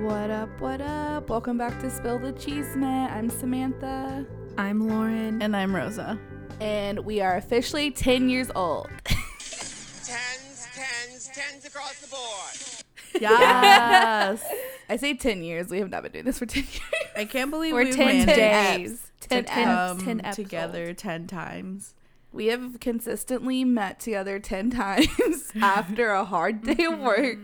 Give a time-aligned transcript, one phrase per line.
[0.00, 1.28] What up, what up?
[1.28, 3.10] Welcome back to Spill the Cheese Man.
[3.12, 4.26] I'm Samantha,
[4.58, 5.40] I'm Lauren.
[5.42, 6.18] And I'm Rosa.
[6.60, 8.88] and we are officially 10 years old.
[9.06, 13.22] Tens, tens, tens across the board.
[13.22, 14.42] Yes.
[14.88, 15.68] I say 10 years.
[15.68, 16.80] We have not been doing this for 10 years.
[17.16, 19.10] I can't believe We're we 10 days.
[19.20, 19.54] 10 to eps.
[19.64, 21.94] come 10 together 10 times.
[22.32, 27.38] We have consistently met together 10 times after a hard day of work.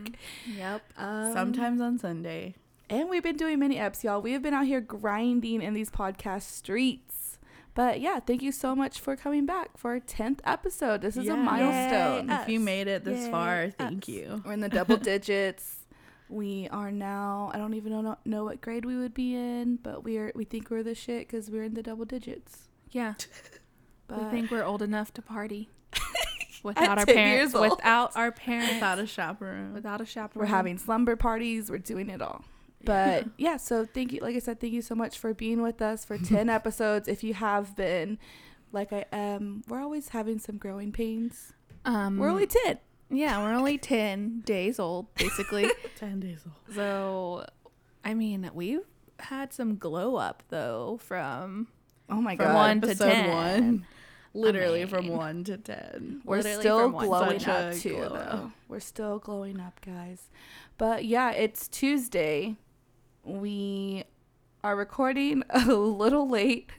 [0.47, 0.83] Yep.
[0.97, 2.55] Um, Sometimes on Sunday.
[2.89, 4.23] And we've been doing many eps, y'all.
[4.23, 7.39] We have been out here grinding in these podcast streets.
[7.75, 11.03] But yeah, thank you so much for coming back for our 10th episode.
[11.03, 11.37] This is a Yeah.
[11.37, 12.29] milestone.
[12.29, 12.35] Yay.
[12.43, 12.65] If you Us.
[12.65, 14.09] made it this Yay, far, thank us.
[14.09, 14.43] you.
[14.47, 15.81] We're in the double digits.
[16.29, 17.51] We are now.
[17.53, 20.33] I don't even know know what grade we would be in, but we are.
[20.35, 22.69] We think we're the shit because we're in the double digits.
[22.91, 23.15] Yeah.
[24.09, 25.69] But we think we're old enough to party
[26.63, 27.55] without our parents.
[27.55, 28.75] Without our parents.
[28.75, 29.73] Without a chaperone.
[29.75, 30.47] without a chaperone.
[30.49, 31.71] we're having slumber parties.
[31.71, 32.45] We're doing it all.
[32.85, 34.21] But yeah, so thank you.
[34.21, 37.09] Like I said, thank you so much for being with us for ten episodes.
[37.09, 38.19] If you have been,
[38.73, 41.53] like I am, we're always having some growing pains.
[41.85, 42.79] Um, We're only ten.
[43.11, 45.71] yeah, we're only ten days old, basically.
[45.99, 46.75] 10 days old.
[46.77, 47.47] so,
[48.05, 48.81] I mean, we've
[49.21, 51.69] had some glow up though from
[52.09, 53.31] Oh my From god, one to episode 10.
[53.31, 53.87] one.
[54.41, 56.23] Literally from mean- 1 to 10.
[56.25, 57.95] we're still glowing up too.
[57.97, 58.53] glow though.
[58.69, 60.29] We're still glowing up, guys.
[60.79, 62.57] But yeah, it's Tuesday.
[63.25, 64.05] We
[64.63, 66.71] are recording a little late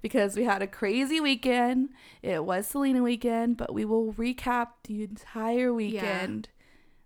[0.00, 1.90] because we had a crazy weekend.
[2.22, 6.48] It was Selena weekend, but we will recap the entire weekend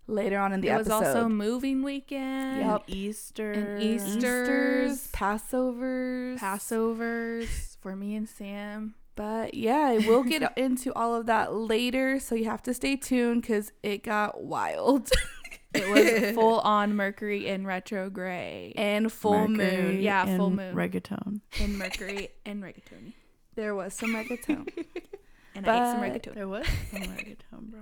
[0.07, 1.05] later on in the it was episode.
[1.17, 2.83] also moving weekend, Yep.
[2.87, 3.51] Easter.
[3.51, 4.07] And Easter.
[4.07, 8.95] Easter's, Easter's, Passovers, Passovers for me and Sam.
[9.17, 12.19] But yeah, we'll get into all of that later.
[12.21, 15.09] So you have to stay tuned because it got wild.
[15.73, 18.73] It was full on Mercury in retrograde.
[18.77, 20.01] and full Mercury moon.
[20.01, 20.73] Yeah, full moon.
[20.73, 21.41] Reggaeton.
[21.59, 23.11] And Mercury and reggaeton.
[23.55, 24.65] There was some reggaeton.
[25.53, 26.33] And I ate some But- reggaeton.
[26.33, 27.81] There was some reggaeton, bro.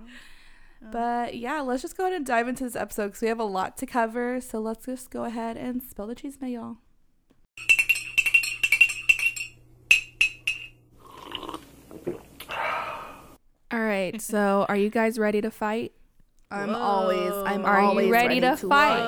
[0.92, 3.44] but yeah, let's just go ahead and dive into this episode because we have a
[3.46, 4.42] lot to cover.
[4.42, 6.78] So let's just go ahead and spill the cheese, now, y'all.
[13.76, 15.92] All right, so are you guys ready to fight?
[16.50, 19.02] I'm always, I'm Are you always ready to fight?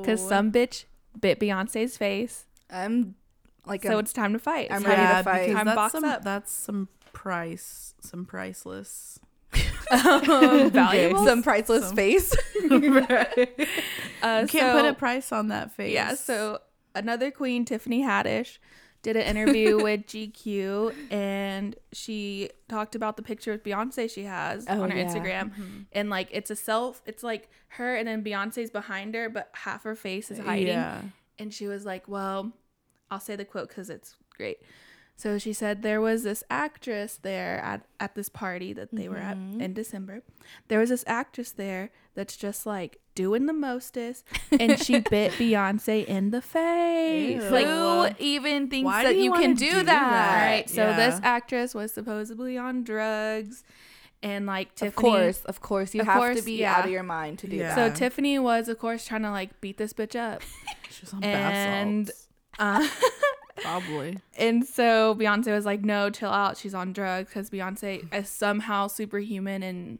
[0.00, 0.84] Because some bitch
[1.18, 3.16] bit Beyonce's face, I'm
[3.66, 4.68] like, so I'm, it's time to fight.
[4.70, 5.40] I'm So- ready to fight.
[5.46, 6.22] because Time that's box some, up.
[6.22, 9.18] that's some price, some priceless.
[9.90, 11.24] Um, valuable.
[11.24, 12.36] some priceless Some- face.
[14.22, 15.94] Uh, you can't put a price on that face.
[15.94, 16.58] Yeah, so
[16.94, 18.58] another queen, Tiffany Haddish,
[19.02, 24.66] did an interview with GQ and she talked about the picture of Beyonce she has
[24.68, 25.04] Oh, on her yeah.
[25.06, 25.86] Instagram.
[25.92, 29.84] And like it's a self, it's like her and then Beyonce's behind her, but half
[29.84, 30.68] her face is hiding.
[30.68, 31.00] Yeah.
[31.38, 32.52] And she was like, Well,
[33.10, 34.58] I'll say the quote because it's great.
[35.16, 39.16] So she said there was this actress there at, at this party that they were
[39.16, 39.60] at Mm-hmm.
[39.60, 40.22] in December.
[40.68, 46.04] There was this actress there that's just like doing the mostest, and she bit Beyonce
[46.06, 47.42] in the face.
[47.42, 47.50] Ew.
[47.50, 49.84] Like, Who even thinks Why that you you, can do, do that?
[49.86, 50.46] that?
[50.46, 50.70] right.
[50.70, 53.64] So this actress was supposedly on drugs,
[54.22, 56.76] and like Tiffany, Of course, of course, you Of have to be yeah.
[56.76, 57.74] out of your mind to do Yeah.
[57.74, 57.96] that.
[57.96, 60.42] So Tiffany was, of course, trying to like beat this bitch up.
[60.90, 62.28] She was on And- bath salts.
[62.58, 62.88] Uh,
[63.62, 64.18] Probably.
[64.38, 66.56] And so Beyonce was like, "No, chill out.
[66.56, 69.98] She's on drugs because Beyonce is somehow superhuman and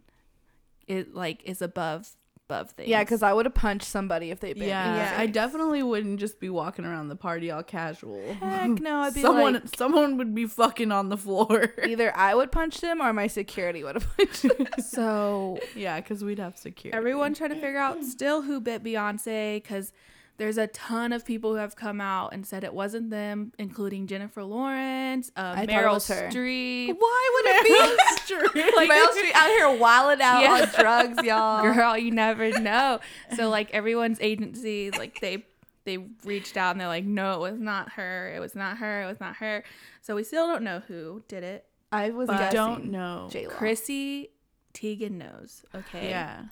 [0.87, 2.09] it like is above
[2.49, 4.99] above things." Yeah, because I would have punched somebody if they bit Yeah, me.
[4.99, 5.15] Yeah.
[5.19, 8.35] I definitely wouldn't just be walking around the party all casual.
[8.35, 11.73] Heck no, I'd be someone, like, someone would be fucking on the floor.
[11.87, 14.67] either I would punch them or my security would have punched them.
[14.81, 16.97] so yeah, because we'd have security.
[16.97, 19.93] everyone trying to figure out still who bit Beyonce because
[20.39, 24.07] there's a ton of people who have come out and said it wasn't them, including
[24.07, 26.31] Jennifer Lawrence, uh, I thought it Meryl.
[26.33, 26.95] Streep.
[26.99, 28.69] Why would it be?
[28.77, 30.53] Like- Meryl Streep out here wilding out Yeah.
[30.63, 31.63] on drugs, y'all.
[31.63, 33.01] Girl, you never know.
[33.37, 35.45] So like everyone's agency, like they
[35.85, 38.33] they reached out and they're like, no, it was not her.
[38.37, 39.03] It was not her.
[39.03, 39.65] It was not her.
[40.03, 41.65] So we still don't know who did it.
[41.91, 42.55] I was But guessing.
[42.57, 43.29] don't know.
[43.31, 43.55] J-Lo.
[43.55, 44.29] Chrissy
[44.75, 45.65] Teigen knows.
[45.75, 46.11] Okay.
[46.11, 46.43] Yeah.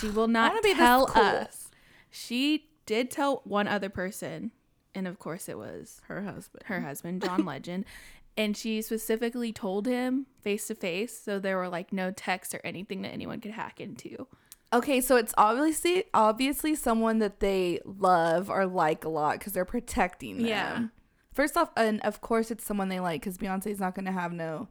[0.00, 1.22] She will not wanna be tell cool.
[1.22, 1.68] us.
[2.10, 4.50] She did tell one other person,
[4.96, 6.64] and of course it was Her husband.
[6.66, 7.84] her husband, John Legend.
[8.36, 12.60] And she specifically told him face to face, so there were like no texts or
[12.64, 14.28] anything that anyone could hack into.
[14.72, 19.64] Okay, so it's obviously obviously someone that they love or like a lot because they're
[19.64, 20.46] protecting them.
[20.46, 20.84] Yeah.
[21.34, 24.68] First off, and of course it's someone they like because Beyonce's not gonna have no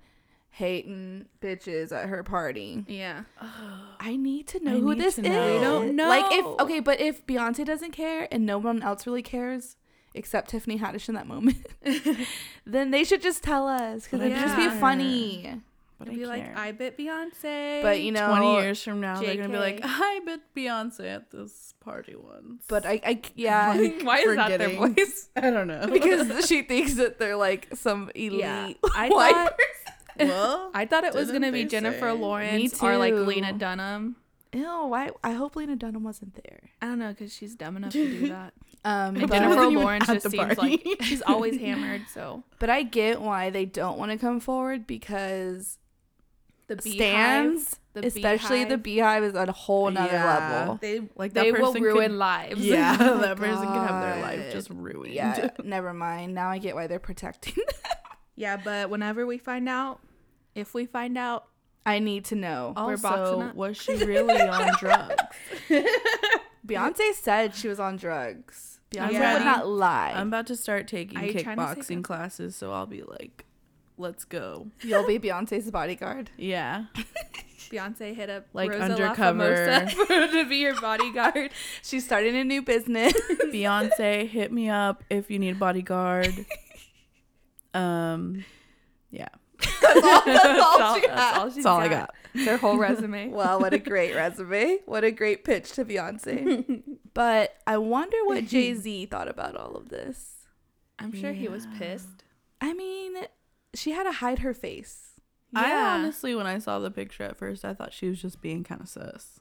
[0.51, 2.83] hating bitches at her party.
[2.87, 3.23] Yeah.
[3.99, 5.23] I need to know I who this is.
[5.25, 5.53] know.
[5.55, 6.07] We don't know.
[6.09, 9.75] Like if okay, but if Beyonce doesn't care and no one else really cares
[10.15, 11.65] except Tiffany Haddish in that moment,
[12.65, 15.61] then they should just tell us because it'd just be funny.
[15.97, 16.53] But It'd I be like, care.
[16.57, 17.81] I bit Beyonce.
[17.81, 19.83] But you know, 20 years from now, they're gonna be like, JK.
[19.83, 22.63] I bet Beyonce at this party once.
[22.69, 24.95] but I, I yeah, Like, Why is that their forgetting.
[24.95, 25.29] voice?
[25.35, 28.39] I don't know because she thinks that they're like some elite.
[28.39, 28.71] Yeah.
[28.95, 29.53] I white thought
[30.19, 32.17] well, I thought it was gonna be Jennifer say?
[32.17, 33.13] Lawrence Me or like.
[33.13, 34.15] Lena Dunham.
[34.53, 35.11] Ew, why?
[35.23, 36.71] I hope Lena Dunham wasn't there.
[36.81, 38.53] I don't know because she's dumb enough to do that.
[38.83, 40.81] Um, And but, Jennifer wasn't Lawrence just seems party.
[40.87, 42.03] like she's always hammered.
[42.13, 45.77] So but I get why they don't want to come forward because
[46.67, 50.57] the BeyHive, stands, the especially the BeyHive, BeyHive, is at a whole nother Yeah.
[50.59, 50.79] level.
[50.81, 52.65] they like they will ruin could- lives.
[52.65, 55.13] yeah, Oh my that person can have their life just ruined.
[55.13, 56.33] Yeah, never mind.
[56.33, 57.55] Now I get why they're protecting.
[57.55, 57.65] them.
[58.35, 58.57] yeah.
[58.57, 59.99] But whenever we find out,
[60.55, 61.45] if we find out,
[61.85, 62.73] I need to know.
[62.75, 65.15] Also, was she really on drugs?
[66.65, 68.79] Beyonce said she was on drugs.
[68.91, 69.33] Beyonce Yeah.
[69.33, 70.13] would not lie.
[70.15, 73.01] I'm about to start taking Are you trying to say kickboxing classes, so I'll be
[73.03, 73.45] like,
[73.97, 74.67] let's go.
[74.81, 76.31] You'll be Beyonce's bodyguard.
[76.37, 76.85] Yeah.
[77.71, 79.67] Beyonce hit up Like Rosa undercover.
[79.67, 81.51] LaFamosa to be your bodyguard.
[81.83, 83.13] She's starting a new business.
[83.45, 86.45] Beyonce, hit me up if you need a bodyguard.
[87.73, 88.43] Um,
[89.11, 89.27] yeah.
[89.81, 91.37] That's all, that's all That's all- she that's has.
[91.37, 92.15] all she's That's all I got.
[92.33, 93.29] It's her whole resume.
[93.29, 94.79] Well, what a great resume.
[94.85, 96.81] What a great pitch to Beyonce.
[97.13, 100.45] but I wonder what Jay Z thought about all of this.
[100.99, 102.23] I'm sure he was pissed.
[102.61, 103.13] I mean,
[103.73, 105.05] she had to hide her face.
[105.55, 108.63] I honestly, when I saw the picture at first, I thought she was just being
[108.63, 109.39] kind of sus.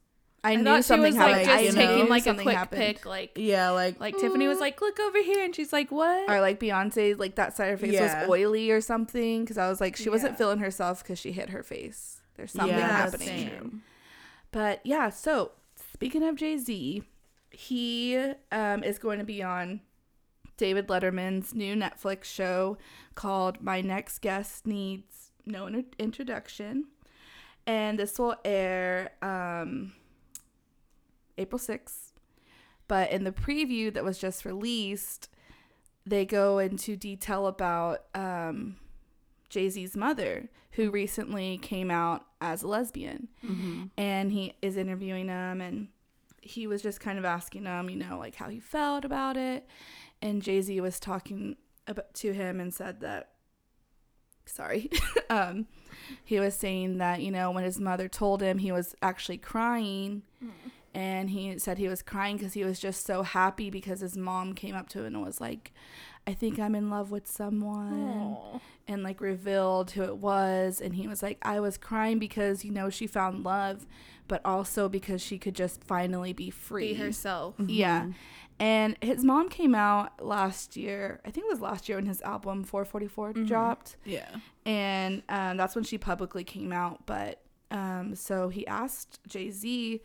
[0.49, 2.81] I, I knew something was like just you know, taking like a quick happened.
[2.81, 6.29] pic, like Yeah, like like Tiffany was like, "Look over here," and she's like, "What?"
[6.31, 8.21] Or like Beyonce, like that side of her face Yeah.
[8.23, 9.43] was oily or something.
[9.45, 12.21] Because I was like, she wasn't feeling herself because she hit her face.
[12.37, 13.27] There's something yeah, happening.
[13.27, 13.83] same.
[14.53, 15.53] But yeah, so
[15.93, 17.03] speaking of Jay Z,
[17.51, 18.17] he
[18.53, 19.81] um, is going to be on
[20.57, 22.79] David Letterman's new Netflix show
[23.15, 25.69] called My Next Guest Needs No
[25.99, 26.87] Introduction.
[27.67, 29.93] And this will air um,
[31.39, 32.13] April 6th.
[32.87, 35.29] But in the preview that was just released,
[36.07, 38.77] they go into detail about um,
[39.49, 43.85] Jay Z's mother, who recently came out as a lesbian mm-hmm.
[43.97, 45.89] and he is interviewing him and
[46.41, 49.67] he was just kind of asking him you know like how he felt about it
[50.23, 51.57] and jay-z was talking
[51.89, 53.31] about to him and said that
[54.47, 54.89] sorry
[55.31, 55.67] um
[56.25, 60.23] he was saying that you know when his mother told him he was actually crying
[60.95, 64.55] and he said he was crying because he was just so happy because his mom
[64.55, 65.73] came up to him and was like
[66.27, 71.07] i think i'm in love with someone and like revealed who it was and he
[71.07, 73.87] was like i was crying because you know she found love
[74.29, 77.55] but also because she could just finally be free Be herself.
[77.67, 78.13] yeah Mm-hmm.
[78.61, 82.21] and his mom came out last year i think it was last year when his
[82.23, 83.47] album 444 Mhm.
[83.47, 84.29] dropped Yeah.
[84.67, 90.01] and um, that's when she publicly came out but um, so he asked jay-z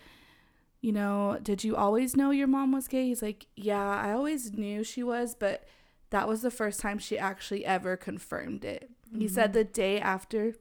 [0.83, 4.51] you know did you always know your mom was gay he's like yeah i always
[4.53, 5.63] knew she was but
[6.09, 10.53] that was the first time she actually ever confirmed it he said the day after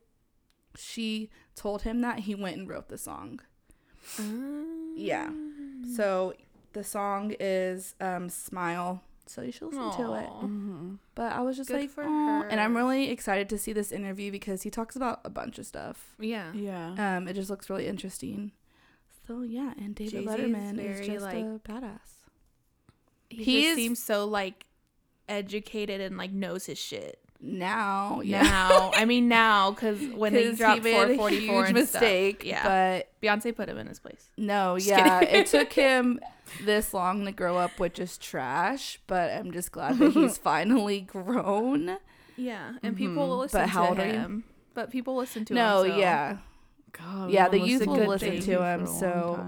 [0.77, 3.41] she told him that he went and wrote the song
[4.97, 5.31] yeah
[5.97, 6.35] so
[6.73, 10.95] the song is um, smile so you should listen to it Mm-hmm.
[11.15, 13.93] but i was just Good like for "Aw." and i'm really excited to see this
[13.93, 16.53] interview because he talks about a bunch of stuff Yeah.
[16.53, 17.17] Yeah.
[17.17, 18.53] um, it just looks really interesting.
[19.27, 21.99] So yeah, and David Jay-Z Letterman is, very, just like- a badass.
[23.31, 24.67] He He just is- seems so like
[25.29, 27.19] educated and like knows his shit.
[27.45, 31.65] Now, yeah, Now, I mean now, because when they 'Cause dropped made a 444 huge
[31.71, 32.37] and mistake.
[32.37, 32.63] stuff, yeah,
[33.03, 34.29] but Beyonce put him in his place.
[34.37, 36.21] no, Just yeah, it took him
[36.65, 39.01] this long to grow up which is trash.
[39.09, 41.97] But I'm just glad that he's finally grown.
[42.37, 43.41] Yeah, and people will Mhm.
[43.41, 44.13] listen But how to old are you?
[44.13, 44.45] him.
[44.75, 45.91] But people listen to no, him.
[45.93, 46.37] so- yeah,
[46.93, 49.45] God, Yeah, the youth will listen to him, so-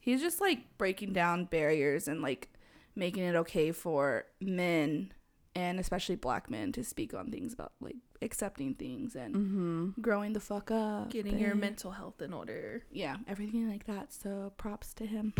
[0.00, 2.50] he's just like breaking down barriers and like
[2.94, 5.12] making it okay for men
[5.56, 10.00] and especially black men to speak on things about like accepting things and Mm-hmm.
[10.00, 12.84] growing the fuck up getting your mental health in order.
[12.92, 15.32] yeah everything like that so props to him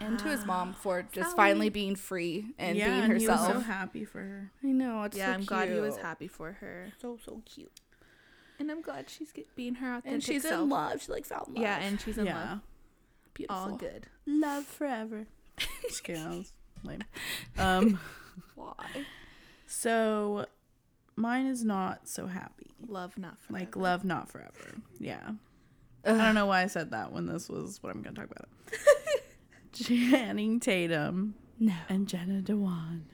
[0.00, 1.36] and to his mom for just Sally.
[1.36, 4.50] finally being free and yeah, being and herself He was so happy for her.
[4.64, 7.72] i know it's yeah, so I'm glad he was happy for her, so so cute
[8.58, 10.14] and I'm glad she's get, being her authentic self.
[10.14, 10.62] and she's self.
[10.62, 12.50] in love she like found love Yeah, and she's in yeah.
[12.50, 12.60] love.
[13.34, 14.06] beautiful All good.
[14.26, 15.26] Love forever.
[15.82, 16.22] Just kidding.
[16.22, 16.52] I was
[16.84, 17.04] lame.
[17.58, 17.98] Um.
[18.54, 18.74] why
[19.66, 20.46] So,
[21.16, 22.70] mine is not so happy.
[22.86, 23.60] Love not forever.
[23.64, 24.76] Like love not forever.
[24.98, 25.30] Yeah.
[26.04, 28.48] I don't know why I said that when this was what I'm gonna talk about.
[29.72, 31.72] Channing Tatum No.
[31.88, 33.06] and Jenna Dewan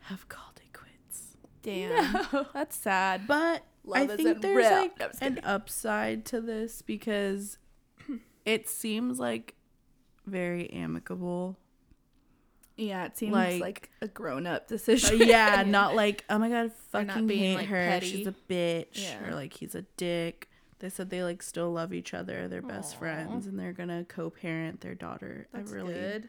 [0.00, 1.36] have called it quits.
[1.62, 2.46] Damn.
[2.54, 3.26] That's sad.
[3.26, 4.70] But I Love think isn't there's real.
[4.70, 7.58] like No, an upside to this because
[8.44, 9.54] it seems like
[10.26, 11.56] very amicable.
[12.76, 15.18] Yeah, it seems Like- like, a grown up Uh, decision.
[15.20, 17.86] yeah, not like oh my god, fucking being, hate like, her.
[17.88, 18.06] petty.
[18.06, 19.28] She's a bitch, Yeah.
[19.28, 20.48] or like he's a dick.
[20.78, 22.48] They said they like still love each other.
[22.48, 23.00] They're best Aw.
[23.00, 25.46] friends, and they're gonna co-parent their daughter.
[25.52, 26.28] That's I really, good.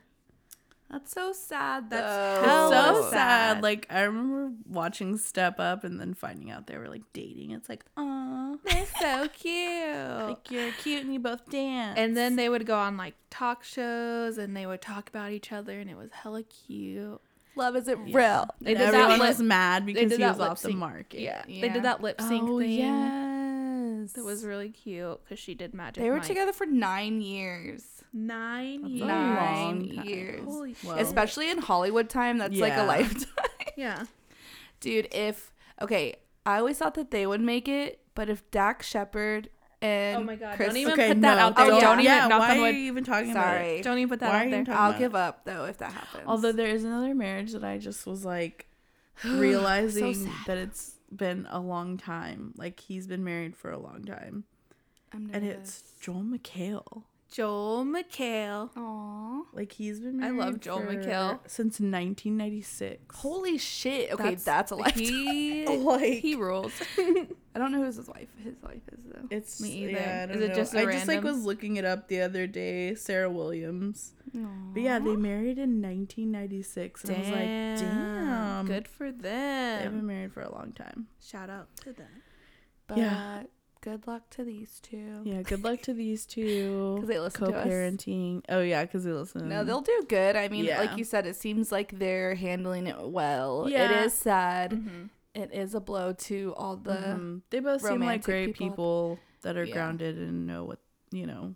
[0.91, 1.89] That's so sad.
[1.89, 2.45] That's.
[2.45, 3.12] Hella so sad.
[3.12, 3.63] sad.
[3.63, 7.51] Like I remember watching Step Up and then finding out they were like dating.
[7.51, 10.27] It's like, aw, They're so cute.
[10.27, 11.98] like you're cute and you both dance.
[11.98, 15.51] And then they would go on like talk shows and they would talk about each
[15.51, 17.21] other and it was hella cute.
[17.55, 18.17] love isn't Yeah.
[18.17, 18.48] real.
[18.60, 21.21] They And everyone that was mad because he was lip off the market.
[21.21, 21.43] Yeah.
[21.48, 22.71] They did that lip sync oh, thing.
[22.71, 24.13] yes.
[24.13, 26.03] That was really cute because she did magic.
[26.03, 26.25] They were Mike.
[26.27, 28.00] together for nine years.
[28.13, 29.08] Nine That's years.
[29.08, 30.44] Nine long years.
[30.46, 30.98] Holy shit.
[30.98, 32.86] Especially in Hollywood time, that's like Yeah.
[32.86, 33.27] a lifetime.
[33.77, 34.03] Yeah.
[34.82, 35.51] Dude, if
[35.82, 36.15] okay,
[36.46, 39.50] I always thought that they would make it, but if Dax Shepard
[39.82, 41.65] and Oh my God, Chris, don't even okay, put that no, out there.
[41.68, 42.75] don't- Don't even yeah, knock why on are wood.
[42.75, 43.60] you even talking about it?
[43.60, 44.65] sorry, Don't even put that Why are out you there.
[44.65, 46.24] talking I'll about give up though if that happens.
[46.27, 48.68] Although there is another marriage that I just was like
[49.24, 50.34] realizing sad.
[50.48, 52.53] that it's been a long time.
[52.58, 54.44] Like he's been married for a long time.
[55.13, 55.60] I'm And nervous.
[55.82, 57.03] it's Joel McHale.
[57.31, 58.69] Joel McHale.
[58.77, 59.41] Aw.
[59.53, 61.39] Like he's been I love Joel for- McHale.
[61.47, 63.17] since 1996.
[63.17, 64.11] Holy shit.
[64.11, 65.01] Okay, that's, a lifetime.
[65.03, 66.73] He, Like- he rules.
[66.97, 69.27] I don't know who his wife his wife is though.
[69.29, 69.91] It's Me either.
[69.91, 70.55] Yeah, I don't Is it know.
[70.55, 72.95] just a I just like was looking it up the other day.
[72.95, 74.13] Sarah Williams.
[74.33, 77.03] But yeah, they married in 1996.
[77.03, 77.39] And I was like,
[77.91, 78.65] damn.
[78.65, 79.81] Good for them.
[79.83, 81.07] They've been married for a long time.
[81.21, 82.07] Shout out to them.
[82.88, 83.43] But Yeah.
[83.81, 85.21] Good luck to these two.
[85.23, 86.97] Yeah, good luck to these two.
[87.00, 87.63] 'Cause they listen to us.
[87.63, 88.43] Co-parenting.
[88.50, 89.50] Oh yeah, because they listen.
[89.50, 90.35] No, they'll do good.
[90.35, 90.79] I mean, Yeah.
[90.79, 93.65] like you said, it seems like they're handling it well.
[93.65, 94.03] It Yeah.
[94.03, 94.71] is sad.
[94.71, 95.05] Mm-hmm.
[95.33, 96.91] It is a blow to all the.
[96.93, 97.41] Mhm.
[97.50, 98.69] They both seem like great people.
[98.69, 99.73] people, that are Yeah.
[99.73, 100.79] grounded and know what
[101.11, 101.55] you know,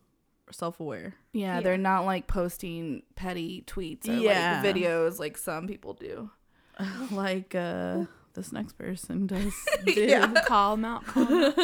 [0.51, 1.15] self-aware.
[1.33, 1.61] Yeah, Yeah.
[1.61, 4.61] they're not like posting petty tweets or Yeah.
[4.63, 6.29] like videos like some people do.
[7.11, 8.05] like uh
[8.35, 9.53] this next person does.
[9.87, 10.31] Yeah.
[10.45, 11.05] Call them out.
[11.05, 11.55] Call 'em out.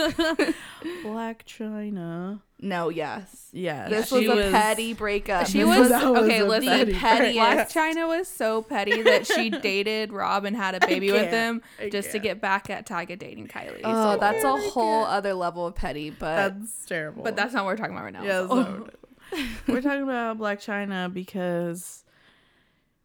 [1.04, 2.42] Blac Chyna.
[2.64, 3.50] No, yes.
[3.52, 5.48] Yeah, This she was a petty breakup.
[5.48, 6.40] She was, was okay.
[6.40, 7.70] a listen, petty petty- Black.
[7.70, 11.90] China was so petty that she dated Rob and had a baby with him I
[11.90, 12.24] just to can't.
[12.24, 13.82] get back at Tyga dating Kylie.
[13.84, 17.24] Oh, So- that's a whole other level of petty, but That's terrible.
[17.24, 18.24] but that's not what we're talking about right now.
[18.24, 18.94] Yeah, so- that's not what
[19.34, 19.48] it is.
[19.68, 22.04] we're talking about Blac Chyna because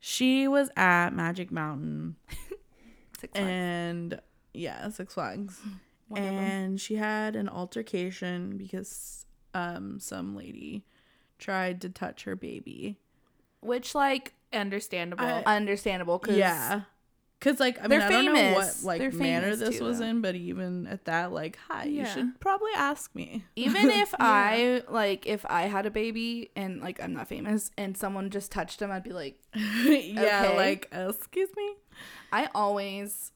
[0.00, 2.16] she was at Magic Mountain
[3.20, 3.48] Six Flags.
[3.50, 4.20] and
[4.54, 5.60] yeah, Six Flags.
[6.08, 10.84] One and she had an altercation because um some lady
[11.38, 12.98] tried to touch her baby.
[13.60, 15.24] which like understandable.
[15.24, 16.82] I- understandable because Yeah.
[17.38, 19.98] Cause like I mean They're I don't know what like They're manner this too, was
[19.98, 20.06] though.
[20.06, 23.44] in, but even at that, like, hi, you should probably ask me.
[23.56, 27.94] even if I like if I had a baby and like I'm not famous and
[27.96, 30.56] someone just touched him, I'd be like, yeah, Okay.
[30.56, 31.74] like excuse me.
[32.32, 33.32] I always,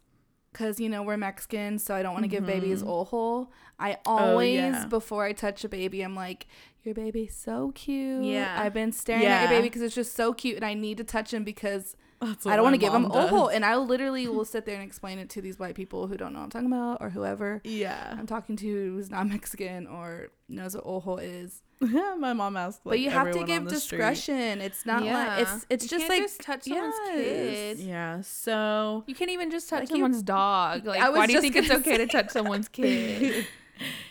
[0.55, 2.89] cause you know we're Mexican, so I don't want to give babies Mhm.
[2.89, 3.51] ojo.
[3.79, 4.87] I Oh, always yeah.
[4.87, 6.47] before I touch a baby, I'm like,
[6.85, 8.25] your baby's so cute.
[8.25, 8.57] Yeah.
[8.59, 9.41] I've been staring at Yeah.
[9.43, 12.55] your baby because it's just so cute, and I need to touch him because I
[12.57, 13.33] don't want to give them mom does.
[13.33, 13.49] ojo.
[13.49, 16.33] And I literally will sit there and explain it to these white people who don't
[16.35, 18.15] know what I'm talking about or whoever Yeah.
[18.19, 21.63] I'm talking to who's not Mexican or knows what ojo is.
[21.81, 23.99] my mom asked like but you have to give the street.
[23.99, 24.61] discretion.
[24.61, 27.15] It's not like it's it's You just can't like just touch someone's yes.
[27.15, 27.79] kid.
[27.79, 30.85] Yeah, so You can't even just touch Like you- someone's dog.
[30.87, 33.47] Like, I was why do you think it's okay to touch someone's kid?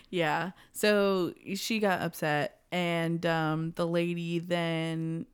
[0.10, 5.28] yeah, so she got upset, and um, the lady then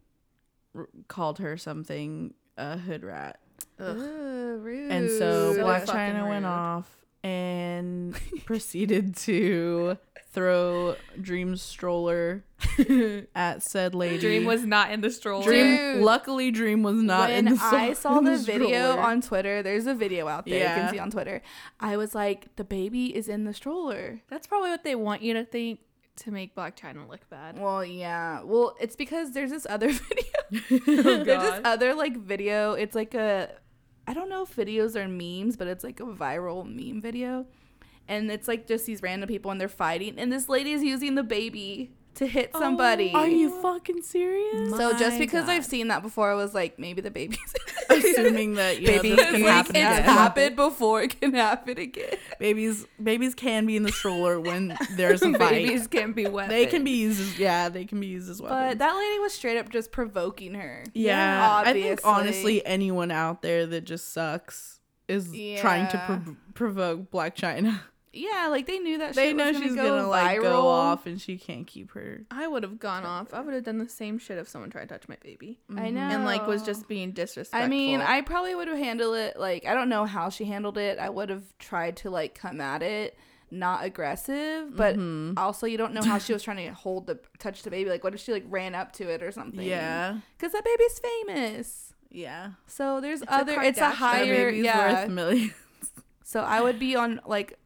[0.75, 3.40] r- called her something a hood rat,
[3.80, 3.96] Ugh.
[3.98, 4.92] rude.
[4.92, 6.90] and so, So Black fucking China went off
[7.24, 9.98] and proceeded to
[10.32, 12.44] throw Dream's stroller
[13.36, 14.20] at said lady.
[14.20, 15.46] Dream was not in the stroller.
[15.46, 15.78] Dream.
[15.78, 16.04] Dude.
[16.04, 17.58] Luckily, Dream was not when in the.
[17.58, 17.78] Stroller.
[17.78, 19.00] I saw the video stroller.
[19.02, 21.42] on Twitter, there's a video out there you can see on Twitter.
[21.80, 24.22] I was like, the baby is in the stroller.
[24.30, 25.80] That's probably what they want you to think
[26.18, 27.60] to make Blac Chyna look bad.
[27.60, 28.42] Well, yeah.
[28.44, 30.24] Well, it's because there's this other video.
[30.88, 32.74] Oh, there's this other like video.
[32.74, 33.50] It's like a
[34.08, 37.46] I don't know if videos are memes, but it's like a viral meme video.
[38.08, 41.16] And it's like just these random people and they're fighting and this lady is using
[41.16, 42.60] the baby to hit oh.
[42.60, 43.14] somebody.
[43.14, 44.72] Are you fucking serious?
[44.72, 47.38] so just My because I've seen that before, I was like, maybe the baby's
[47.90, 50.04] assuming that you Baby, know, can like happen it's again.
[50.04, 51.04] happened before.
[51.04, 52.16] It can happen again.
[52.40, 55.50] Babies, babies can be in the stroller when there's a fight.
[55.52, 56.52] Babies can be weapons.
[56.52, 58.52] They can be used as yeah, they can be used as well.
[58.52, 60.84] But that lady was straight up just provoking her.
[60.94, 65.30] yeah, I think honestly, anyone out there that just sucks is
[65.60, 67.82] trying to prov- provoke Blac Chyna.
[68.16, 70.68] Yeah, like they knew that they shit know was she's gonna, gonna go like go
[70.68, 72.22] off, and she can't keep her.
[72.32, 73.34] I would have gone off.
[73.34, 75.60] I would have done the same shit if someone tried to touch my baby.
[75.76, 76.00] I know.
[76.02, 77.66] And like was just being disrespectful.
[77.66, 80.78] I mean, I probably would have handled it like I don't know how she handled
[80.78, 80.98] it.
[81.00, 83.18] I would have tried to like come at it
[83.52, 85.38] not aggressive, but Mm-hmm.
[85.38, 87.90] also you don't know how she was trying to hold the touch the baby.
[87.90, 89.66] Like, what if she like ran up to it or something?
[89.66, 91.94] Yeah, because that baby's famous.
[92.10, 92.52] yeah.
[92.68, 93.62] So there's a other.
[93.62, 93.94] It's a Kardashian.
[93.94, 94.50] Higher.
[94.50, 95.02] Yeah.
[95.04, 95.54] worth millions.
[96.24, 97.58] So I would be on like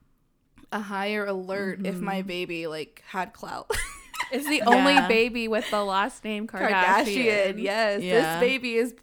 [0.71, 2.05] a higher alert if Mm-hmm.
[2.05, 3.69] my baby like had clout.
[4.31, 5.07] it's the only Yeah.
[5.07, 7.05] baby with the last name Kardashian.
[7.05, 7.61] Kardashian.
[7.61, 8.21] Yes, Yeah.
[8.21, 8.93] this baby is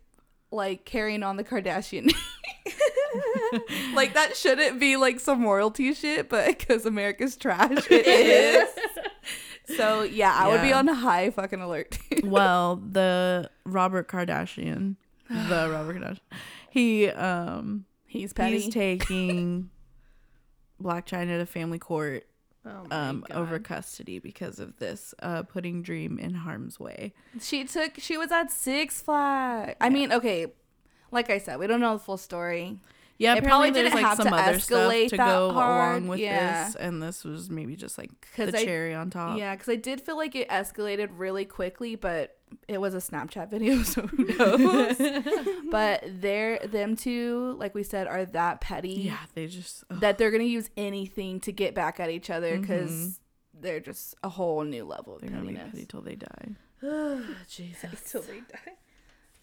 [0.51, 2.05] like carrying on the Kardashian.
[2.07, 2.15] Name.
[3.95, 8.69] Like that shouldn't be like some royalty shit, but because America's trash, it is.
[9.77, 11.99] So yeah, I would be on high fucking alert.
[12.25, 14.97] well, the Robert Kardashian,
[15.31, 16.21] the Robert Kardashian,
[16.71, 18.61] he um He's petty.
[18.61, 19.71] he's taking
[20.83, 22.27] Blac Chyna to family court
[22.69, 27.15] Oh um over custody because of this uh putting Dream in harm's way.
[27.41, 27.93] she took.
[27.99, 29.77] She was at Six Flags.
[29.81, 30.47] I mean, okay.
[31.13, 32.81] Like I said, we don't know the full story.
[33.19, 35.91] Yeah, It apparently probably there's didn't like have some to other stuff to go hard,
[36.03, 36.67] along with yeah.
[36.67, 39.39] this, and this was maybe just like the I- cherry on top.
[39.39, 42.37] Yeah, because I did feel like it escalated really quickly, but
[42.69, 44.97] it was a Snapchat video, so who knows?
[45.71, 50.01] but they're them two, like we said, are that petty yeah, they just ugh.
[50.01, 53.19] that they're gonna use anything to get back at each other because Mhm.
[53.55, 55.73] they're just a whole new level of they're gonna be pettiness.
[55.73, 56.49] petty till they die.
[57.49, 58.11] Jesus.
[58.13, 58.75] Till they die.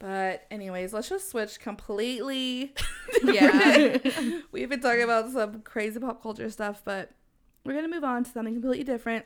[0.03, 2.73] But anyways, let's just switch completely.
[3.23, 3.99] Yeah.
[4.51, 7.11] We've been talking about some crazy pop culture stuff, but
[7.63, 9.25] we're gonna move on to something completely different.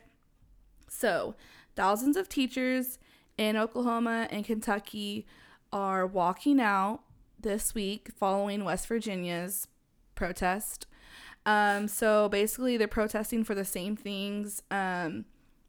[0.87, 1.35] So,
[1.75, 2.99] thousands of teachers
[3.37, 5.25] in Oklahoma and Kentucky
[5.73, 6.99] are walking out
[7.39, 9.67] this week following West Virginia's
[10.13, 10.85] protest.
[11.45, 15.25] Um, so basically, they're protesting for the same things: um,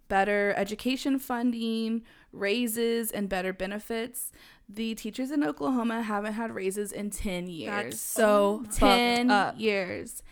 [0.08, 4.32] better education funding, raises, and better benefits.
[4.68, 7.70] The teachers in Oklahoma haven't had raises in ten years.
[7.94, 9.54] That's so 10 up.
[9.58, 10.22] years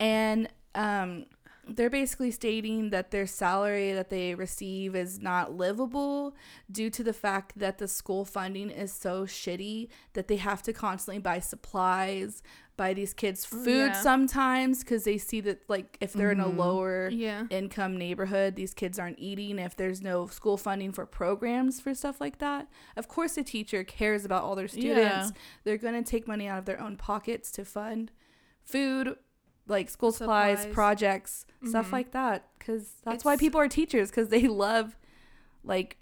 [0.00, 1.26] and um
[1.68, 6.34] they're basically stating that their salary that they receive is not livable
[6.70, 10.72] due to the fact that the school funding is so shitty that they have to
[10.72, 12.42] constantly buy supplies
[12.76, 13.92] buy these kids food Yeah.
[13.92, 16.58] sometimes because they see that like if they're in a mm-hmm.
[16.58, 17.44] lower Yeah.
[17.50, 22.20] income neighborhood these kids aren't eating if there's no school funding for programs for stuff
[22.20, 25.30] like that of course a teacher cares about all their students Yeah.
[25.64, 28.10] they're going to take money out of their own pockets to fund
[28.64, 29.16] food
[29.68, 30.74] like school supplies, Supplies.
[30.74, 31.92] projects stuff Mhm.
[31.92, 34.96] like that because that's why people are teachers because they love
[35.64, 35.96] like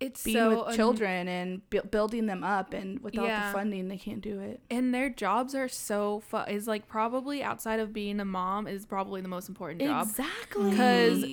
[0.00, 3.46] It's being so with children and bu- building them up and without Yeah.
[3.48, 7.42] the funding they can't do it and their jobs are so fu- is like probably
[7.42, 11.24] outside of being a mom is probably the most important job Exactly because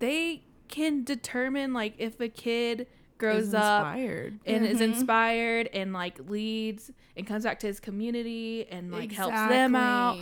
[0.00, 2.86] they can determine like if a kid
[3.18, 4.92] grows Is up and is Mhm.
[4.94, 10.18] inspired and like leads and comes back to his community and like helps them out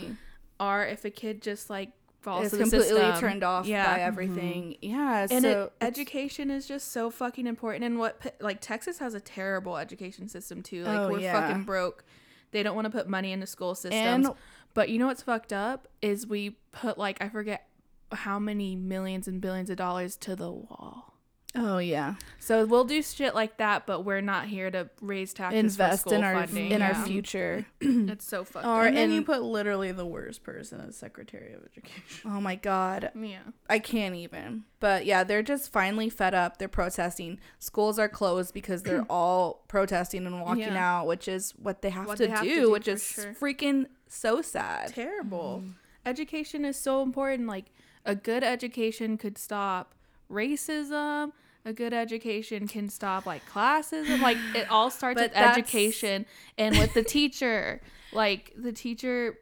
[0.59, 1.91] Or if a kid just like
[2.21, 3.19] falls is to the completely system.
[3.19, 3.85] turned off Yeah.
[3.85, 3.95] Mm-hmm.
[3.95, 8.57] by everything yeah and so it, education is just so fucking important and what like
[8.59, 11.39] texas has a terrible education system too like Oh, we're yeah.
[11.47, 12.03] fucking broke
[12.51, 14.35] they don't want to put money into school systems and
[14.73, 17.67] but you know what's fucked up is we put like i forget
[18.11, 21.08] how many millions and billions of dollars to the wall
[21.55, 25.59] oh yeah so we'll do shit like that but we're not here to raise taxes
[25.59, 26.71] invest for in our funding.
[26.71, 30.79] in our future it's so fucked Or and then you put literally the worst person
[30.79, 32.21] as Secretary of Education.
[32.31, 34.63] oh my god yeah I can't even.
[34.79, 36.57] But yeah, they're just finally fed up.
[36.57, 37.39] They're protesting.
[37.59, 40.99] Schools are closed because they're all protesting and walking Yeah.
[41.01, 43.03] out, which is what they have, What to, they have to do, do which is
[43.05, 43.33] sure.
[43.39, 44.93] freaking so sad.
[44.95, 45.61] terrible.
[45.65, 45.73] Mm.
[46.05, 47.47] Education is so important.
[47.47, 47.65] Like
[48.05, 49.93] a good education could stop
[50.31, 51.31] racism.
[51.65, 54.21] A good education can stop like classism.
[54.21, 56.25] Like it all starts But with that's- education
[56.57, 57.81] and with the teacher.
[58.13, 59.37] Like the teacher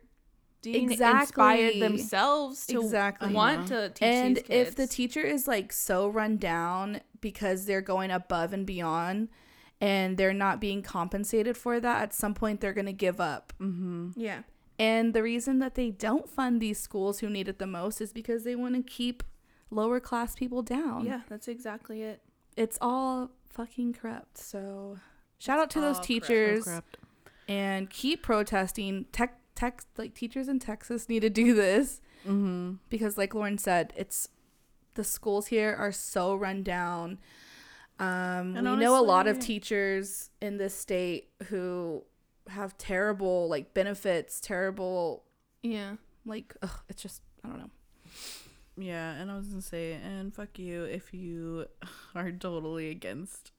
[0.63, 1.21] being Exactly.
[1.21, 3.33] inspired themselves to Exactly.
[3.33, 7.81] want to teach And these if the teacher is like so run down because they're
[7.81, 9.29] going above and beyond
[9.79, 13.53] and they're not being compensated for that, at some point they're going to give up.
[13.61, 14.09] Mm-hmm.
[14.15, 14.41] yeah
[14.79, 18.11] And the reason that they don't fund these schools who need it the most is
[18.11, 19.23] because they want to keep
[19.69, 21.05] lower class people down.
[21.05, 22.21] yeah that's exactly it.
[22.55, 24.37] It's all fucking corrupt.
[24.37, 24.97] So
[25.37, 26.63] shout out to those teachers.
[26.65, 26.97] corrupt.
[27.47, 29.05] and keep protesting.
[29.11, 32.73] Tech, tech, like teachers in Texas need to do this Mm-hmm.
[32.89, 34.27] because, like Lauren said, it's
[34.95, 37.19] the schools here are so run down.
[37.99, 42.03] Um, And we know a lot of teachers in this state who
[42.49, 45.23] have terrible like benefits, terrible
[45.63, 45.95] Yeah.
[46.25, 47.69] like ugh, it's just I don't know.
[48.77, 51.65] Yeah, and I was gonna say, and fuck you if you
[52.15, 53.51] are totally against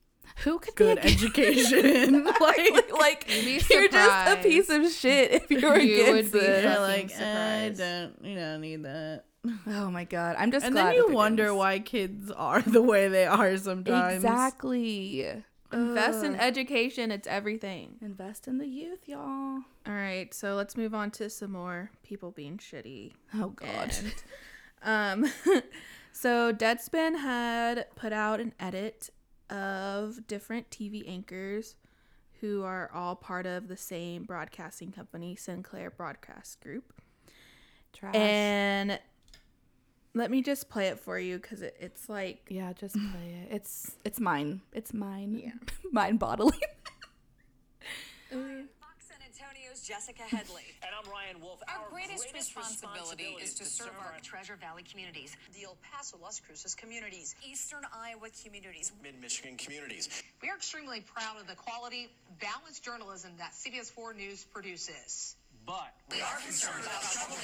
[0.44, 2.24] Who could good be education.
[2.40, 6.38] like, like You'd you're just a piece of shit if you're You would against be
[6.38, 6.64] it.
[6.64, 7.78] you're like, eh, I surprised.
[7.78, 9.24] don't, you don't need that.
[9.68, 13.24] Oh my god, I'm just and then you wonder why kids are the way they
[13.24, 14.16] are sometimes.
[14.16, 15.26] exactly.
[15.72, 17.10] Invest in education.
[17.10, 17.96] It's everything.
[18.02, 19.20] invest in the youth, y'all.
[19.86, 20.32] All right.
[20.34, 23.12] So let's move on to some more people being shitty.
[23.34, 23.92] Oh god.
[24.82, 25.30] Um,
[26.12, 29.10] so Deadspin had put out an edit
[29.50, 31.76] of different TV anchors
[32.40, 36.92] who are all part of the same broadcasting company, Sinclair Broadcast Group.
[37.92, 38.14] Trash.
[38.14, 38.98] And
[40.14, 43.54] let me just play it for you because it, it's like, yeah, just play it.
[43.54, 44.60] It's it's mine.
[44.72, 45.40] It's mine.
[45.42, 45.52] Yeah.
[45.90, 46.58] mine bodily.
[48.30, 48.68] Fox San Antonio's
[49.88, 50.68] Jessica Headley.
[50.84, 51.62] And I'm Ryan Wolf.
[51.66, 56.74] Our, greatest, responsibility, is to serve our Treasure Valley communities, the El Paso, Las Cruces
[56.74, 58.92] communities, Eastern Iowa communities.
[59.02, 60.22] Mid Michigan communities.
[60.42, 65.36] We are extremely proud of the quality, balanced journalism that CBS 4 News produces.
[65.64, 67.36] But we are concerned about trouble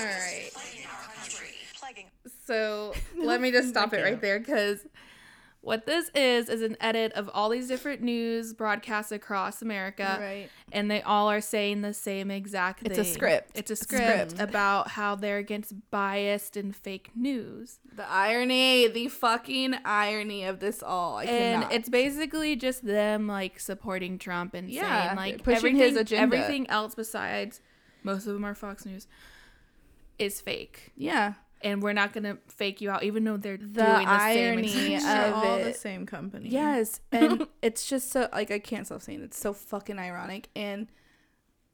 [0.00, 0.50] all right.
[1.80, 2.06] Plaguing
[2.46, 4.80] So let me just stop it right there because
[5.60, 10.48] what this is is an edit of all these different news broadcasts across America, Right.
[10.72, 12.90] And they all are saying the same exact thing.
[12.90, 13.50] It's a script.
[13.54, 14.40] It's a It's a script, script.
[14.50, 20.82] about how they're against biased and fake news, The irony, the fucking irony of this
[20.82, 21.16] all.
[21.18, 21.72] I and cannot.
[21.72, 26.36] it's basically just them like supporting Trump and Yeah, saying like pushing his agenda.
[26.36, 27.60] everything else besides
[28.04, 29.06] most of them are Fox News
[30.18, 31.34] is fake, yeah.
[31.62, 34.94] And we're not gonna fake you out, even though they're The doing the irony same
[34.94, 35.76] exact of all the it.
[35.76, 36.48] same company.
[36.48, 39.24] Yes, and it's just so like I can't stop saying it.
[39.24, 40.88] it's so fucking ironic, and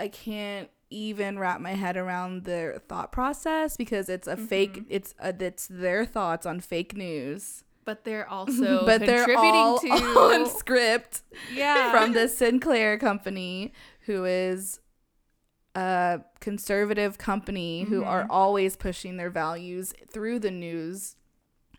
[0.01, 4.75] I can't even wrap my head around their thought process because it's a fake.
[4.75, 4.87] Mm-hmm.
[4.91, 9.79] It's a, it's their thoughts on fake news, but they're also but they're contributing all
[9.79, 11.23] to on script
[11.55, 14.81] yeah from the Sinclair company, who is
[15.75, 18.31] a conservative company who are mm-hmm.
[18.31, 21.17] always pushing their values through the news.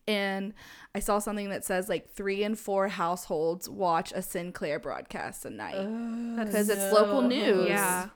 [0.07, 0.53] And
[0.93, 5.49] I saw something that says like three and four households watch a Sinclair broadcast a
[5.49, 7.67] night oh, because it's local news.
[7.67, 8.09] yeah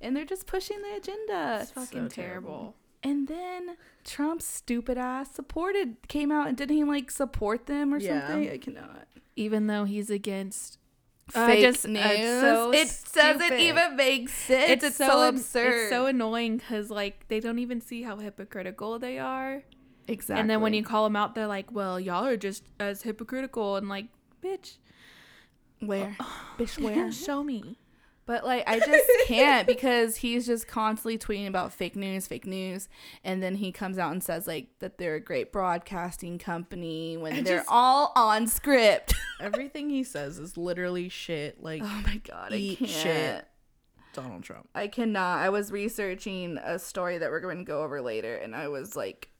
[0.00, 1.58] And they're just pushing the agenda.
[1.62, 2.74] it's fucking terrible.
[3.04, 7.98] And then Trump's stupid ass supported, came out and didn't he like support them or
[7.98, 8.26] Yeah.
[8.26, 8.50] something?
[8.50, 9.06] I cannot.
[9.36, 10.77] even though he's against
[11.34, 12.02] Uh, fake just- uh, news.
[12.74, 14.82] it's so it doesn't even make sense.
[14.82, 15.72] It's, so, an- absurd.
[15.82, 19.62] It's so annoying because like they don't even see how hypocritical they are,
[20.06, 20.40] exactly.
[20.40, 23.76] and then when you call them out, they're like, "Well, y'all are just as hypocritical,"
[23.76, 24.06] and like,
[24.42, 24.76] bitch,
[25.80, 26.16] where,
[26.58, 27.12] bitch, where?
[27.26, 27.76] show me.
[28.28, 32.86] But like, I just can't because he's just constantly tweeting about fake news, fake news,
[33.24, 37.42] and then he comes out and says like that they're a great broadcasting company when
[37.42, 39.14] they're just- all on script.
[39.40, 41.62] Everything he says is literally shit.
[41.62, 42.90] Like oh my god, I Eat can't.
[42.90, 43.48] shit.
[44.12, 44.68] Donald Trump.
[44.74, 45.38] I cannot.
[45.38, 48.94] I was researching a story that we're going to go over later, and I was
[48.94, 49.30] like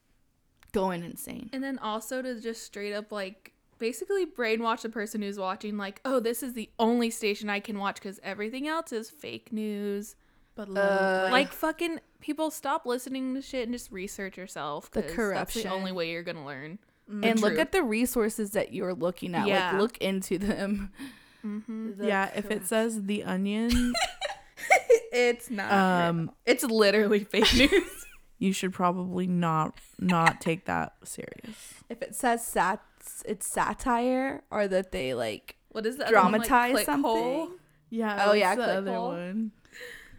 [0.72, 1.51] going insane.
[1.53, 6.01] And then also to just straight up like basically brainwash the person who's watching, like,
[6.05, 10.17] oh, this is the only station I can watch because everything else is fake news.
[10.55, 14.91] But Uh, like fucking people stop listening to shit and just research yourself.
[14.91, 15.62] The 'cause That's corruption.
[15.62, 16.79] the only way you're gonna learn.
[17.23, 19.47] and look at the resources that you're looking at.
[19.47, 19.71] Yeah.
[19.73, 20.93] Like, look into them.
[21.47, 21.93] Mm-hmm.
[21.99, 23.95] The yeah, if it says the onion,
[25.12, 25.73] It's not.
[25.73, 28.07] um, it's literally fake news.
[28.38, 31.75] you should probably not not take that serious.
[31.88, 32.83] If it says sat,
[33.27, 36.85] it's satire, or that they like what is the other one, like, dramatize clickhole?
[36.85, 37.59] something.
[37.90, 38.25] Yeah.
[38.29, 39.09] Oh, yeah, what's the other Clickhole.
[39.09, 39.53] one.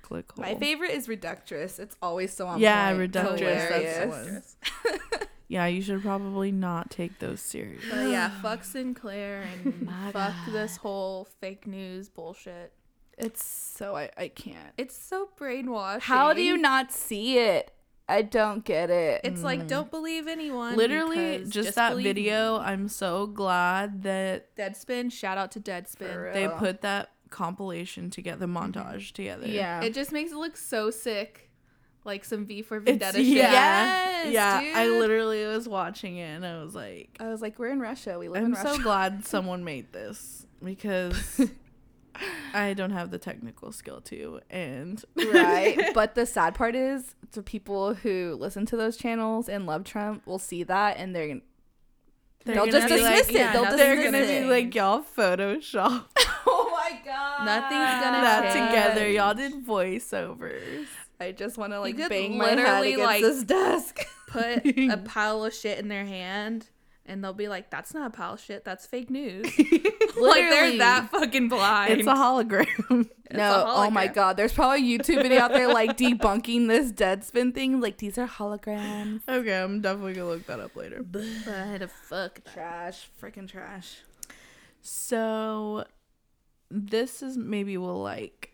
[0.02, 0.44] Click hole.
[0.46, 1.80] My favorite is Reductress.
[1.80, 3.12] It's always so on Yeah, point.
[3.12, 3.70] Reductress.
[3.70, 5.22] That's the one.
[5.50, 7.84] Yeah, you should probably not take those serious.
[7.90, 10.54] But yeah, fuck Sinclair and fuck God.
[10.54, 12.72] this whole fake news bullshit.
[13.18, 14.74] It's so I, I can't.
[14.78, 16.02] It's so brainwashed.
[16.02, 17.72] How do you not see it?
[18.10, 19.22] I don't get it.
[19.24, 19.68] It's like mm.
[19.68, 20.76] don't believe anyone.
[20.76, 22.58] Literally, because just, that video.
[22.58, 22.66] me.
[22.66, 25.12] I'm so glad that Deadspin.
[25.12, 26.12] Shout out to Deadspin.
[26.12, 28.72] For they put that compilation together, mm-hmm.
[28.72, 29.48] montage together.
[29.48, 29.82] yeah.
[29.82, 31.46] It just makes it look so sick.
[32.06, 34.34] Like some V for It's, Vendetta yeah, shit.
[34.34, 34.80] Yes, yeah.
[34.80, 38.18] I literally was watching it and I was like, I was like, we're in Russia.
[38.18, 38.70] We live in Russia.
[38.70, 41.42] I'm so glad someone made this because
[42.54, 45.78] I don't have the technical skill to, and right.
[45.94, 50.26] But the sad part is, the people who listen to those channels and love Trump
[50.26, 51.42] will see that and they're gonna.
[52.46, 53.38] They're They'll gonna just dismiss like- it.
[53.38, 54.42] yeah, They'll they're dismiss gonna it.
[54.44, 56.06] be like y'all Photoshop
[56.48, 58.70] oh my god, Nothing's gonna that change.
[58.70, 59.10] together.
[59.10, 60.88] Y'all did voiceovers.
[61.20, 64.00] I just want to like bang my head literally, against like- this desk.
[64.28, 66.70] Put a pile of shit in their hand,
[67.10, 68.64] and they'll be like, "That's not a pile of shit.
[68.64, 72.00] That's fake news." like they're that fucking blind.
[72.00, 73.10] It's a hologram.
[73.32, 76.92] No, a oh my god, there's probably a YouTube video out there like debunking this
[76.92, 77.80] Deadspin thing.
[77.80, 79.22] Like these are holograms.
[79.30, 81.04] okay, I'm definitely gonna look that up later.
[81.04, 82.40] but fuck.
[82.52, 83.98] Trash, freaking trash.
[84.82, 85.86] So,
[86.72, 88.54] this is maybe will like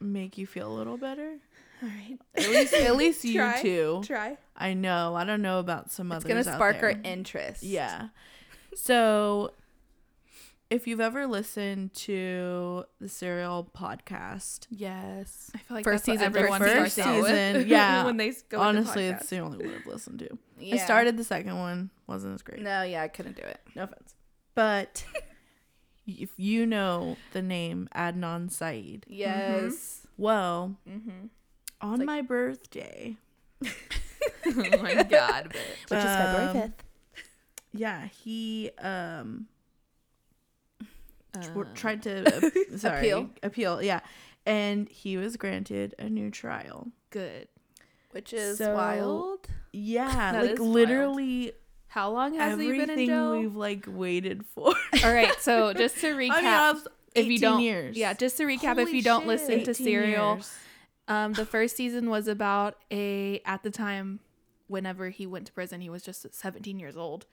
[0.00, 1.36] make you feel a little better.
[1.82, 3.62] All right, At least, at least you Try.
[3.62, 4.02] two.
[4.04, 4.36] try.
[4.56, 5.14] I know.
[5.14, 6.24] I don't know about some It's others.
[6.36, 7.62] It's gonna out spark our interest.
[7.62, 8.08] Yeah.
[8.74, 9.52] So,
[10.68, 15.50] if you've ever listened to the Serial podcast, Yes.
[15.54, 18.04] I feel like First that's what season, everyone first starts out with season, yeah.
[18.04, 20.38] when they go honestly, into it's the only one I've listened to.
[20.58, 20.74] Yeah.
[20.74, 22.60] I started the second one, wasn't as great.
[22.62, 23.58] No, yeah, I couldn't do it.
[23.74, 24.14] No offense.
[24.54, 25.04] But
[26.06, 30.06] if you know the name Adnan Syed, Yes.
[30.18, 31.26] well, Mm-hmm.
[31.80, 33.16] On like- my birthday,
[33.64, 33.72] oh
[34.82, 35.90] my god, bitch.
[35.90, 36.84] Which is February Um, fifth.
[37.72, 39.46] yeah, he um
[41.34, 43.30] Uh, tried to uh, sorry, Appeal.
[43.42, 44.00] appeal, yeah,
[44.46, 46.88] and he was granted a new trial.
[47.10, 47.48] good.
[48.12, 49.46] Which is so- wild.
[49.72, 50.72] Yeah, That like is wild.
[50.72, 51.52] literally
[51.86, 53.38] How long has he been in jail?
[53.38, 54.74] we've like waited for.
[55.04, 57.96] All right, so just to recap, I mean, I if you don't, years.
[57.96, 60.54] yeah, just to recap, if Holy you don't shit, listen to 18 Serial, years.
[61.10, 64.20] Um, the first season was about a at the time,
[64.68, 67.26] whenever he went to prison, he was just 17 years old.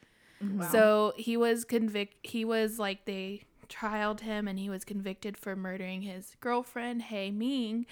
[0.71, 2.15] So he was convict.
[2.23, 7.31] He was like they trialed him, and he was convicted for murdering his girlfriend, Hae
[7.31, 7.85] Min.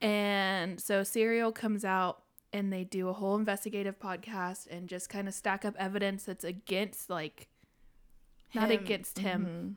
[0.00, 5.28] And so Serial comes out, and they do a whole investigative podcast, and just kind
[5.28, 7.48] of stack up evidence that's against like.
[8.54, 8.80] Not Him.
[8.82, 9.76] against him,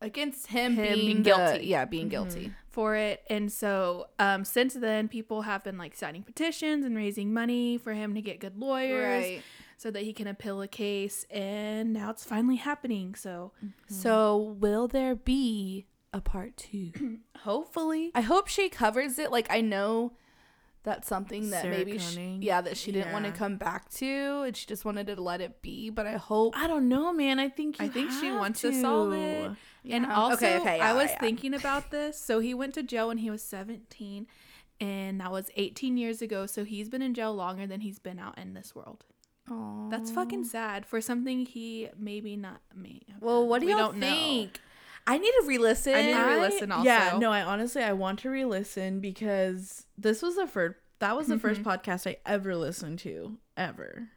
[0.00, 1.66] Against him, Him being being guilty.
[1.66, 2.52] yeah, being guilty.
[2.70, 3.22] for it.
[3.30, 7.94] And so um, since then, people have been like signing petitions and raising money for
[7.94, 9.42] him to get good lawyers Right.
[9.78, 11.24] so that he can appeal a case.
[11.30, 13.14] And now it's finally happening.
[13.14, 13.52] So
[13.88, 17.20] So will there be a part two?
[17.38, 19.30] hopefully, I hope she covers it.
[19.32, 20.12] Like I know
[20.86, 24.42] that's something that Sarah maybe she, yeah that she didn't want to come back to
[24.46, 25.90] and she just wanted to let it be.
[25.90, 27.38] But I hope I don't know, man.
[27.38, 29.50] I think I think she wants to solve it.
[29.50, 29.56] to.
[29.92, 31.18] And also, Okay, okay, yeah, I was yeah.
[31.20, 32.18] thinking about this.
[32.18, 34.26] So he went to jail when he was 17,
[34.80, 36.46] and that was 18 years ago.
[36.46, 39.04] So he's been in jail longer than he's been out in this world.
[39.90, 43.02] That's fucking sad for something he maybe not me.
[43.20, 44.48] Well, what do We y'all don't know.
[45.06, 45.20] Think?
[45.20, 45.94] I need to re-listen.
[45.94, 46.84] I need to re-listen also.
[46.84, 51.28] Yeah, no, I honestly I want to re-listen because this was the first that was
[51.28, 51.70] the first mm-hmm.
[51.70, 54.08] podcast I ever listened to ever.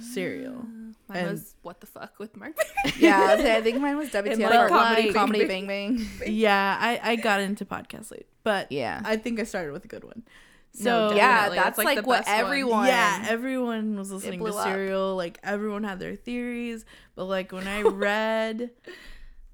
[0.00, 0.56] Serial.
[0.58, 0.66] Ah,
[1.08, 2.54] mine And- was what the fuck with Marc.
[2.98, 5.96] yeah, I, was- I think mine was WTF like, or comedy comedy, comedy Bang bang
[5.96, 6.08] bang.
[6.26, 9.00] yeah, I I got into podcasts late, but Yeah.
[9.04, 10.22] I think I started with a good one.
[10.78, 12.40] No, So yeah, that's It's like like, what best one.
[12.40, 12.86] everyone.
[12.86, 14.64] Yeah, everyone was listening to blew up.
[14.64, 15.16] Serial.
[15.16, 18.70] Like everyone had their theories, but like when I read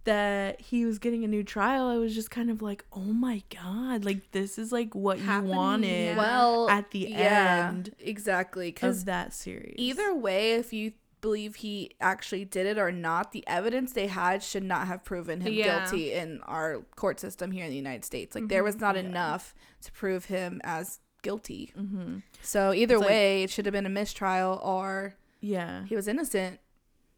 [0.07, 3.43] that he was getting a new trial, I was just kind of like, "Oh my
[3.55, 4.05] god!
[4.05, 6.17] Like this is like what Happening, you wanted." yeah.
[6.17, 9.75] well at the yeah, end exactly because that series.
[9.77, 14.43] either way, if you believe he actually did it or not, the evidence they had
[14.43, 15.81] should not have proven him Yeah.
[15.81, 18.35] guilty in our court system here in the United States.
[18.35, 21.73] Like there was not enough to prove him as guilty.
[21.77, 22.23] Mhm.
[22.43, 26.07] So either It's like- way, it should have been a mistrial or yeah, he was
[26.07, 26.61] innocent.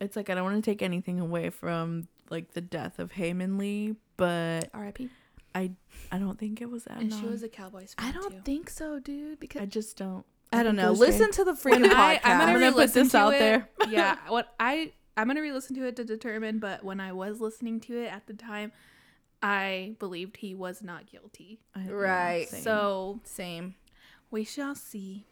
[0.01, 3.33] it's like I don't want to take anything away from like the death of Hae
[3.33, 5.09] Min Lee, but R.I.P.
[5.55, 5.71] I
[6.13, 6.99] I don't think it was that.
[6.99, 8.41] and she was a Cowboys fan I don't too.
[8.45, 9.41] think so, dude.
[9.41, 10.25] Because I just don't.
[10.53, 10.93] I, don't know.
[10.93, 12.21] Listen to the freaking I, podcast.
[12.25, 13.39] I'm gonna, I'm gonna put this to out it.
[13.39, 13.69] there.
[13.89, 16.59] yeah, what I I'm gonna re-listen to it to determine.
[16.59, 18.73] But when I was listening to it at the time,
[19.43, 21.61] I believed he was not guilty.
[21.77, 22.49] Right.
[22.49, 22.63] same.
[22.63, 23.75] So Same.
[24.31, 25.27] we shall see.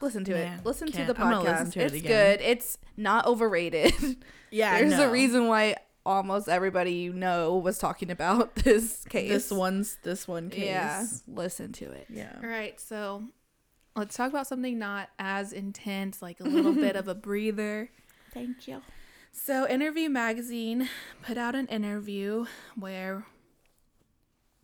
[0.00, 0.66] Listen to Man, it.
[0.66, 1.72] Listen to the podcast.
[1.72, 2.36] to it it's again.
[2.36, 2.44] good.
[2.44, 3.92] It's not overrated.
[4.50, 9.30] yeah, There's a reason why almost everybody you know was talking about this case.
[9.30, 10.64] This one's this one case.
[10.64, 11.04] Yeah.
[11.26, 12.06] Listen to it.
[12.08, 12.32] Yeah.
[12.42, 13.24] All right, so
[13.96, 17.90] let's talk about something not as intense, like a little bit of a breather.
[18.32, 18.82] Thank you.
[19.32, 20.88] So, Interview Magazine
[21.22, 23.26] put out an interview where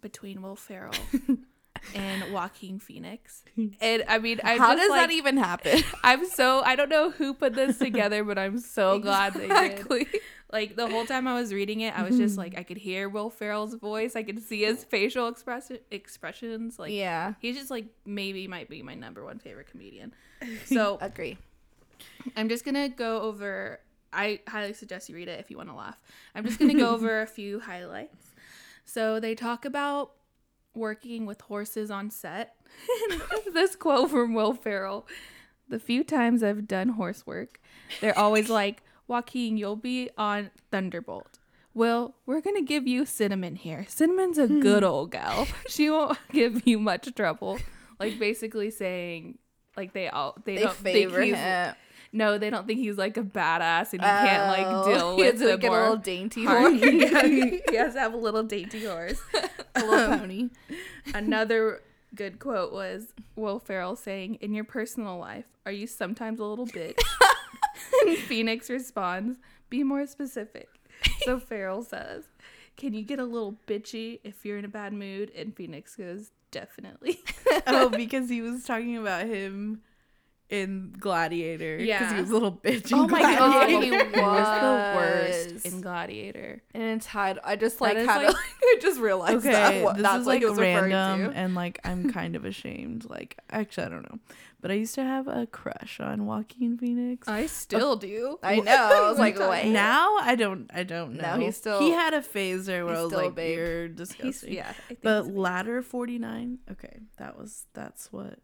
[0.01, 0.95] between Will Ferrell
[1.95, 3.43] and Joaquin Phoenix.
[3.81, 5.83] And I mean, I How does like, that even happen?
[6.05, 10.07] I'm so I don't know who put this together, but I'm so glad they did.
[10.51, 12.43] Like the whole time I was reading it, I was just mm-hmm.
[12.43, 16.79] like I could hear Will Ferrell's voice, I could see his facial expression expressions.
[16.79, 20.13] Like yeah, he's just like maybe might be my number one favorite comedian.
[20.67, 21.39] So agree.
[22.37, 23.81] I'm just gonna go over.
[24.13, 25.99] I highly suggest you read it if you want to laugh.
[26.35, 28.29] I'm just gonna go over a few highlights.
[28.85, 30.13] So they talk about
[30.75, 32.57] working with horses on set.
[33.53, 35.07] this quote from Will Ferrell:
[35.69, 37.61] "The few times I've done horse work,
[38.01, 41.39] they're always like, Joaquin, you'll be on Thunderbolt."
[41.75, 43.87] Well, we're gonna give you Cinnamon here.
[43.89, 44.61] Cinnamon's a hmm.
[44.61, 45.47] good old gal.
[45.69, 47.59] She won't give you much trouble.
[47.99, 49.39] Like basically saying,
[49.77, 51.75] like they all they, They don't favor him.
[52.15, 55.39] No, they don't think he's like a badass and he can't like Oh, deal with
[55.39, 56.81] the get a little dainty horse.
[56.83, 59.19] He has to have a little dainty horse.
[59.75, 60.51] a little um, pony.
[61.15, 61.83] Another
[62.15, 66.67] good quote was Will Ferrell saying, "In your personal life, are you sometimes a little
[66.67, 67.01] bitch?"
[68.07, 69.39] and Phoenix responds,
[69.71, 70.69] "Be more specific."
[71.25, 72.25] So Ferrell says,
[72.77, 76.31] "Can you get a little bitchy if you're in a bad mood?" And Phoenix goes,
[76.51, 77.21] "Definitely."
[77.67, 79.81] oh, because he was talking about him
[80.53, 81.79] in Gladiator.
[81.79, 82.93] Because he was a little bitch.
[82.93, 83.39] in Oh my god,
[83.69, 83.85] Gladiator.
[83.85, 86.63] he was, He was the worst in Gladiator.
[86.75, 87.39] And it's had.
[87.43, 88.21] I just like had.
[88.21, 89.71] to- like- I just realized that.
[89.73, 93.09] Okay, What, this that's is like referring random and like I'm kind of ashamed.
[93.11, 94.19] Like actually, I don't know,
[94.61, 97.27] but I used to have a crush on Joaquin Phoenix.
[97.29, 98.39] I still do.
[98.43, 98.73] I know.
[98.73, 99.71] I was like, wait.
[99.73, 100.71] now I don't.
[100.73, 101.37] I don't know.
[101.37, 103.57] No, he's still- He had a phase there where he's I was like, babe.
[103.59, 104.69] "You're He's, disgusting." yeah.
[104.69, 106.59] I think But he's- ladder 49.
[106.71, 108.39] Okay, that was that's what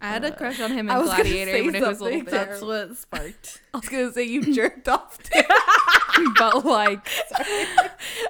[0.00, 2.04] I had a uh, crush on him I in was Gladiator when it was a
[2.04, 2.30] little bit.
[2.30, 3.62] that's what sparked.
[3.74, 5.40] I was gonna say you jerked off too.
[6.38, 7.08] but like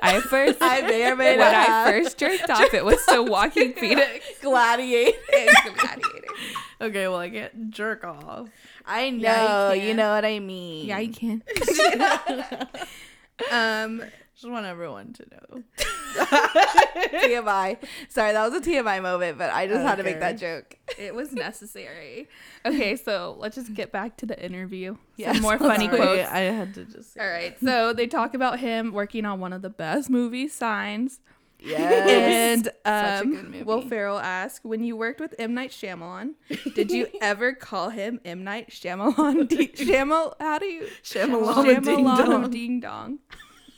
[0.00, 3.22] I first I may or may when not I first jerked off, it was to
[3.22, 5.18] Joaquin Phoenix Gladiator.
[5.30, 6.28] Gladiator.
[6.80, 8.48] Okay, well I can't jerk off.
[8.86, 9.18] I know.
[9.18, 10.86] Yeah, you you, know what I mean.
[10.86, 11.42] Yeah, you can.
[13.50, 14.02] um,
[14.36, 15.62] Just want everyone to know.
[16.16, 17.76] TMI.
[18.08, 20.76] Sorry, that was a TMI moment, but I just had to make that joke.
[20.98, 22.28] it was necessary.
[22.66, 24.96] Okay, so let's just get back to the interview.
[25.16, 25.98] Yes, Some more funny do it.
[25.98, 26.28] quotes.
[26.30, 27.14] I had to just.
[27.14, 30.52] Say All right, so they talk about him working on one of the best movies,
[30.52, 31.20] Signs.
[31.60, 32.08] Yes.
[32.10, 33.64] And Such a um.
[33.64, 36.34] Will Ferrell asked, "When you worked with M Night Shyamalan,
[36.74, 39.48] did you ever call him M Night Shyamalan?
[39.48, 40.34] D- Shamal?
[40.40, 42.50] How do you Shyamalama Ding Dong.
[42.50, 43.18] Ding Dong?"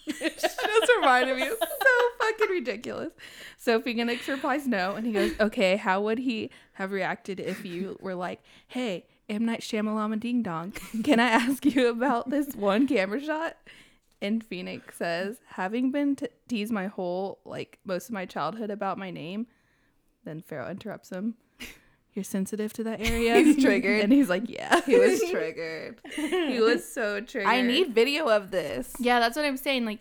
[0.19, 1.45] just reminded me.
[1.45, 3.13] It's so fucking ridiculous.
[3.59, 7.99] So Phoenix replies no, and he goes, "Okay, how would he have reacted if you
[8.01, 10.73] were like, hey?" M Night Shyamalan Ding Dong.
[11.03, 13.57] Can I ask you about this one camera shot?
[14.23, 16.17] And Phoenix says, having been
[16.49, 19.47] teased my whole, like, most of my childhood about my name,
[20.25, 21.35] then Ferrell interrupts him.
[22.17, 23.37] You're sensitive to that area?
[23.39, 24.01] He's triggered.
[24.03, 24.81] And he's like, yeah.
[24.87, 26.01] he was triggered.
[26.15, 27.49] he was so triggered.
[27.53, 28.93] I need video of this.
[28.99, 29.85] Yeah, that's what I'm saying.
[29.85, 30.01] Like,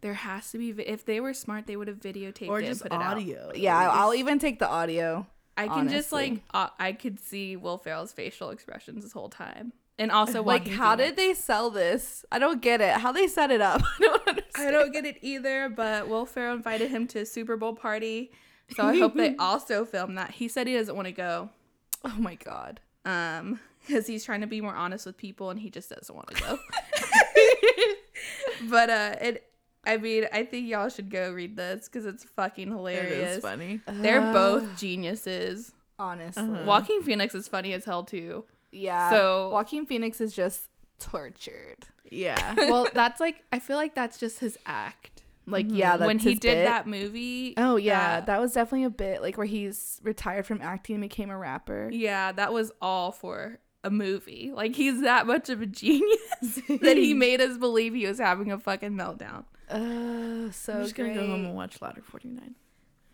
[0.00, 2.66] there has to be, vi- if they were smart, they would have videotaped Or it
[2.66, 3.16] just and put it out.
[3.16, 3.50] audio.
[3.54, 5.26] Yeah, I'll even take the audio.
[5.58, 9.72] I can just, like, uh, I could see Will Ferrell's facial expressions this whole time.
[9.98, 11.16] And also, Like, how Phoenix.
[11.16, 12.26] did they sell this?
[12.30, 12.92] I don't get it.
[12.98, 13.80] How they set it up?
[13.82, 14.68] I don't understand.
[14.68, 18.30] I don't get it either, but Will Ferrell invited him to a Super Bowl party.
[18.76, 20.32] So I hope they also film that.
[20.32, 21.48] He said he doesn't want to go.
[22.06, 22.80] Oh my god.
[23.04, 26.28] Um, because he's trying to be more honest with people and he just doesn't want
[26.28, 26.58] to go.
[28.70, 29.42] but uh it
[29.88, 33.36] I mean, I think y'all should go read this because it's fucking hilarious.
[33.36, 33.78] is funny.
[33.86, 35.70] They're both geniuses.
[35.96, 36.42] Honestly.
[36.64, 38.44] Joaquin Phoenix is funny as hell too.
[38.72, 39.10] Yeah.
[39.10, 40.66] So- Joaquin Phoenix is just
[40.98, 41.86] tortured.
[42.10, 42.54] Yeah.
[42.56, 45.22] Well, that's like I feel like that's just his act.
[45.48, 45.76] Like, mm-hmm.
[45.76, 46.64] yeah, that's when he his did bit.
[46.64, 47.54] that movie.
[47.56, 51.02] Oh yeah, that- that was definitely a bit like where he's retired from acting and
[51.02, 51.88] became a rapper.
[51.92, 54.50] Yeah, that was all for a movie.
[54.52, 56.20] Like he's that much of a genius
[56.80, 59.44] that he made us believe he was having a fucking meltdown.
[59.70, 61.20] Oh, so I'm just gonna great.
[61.20, 62.54] go home and watch Ladder 49.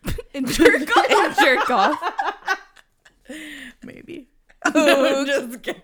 [0.34, 1.10] and jerk off.
[1.10, 2.02] and jerk off.
[3.82, 4.28] Maybe.
[4.64, 5.82] Oh, I'm just kidding.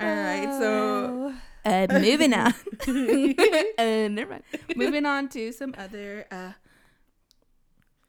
[0.00, 1.34] All right, so oh.
[1.64, 2.52] Uh, moving on.
[3.78, 4.42] Uh, never mind.
[4.76, 6.52] moving on to some other uh,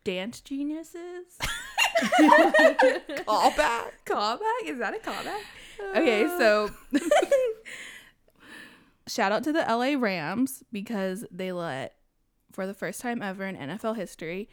[0.03, 1.37] dance geniuses.
[3.27, 3.93] All back.
[4.05, 4.65] callback?
[4.65, 5.41] Is that a callback?
[5.95, 6.69] Okay, so
[9.07, 11.95] shout out to the LA Rams because they let,
[12.51, 14.49] for the first time ever in NFL history,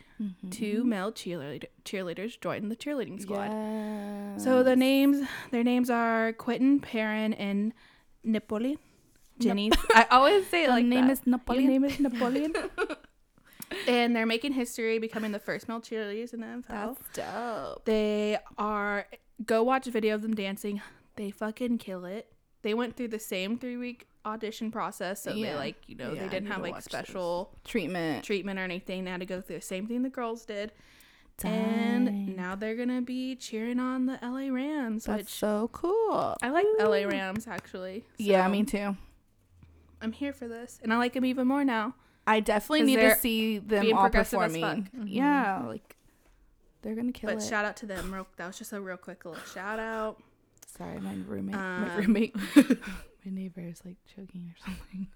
[0.51, 3.51] two male cheerleader- cheerleaders join the cheerleading squad.
[3.51, 4.37] Yeah.
[4.39, 7.73] So the names, their names are Quinton Peron and
[8.25, 8.79] Napoleon.
[9.39, 11.13] Jenny, I always say like name that.
[11.13, 11.71] is Napoleon?
[11.71, 12.53] Your name is Napoleon.
[13.89, 16.69] and they're making history, becoming the first male cheerleaders in the NFL.
[16.69, 17.85] That's dope.
[17.85, 19.07] They are
[19.45, 20.81] go watch a video of them dancing.
[21.17, 22.33] They fucking kill it.
[22.63, 26.23] They went through the same three week audition process, so they like you know Yeah,
[26.23, 28.25] they didn't have like special Treatment.
[28.25, 29.05] treatment or anything.
[29.05, 30.71] They had to go through the same thing the girls did,
[31.43, 36.37] and now they're gonna be cheering on the LA Rams, That's so cool.
[36.43, 38.05] I like LA Rams actually.
[38.19, 38.97] yeah, me too.
[40.03, 41.95] I'm here for this, and I like him even more now.
[42.27, 44.89] I definitely need to see them all performing.
[45.05, 45.97] Yeah, like
[46.83, 47.47] they're gonna kill But it.
[47.49, 48.13] shout out to them.
[48.13, 50.23] Real, that was just a real quick little shout out.
[50.67, 51.55] Sorry, my roommate.
[51.55, 52.35] my Um, roommate.
[52.57, 55.07] my neighbor is like choking or something.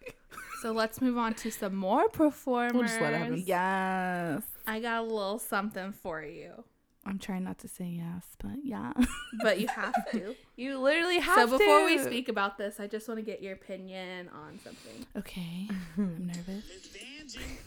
[0.62, 2.72] So let's move on to some more performers.
[2.74, 3.42] We'll just let it happen.
[3.46, 4.42] Yes.
[4.66, 6.64] I got a little something for you,
[7.06, 8.92] I'm trying not to say yes, but yeah.
[9.42, 10.34] but you have to.
[10.56, 11.50] you literally have to.
[11.52, 15.06] so before we speak about this, I just want to get your opinion on something.
[15.16, 15.68] Okay.
[15.96, 16.64] I'm nervous.
[16.66, 17.62] Miss Vanjie.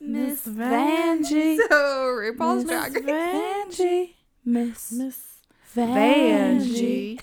[0.00, 1.58] Miss Vanjie.
[1.68, 4.14] So RuPaul's Drag Race, Vanjie.
[4.44, 5.31] Miss Miss
[5.74, 7.20] Vanjie.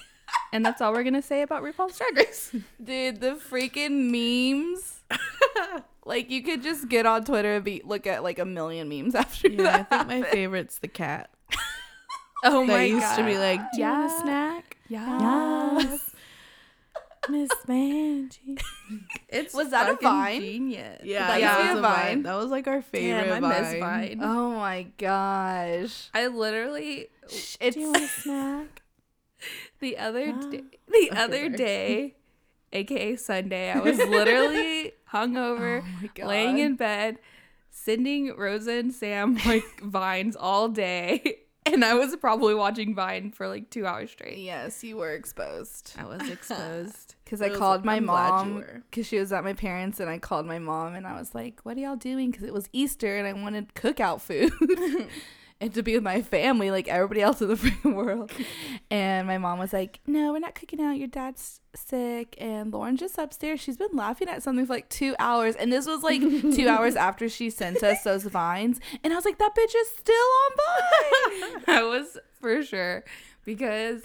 [0.53, 2.51] and that's all we're gonna say about RuPaul's Drag Race.
[2.83, 5.01] Dude, the freaking memes.
[6.05, 9.15] like you could just get on Twitter and be look at like a million memes
[9.15, 10.07] after Yeah, I that.
[10.07, 11.29] think my favorite's the cat.
[12.43, 12.79] Oh my god.
[12.79, 14.21] that used to be like, Do you want a Yeah.
[14.21, 14.77] snack?
[14.87, 16.15] Yes.
[17.29, 18.59] Miss Vanjie.
[19.27, 20.41] It's Was that a Vine?
[20.41, 21.01] Genius.
[21.03, 22.05] Yeah, That that, used to be was a a Vine.
[22.05, 22.23] Vine.
[22.23, 23.79] That was like our favorite Damn, I miss Vine.
[23.81, 24.19] Vine.
[24.23, 26.09] Oh my gosh.
[26.13, 28.82] I literally It's Do you want a snack?
[29.80, 30.39] the other Yeah.
[30.49, 32.15] day, the Okay, other day,
[32.73, 35.84] aka Sunday, I was literally hungover,
[36.21, 37.19] Oh laying in bed,
[37.69, 43.47] sending Rosa and Sam like vines all day, and I was probably watching Vine for
[43.47, 44.39] like two hours straight.
[44.39, 45.93] Yes, you were exposed.
[45.97, 47.15] I was exposed.
[47.23, 50.57] Because I called my mom because she was at my parents, and I called my
[50.59, 53.34] mom and I was like, "What are y'all doing?" Because it was Easter and I
[53.34, 54.51] wanted cookout food
[55.62, 58.32] and to be with my family, like everybody else in the freaking world.
[58.89, 60.97] And my mom was like, "No, we're not cooking out.
[60.97, 63.60] Your dad's sick, and Lauren's just upstairs.
[63.60, 66.95] She's been laughing at something for like two hours, and this was like two hours
[66.95, 71.51] after she sent us those vines, and I was like, that bitch is still on
[71.66, 71.76] Vine.
[71.76, 73.03] I was for sure
[73.45, 74.01] because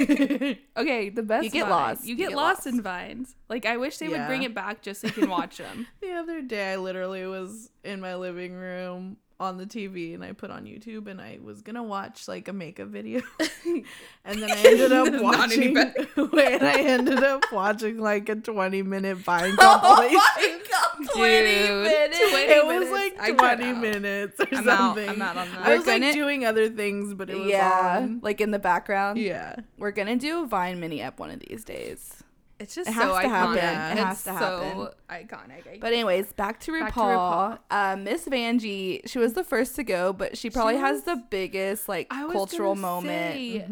[0.00, 2.04] okay, the best You get Vine- lost.
[2.04, 2.66] You You get, get lost, lost.
[2.66, 3.36] in vines.
[3.48, 5.86] Like I wish they would bring it back just so you can watch them.
[6.00, 10.32] The other day, I literally was in my living room on the TV and I
[10.32, 13.22] put on YouTube and I was gonna watch like a makeup video,
[13.64, 15.74] and then I ended up not watching.
[16.32, 20.18] Wait, I ended up watching like a twenty-minute Vine Oh compilation.
[20.18, 22.18] my god, 20 Dude, minutes.
[22.18, 24.78] 20 it was like twenty minutes or I'm out.
[24.96, 25.08] something.
[25.08, 25.58] I'm out on that.
[25.62, 28.20] I was We're like gonna- doing other things, but it was yeah, on.
[28.22, 29.18] like in the background.
[29.18, 29.56] Yeah.
[29.78, 32.22] We're gonna do a Vine mini up one of these days.
[32.60, 33.16] It's just so iconic.
[33.16, 33.58] It so has to iconic.
[33.60, 33.98] happen.
[33.98, 34.72] It it's has to happen.
[34.76, 35.80] So iconic.
[35.80, 36.80] But anyways, back to RuPaul.
[36.80, 37.58] Back to RuPaul.
[37.70, 41.22] Uh, Miss Vanjie, she was the first to go, but she probably has was- the
[41.30, 43.64] biggest like cultural gonna moment say,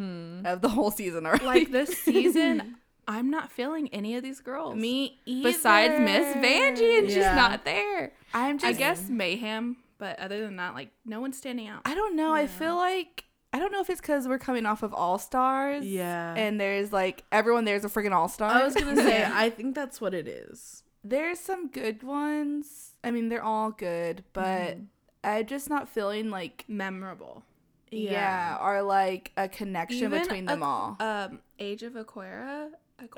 [0.45, 1.45] of the whole season already.
[1.45, 2.77] like this season,
[3.07, 4.75] I'm not feeling any of these girls.
[4.77, 5.49] me either.
[5.51, 8.13] besides Miss Vanjie, and she's not there.
[8.35, 8.69] I'm just.
[8.69, 11.83] I guess mayhem, but other than that, like no one's standing out.
[11.85, 12.33] I don't know.
[12.33, 15.85] I feel like I don't know if it's because we're coming off of All Stars.
[15.85, 16.35] Yeah.
[16.35, 18.51] And there's like everyone there's a freaking All Star.
[18.51, 20.83] I was gonna say, I think that's what it is.
[21.03, 22.93] there's some good ones.
[23.03, 24.77] I mean, they're all good, but
[25.25, 27.45] I'm just not feeling like Memorable.
[27.91, 30.97] yeah, or like a connection Even between them all.
[31.01, 32.71] Um, Age of Aquara.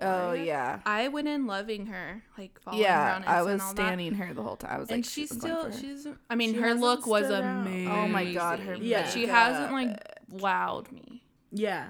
[0.03, 3.23] oh yeah, I went in loving her, like following yeah.
[3.27, 3.77] I was and all that.
[3.77, 4.77] standing her the whole time.
[4.77, 6.07] I was like, and she's still she's.
[6.29, 7.91] I mean, She her look was amazing.
[7.91, 9.03] Oh my God, her Yeah.
[9.03, 9.99] But she hasn't like
[10.33, 11.23] wowed me.
[11.53, 11.89] Yeah.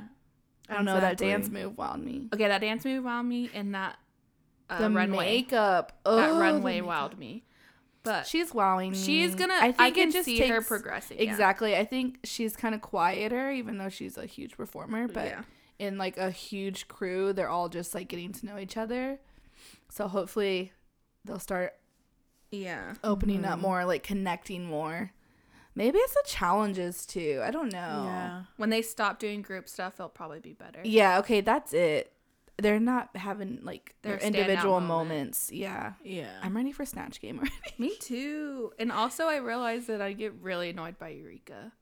[0.69, 2.29] I don't know that dance move wowed me.
[2.33, 3.99] Okay, that dance move wowed me, and that
[4.69, 7.13] uh, the runway, makeup, that oh, the runway makeup.
[7.13, 7.45] wowed me.
[8.03, 8.97] But She's wowing me.
[8.99, 9.53] she's gonna.
[9.55, 11.19] I I, can just see takes, her progressing.
[11.19, 11.25] yeah.
[11.25, 11.77] Exactly.
[11.77, 15.07] I think she's kind of quieter, even though she's a huge performer.
[15.09, 15.43] But Yeah.
[15.79, 19.19] in like a huge crew, they're all just like getting to know each other.
[19.91, 20.73] So hopefully,
[21.27, 21.75] they'll start
[22.51, 22.95] Yeah.
[23.05, 23.53] opening Mm-hmm.
[23.53, 25.11] up more, like connecting more.
[25.75, 27.41] Maybe it's the challenges too.
[27.45, 28.03] I don't know.
[28.05, 28.43] Yeah.
[28.57, 30.81] When they stop doing group stuff, it'll probably be better.
[30.85, 31.19] Yeah.
[31.21, 31.41] Okay.
[31.41, 32.13] That's it.
[32.59, 35.09] They're not having like their Their individual moment.
[35.11, 35.51] moments.
[35.53, 35.93] Yeah.
[36.05, 36.29] Yeah.
[36.43, 37.55] I'm ready for Snatch Game already.
[37.79, 38.73] Me too.
[38.79, 41.73] And also, I realized that I get really annoyed by Eureka.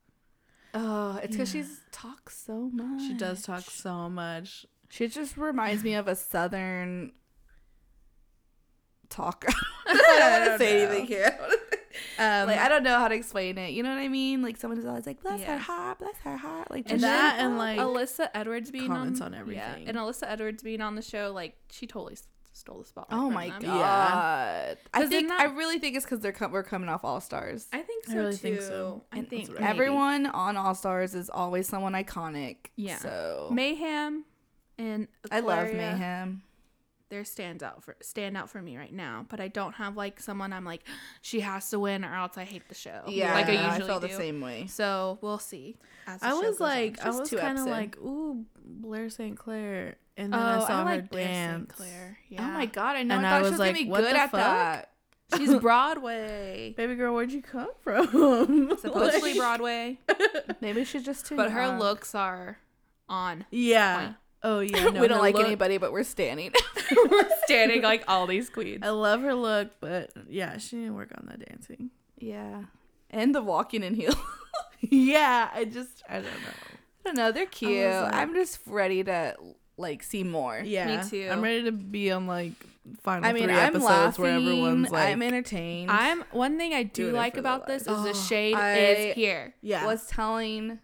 [0.75, 3.01] Oh, it's because she's talks so much.
[3.01, 4.67] She does talk so much.
[4.91, 7.13] She just reminds me of a southern
[9.09, 9.49] talker.
[9.87, 11.39] I don't want to say anything here.
[12.19, 13.71] Um, like I don't know how to explain it.
[13.71, 14.43] You know what I mean?
[14.43, 15.53] Like someone is always like, "Bless Yeah.
[15.55, 19.21] her heart, bless her heart." Like and that then and, like, Alyssa Edwards being comments
[19.21, 19.83] on, on everything.
[19.85, 22.17] Yeah, and Alyssa Edwards being on the show, like she totally
[22.53, 23.19] stole the spotlight.
[23.21, 23.63] oh my them.
[23.63, 23.69] god!
[23.71, 24.75] Yeah.
[24.93, 27.21] I 'Cause think in I really think it's because they're com- we're coming off All
[27.21, 27.69] Stars.
[27.73, 28.37] I think I so really too.
[28.39, 29.05] think so.
[29.13, 29.71] I And think that's maybe.
[29.71, 32.57] Everyone on All Stars is always someone iconic.
[32.75, 32.97] Yeah.
[32.99, 34.25] So Mayhem
[34.77, 36.43] and I love Mayhem.
[37.11, 40.21] They're stands out for stand out for me right now, but I don't have like
[40.21, 40.83] someone I'm like
[41.23, 43.03] she has to win or else I hate the show.
[43.09, 44.09] Yeah, like I I usually feel do.
[44.09, 44.67] the same way.
[44.67, 45.77] So we'll see.
[46.07, 46.67] as I show was goes on.
[46.69, 49.39] like, I was kind of like, ooh, Blair St.
[49.39, 51.69] Clair, and then oh, I saw I her like Blair St.
[51.69, 51.73] dance.
[51.75, 52.19] Clair.
[52.39, 52.97] Oh my god!
[52.97, 53.17] I know.
[53.17, 54.41] And I I thought she was was like, gonna be what good the at fuck?
[54.41, 54.91] that.
[55.37, 56.75] She's Broadway.
[56.77, 58.07] Baby girl, where'd you come from?
[58.81, 59.99] Supposedly Like- Broadway,
[60.61, 61.37] Maybe she's just too.
[61.37, 61.79] but her young.
[61.79, 62.59] looks are
[63.09, 63.45] on.
[63.51, 63.99] Yeah.
[63.99, 64.17] Point.
[64.43, 64.85] Oh yeah.
[64.91, 66.53] No, we don't like look- anybody, but we're standing.
[67.11, 68.81] We're standing like all these queens.
[68.83, 71.91] I love her look, but yeah, she didn't work on that dancing.
[72.19, 72.63] yeah,
[73.11, 74.17] and the walking in heels.
[74.81, 76.31] yeah, I just I don't know.
[76.31, 77.33] I don't know.
[77.33, 77.85] They're cute.
[77.91, 79.35] like- I'm just ready to
[79.77, 80.61] like see more.
[80.65, 81.29] Yeah, me too.
[81.31, 82.53] I'm ready to be on like
[83.03, 84.23] final I mean, three I'm episodes laughing.
[84.25, 85.91] where everyone's like, I'm entertained.
[85.91, 88.03] I'm one thing I do like about this is lives.
[88.05, 89.55] the Oh, shade I- is here.
[89.61, 90.79] yeah, was telling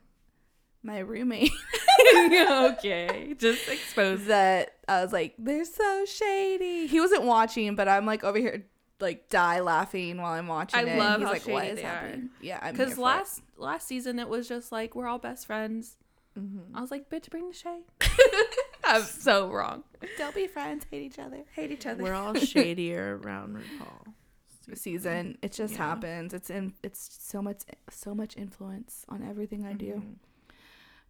[0.84, 1.50] my roommate
[2.16, 4.26] okay, just expose.
[4.26, 6.86] that I was like, they're so shady.
[6.86, 8.64] He wasn't watching, but I'm like over here
[9.00, 10.98] like die laughing while I'm watching I it.
[10.98, 11.88] love He's how like, what shady is they are.
[11.88, 12.30] happening?
[12.40, 13.04] Yeah, I'm Because for it.
[13.04, 15.96] last last season it was just like we're all best friends.
[16.38, 16.76] Mm-hmm.
[16.76, 17.82] I was like, bitch, bring the shade.
[18.84, 19.84] I'm so wrong.
[20.18, 22.02] don't be friends, hate each other, hate each other.
[22.02, 24.76] we're all shadier around RuPaul.
[24.76, 25.38] season.
[25.42, 25.78] It just Yeah.
[25.88, 26.34] happens.
[26.34, 26.74] It's in.
[26.82, 30.02] It's so much, so much influence on everything I do.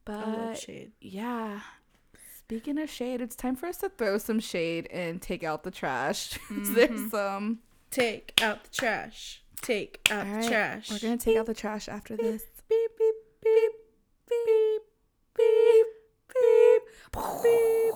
[0.04, 0.92] But shade.
[1.00, 1.60] yeah.
[2.38, 5.70] Speaking of shade, it's time for us to throw some shade and take out the
[5.70, 6.38] trash.
[6.50, 7.60] There's some.
[7.90, 9.42] Take out the trash.
[9.62, 10.90] Take out the trash.
[10.90, 12.42] We're gonna take out the trash after this.
[12.68, 13.72] beep beep beep
[14.28, 14.82] beep
[15.36, 15.86] beep,
[16.34, 16.82] beep,
[17.12, 17.94] beep,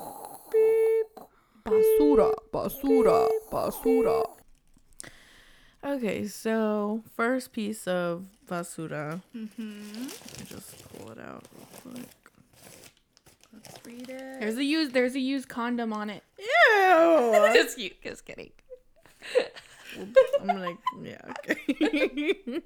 [0.53, 1.29] beep.
[1.65, 4.25] Basura, basura, basura.
[5.85, 9.21] Okay, so first piece of basura.
[9.37, 10.07] Mm-hmm.
[10.47, 12.09] Just pull it out real quick.
[13.53, 14.41] Let's read it.
[14.41, 16.23] There's a used there's a used condom on it.
[16.39, 17.51] Ew.
[17.55, 18.51] just you, just kidding.
[20.41, 21.21] I'm like, yeah,
[21.51, 22.35] okay.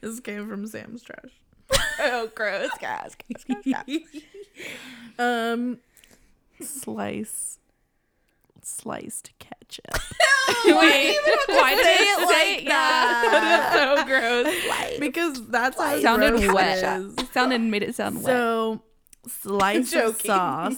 [0.00, 1.40] this came from Sam's trash.
[2.00, 3.16] Oh, gross, guys.
[5.18, 5.78] Um,
[6.60, 7.58] slice,
[8.62, 10.00] sliced ketchup.
[10.64, 12.68] Wait, why did say it it say like yeah.
[12.70, 13.72] that?
[13.74, 14.98] That's so gross.
[14.98, 16.78] because that's how It sounded gross wet.
[17.18, 18.26] It sounded made it sound wet.
[18.26, 18.82] So,
[19.26, 20.76] slice of sauce.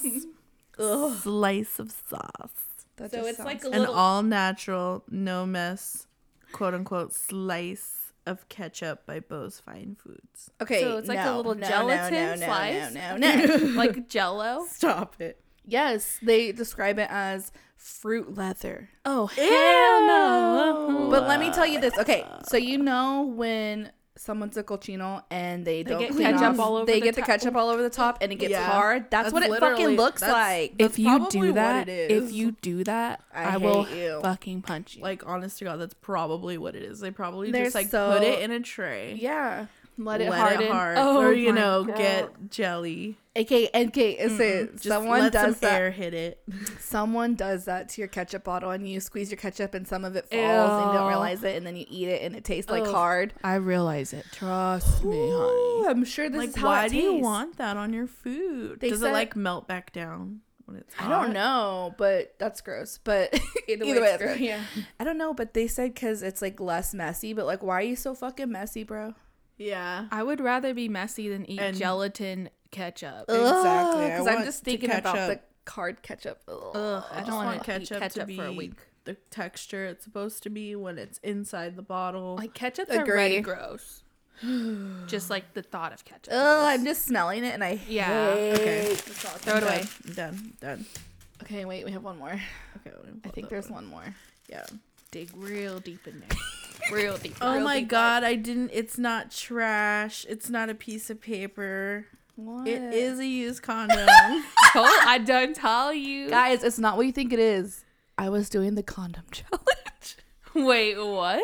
[1.22, 2.52] Slice of sauce.
[2.96, 6.06] That So just it's like sounds- a An little all natural, no mess,
[6.52, 10.50] quote unquote, slice of ketchup by Bo's Fine Foods.
[10.60, 10.80] okay.
[10.80, 12.94] so it's like a no, little no, no, gelatin no, no, slice?
[12.94, 13.54] No, no, no.
[13.76, 14.66] like jello.
[14.70, 15.40] Stop it.
[15.70, 18.90] Yes, they describe it as fruit leather.
[19.04, 21.08] Oh hell no.
[21.10, 21.96] But let me tell you this.
[21.98, 26.58] Okay, so you know when someone's a cochino and they, don't get clean ketchup off,
[26.60, 28.68] all over they the get the ketchup all over the top and it gets Yeah.
[28.70, 29.10] hard.
[29.10, 30.76] That's, That's what it fucking looks that's- like.
[30.76, 34.20] That's if you do that, if you do that, I I, will you.
[34.22, 35.02] fucking punch you.
[35.02, 37.00] Like, honest to God, that's probably what it is.
[37.00, 39.16] They probably They're just like so- put it in a tray.
[39.18, 39.66] yeah.
[39.98, 40.62] Let it let harden.
[40.62, 41.96] it hard, Oh or you know, God.
[41.96, 43.16] get jelly.
[43.36, 44.72] Okay, okay, it's it.
[44.72, 45.80] Just someone does some that.
[45.80, 46.42] air hit it.
[46.80, 50.16] Someone does that to your ketchup bottle, and you squeeze your ketchup, and some of
[50.16, 52.68] it falls, and you don't realize it, and then you eat it, and it tastes
[52.70, 52.92] like Ugh.
[52.92, 53.32] hard.
[53.44, 54.26] I realize it.
[54.32, 55.86] Trust me, honey.
[55.88, 58.80] I'm sure this like, is how why do you want that on your food?
[58.80, 60.40] They Does said- it like melt back down?
[61.00, 62.98] I don't know, but that's gross.
[63.02, 63.32] But
[63.68, 64.38] either, way, it's gross, gross.
[64.40, 64.60] yeah.
[65.00, 67.32] I don't know, but they said because it's like less messy.
[67.32, 69.14] But like, why are you so fucking messy, bro?
[69.60, 70.06] Yeah.
[70.10, 73.24] I would rather be messy than eat And- gelatin ketchup.
[73.28, 74.06] Exactly.
[74.06, 76.42] Because I'm just thinking about ketchup- the card ketchup.
[76.48, 76.54] Ugh.
[76.74, 78.72] Ugh, I I don't want want to ketchup, ketchup to be for a week.
[79.04, 82.36] the texture it's supposed to be when it's inside the bottle.
[82.36, 83.10] Like ketchup's Agree.
[83.12, 84.02] already gross.
[85.06, 86.32] just like the thought of ketchup.
[86.32, 88.94] Ugh, I'm just smelling it, and I Yeah, okay.
[88.94, 89.84] Throw it away.
[90.14, 90.54] Done.
[90.60, 90.86] Done.
[91.42, 92.40] Okay, wait, we have one more.
[92.86, 92.96] Okay.
[93.24, 93.90] I think there's one.
[93.90, 94.14] one more.
[94.48, 94.64] Yeah.
[95.10, 96.38] Dig real deep in there.
[96.92, 97.36] real deep.
[97.40, 97.88] Oh real my deep.
[97.88, 98.24] god!
[98.24, 98.70] I didn't.
[98.72, 100.26] It's not trash.
[100.28, 102.06] It's not a piece of paper.
[102.36, 102.66] What?
[102.66, 104.08] It is a used condom.
[104.72, 106.30] Told- I done tell you.
[106.30, 106.62] guys.
[106.64, 107.84] It's not what you think it is.
[108.16, 110.16] I was doing the condom challenge.
[110.54, 111.42] Wait, what?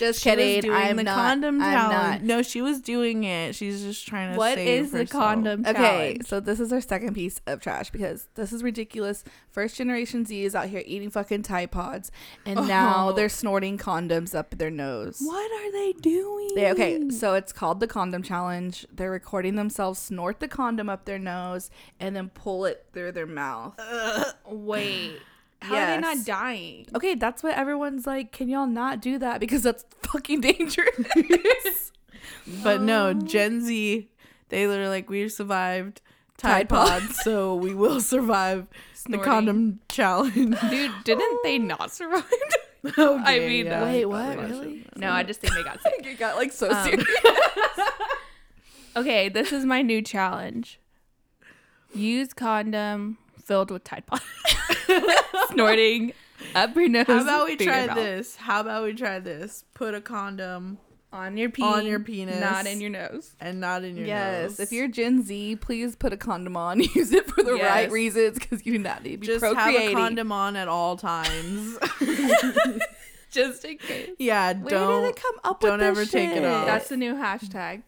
[0.00, 0.62] Just She kidding.
[0.62, 1.14] doing I'm the not.
[1.16, 2.22] condom I'm challenge.
[2.22, 2.26] not.
[2.36, 3.54] No, she was doing it.
[3.54, 4.38] She's just trying to.
[4.38, 6.26] What is the condom Okay, challenge?
[6.26, 9.22] so this is our second piece of trash because this is ridiculous.
[9.50, 12.10] First generation Z is out here eating fucking Tide Pods,
[12.46, 12.64] and oh.
[12.64, 13.12] now Oh.
[13.12, 15.18] they're snorting condoms up their nose.
[15.20, 16.48] What are they doing?
[16.54, 18.86] They, okay, so it's called the condom challenge.
[18.92, 21.70] They're recording themselves snort the condom up their nose
[22.00, 23.78] and then pull it through their mouth.
[24.48, 25.18] Wait,
[25.62, 26.86] how are they not dying?
[26.94, 28.32] Okay, that's what everyone's like.
[28.32, 31.92] Can y'all not do that because that's fucking dangerous?
[32.62, 34.08] But no, Gen Z,
[34.48, 36.00] they were like, we survived
[36.36, 38.66] Tide Tide Pods, so we will survive
[39.08, 40.34] the condom challenge.
[40.34, 42.24] Dude, didn't they not survive?
[42.84, 43.82] Okay, I mean, yeah.
[43.84, 44.38] Wait, what?
[44.38, 44.86] Really?
[44.96, 45.94] no, I just think they got sick.
[46.04, 47.06] it got like so Um, serious.
[48.96, 50.80] Okay, this is my new challenge.
[51.94, 53.18] Use condom
[53.50, 54.20] filled with Tide Pod.
[55.50, 56.12] Snorting
[56.54, 57.04] up your nose.
[57.08, 57.96] How about we try mouth.
[57.96, 58.36] this?
[58.36, 59.64] How about we try this?
[59.74, 60.78] Put a condom
[61.12, 62.38] on your penis, On your penis.
[62.38, 63.32] not in your nose.
[63.40, 64.08] and not in your nose.
[64.08, 64.60] Yes, nose.
[64.60, 66.78] if you're Gen Z, please put a condom on.
[66.94, 69.74] Use it for the right reasons because you do not need to be just have
[69.74, 71.76] a condom on at all times.
[73.32, 74.10] Just in case.
[74.18, 76.66] yeah, Where don't did they come up don't with ever this take it off.
[76.66, 77.82] That's the new hashtag.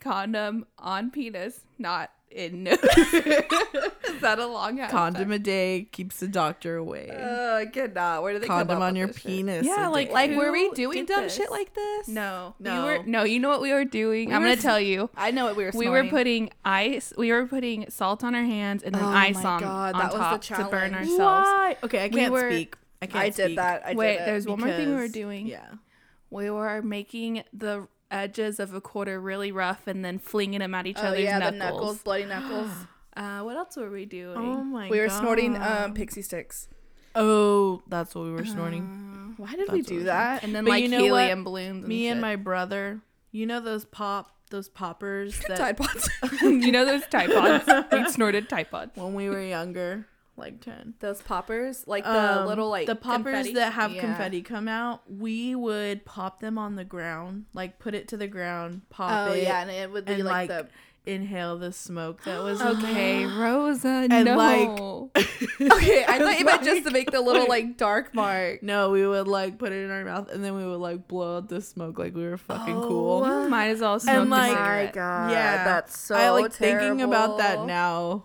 [0.00, 2.78] Condom on penis, not in nose.
[2.82, 4.90] is that a long hashtag?
[4.90, 7.10] condom a day keeps the doctor away.
[7.10, 8.22] Uh, I cannot.
[8.22, 9.26] Where do they come condom up on with your this shit?
[9.26, 9.66] penis.
[9.66, 10.14] Yeah, a like- day.
[10.14, 11.34] Like, were we doing dumb this?
[11.36, 12.08] shit like this?
[12.08, 12.74] No, No.
[12.74, 14.32] We were, no, you know what we were doing?
[14.32, 15.10] I'm were gonna tell you.
[15.16, 15.72] I know what we were.
[15.74, 17.12] We were putting ice.
[17.16, 20.12] We were putting salt on our hands and then Oh ice on, God, on that
[20.12, 21.18] was the top to burn ourselves.
[21.18, 21.76] Why?
[21.84, 22.76] Okay, I can't were- speak.
[23.02, 23.84] I can't I did speak that.
[23.84, 24.24] I did Wait, it.
[24.26, 25.46] there's one more thing we were doing.
[25.46, 25.66] Yeah.
[26.30, 30.86] We were making the edges of a quarter really rough and then flinging them at
[30.86, 31.52] each Oh other's yeah, knuckles.
[31.52, 32.70] the knuckles, bloody knuckles.
[33.16, 34.36] Uh, what else were we doing?
[34.36, 35.20] Oh my we were god.
[35.20, 36.68] snorting um pixie sticks.
[37.14, 39.34] Oh, that's what we were snorting.
[39.36, 40.42] Why did That's we do it that?
[40.42, 41.20] and then But like you know what?
[41.22, 41.84] helium balloons.
[41.84, 46.08] And Me and my brother, you know those pop those poppers that Tide Pods.
[46.42, 47.86] you know those Tide Pods.
[47.92, 48.96] we snorted Tide Pods.
[48.96, 50.06] when we were younger,
[50.36, 50.94] like 10.
[51.00, 53.54] Those poppers, like the Um, little like the poppers confetti?
[53.54, 54.00] that have Yeah.
[54.00, 58.26] confetti come out, we would pop them on the ground, like put it to the
[58.26, 60.66] ground, pop Oh it, yeah, and it would be and like, like,
[61.06, 64.06] inhale the smoke that was Okay, Rosa.
[64.10, 64.36] And, no.
[64.36, 65.24] like-
[65.60, 68.62] Okay, I thought you meant just to make the little like dark mark.
[68.62, 71.36] No, we would like put it in our mouth and then we would like blow
[71.36, 73.48] out the smoke like we were fucking cool.
[73.48, 76.16] might as well smoke like- a Oh god, Yeah, that's so.
[76.16, 78.24] I like thinking about that now.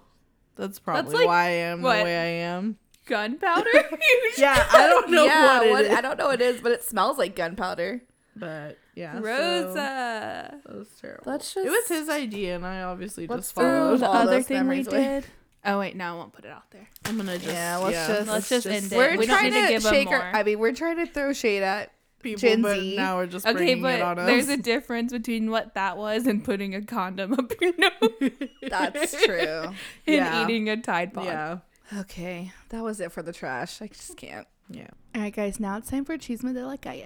[0.56, 1.98] That's probably like- why I am what?
[1.98, 2.78] the way I am.
[3.06, 3.70] Gunpowder.
[4.38, 6.62] Yeah, I don't know yeah, what it what- is, I don't know what it is,
[6.62, 8.02] but it smells like gunpowder.
[8.36, 9.74] but yeah, so Rosa.
[9.76, 11.24] that was terrible.
[11.32, 14.00] Let's it was his idea, and I obviously Let's just throw followed.
[14.02, 15.24] the all other those thing we memories away.
[15.66, 16.88] Oh wait, no, I won't put it out there.
[17.06, 18.96] I'm gonna just Yeah, let's just- Let's just end it.
[18.98, 20.20] We're We don't trying need to to, give 'em shake our.
[20.20, 20.36] more.
[20.36, 21.92] I mean, we're trying to throw shade at.
[22.22, 22.96] People, Gen but Z.
[22.96, 24.28] now we're just Okay, bringing but it on us.
[24.28, 28.32] there's a difference between what that was and putting a condom up your nose
[28.70, 29.38] That's true.
[29.38, 30.44] and Yeah.
[30.44, 31.26] eating a Tide Pod.
[31.26, 31.58] yeah,
[31.98, 33.82] Okay, that was it for the trash.
[33.82, 34.48] I just can't.
[34.70, 34.88] yeah.
[35.16, 37.06] All right, guys, now it's time for Chisme de la Calle.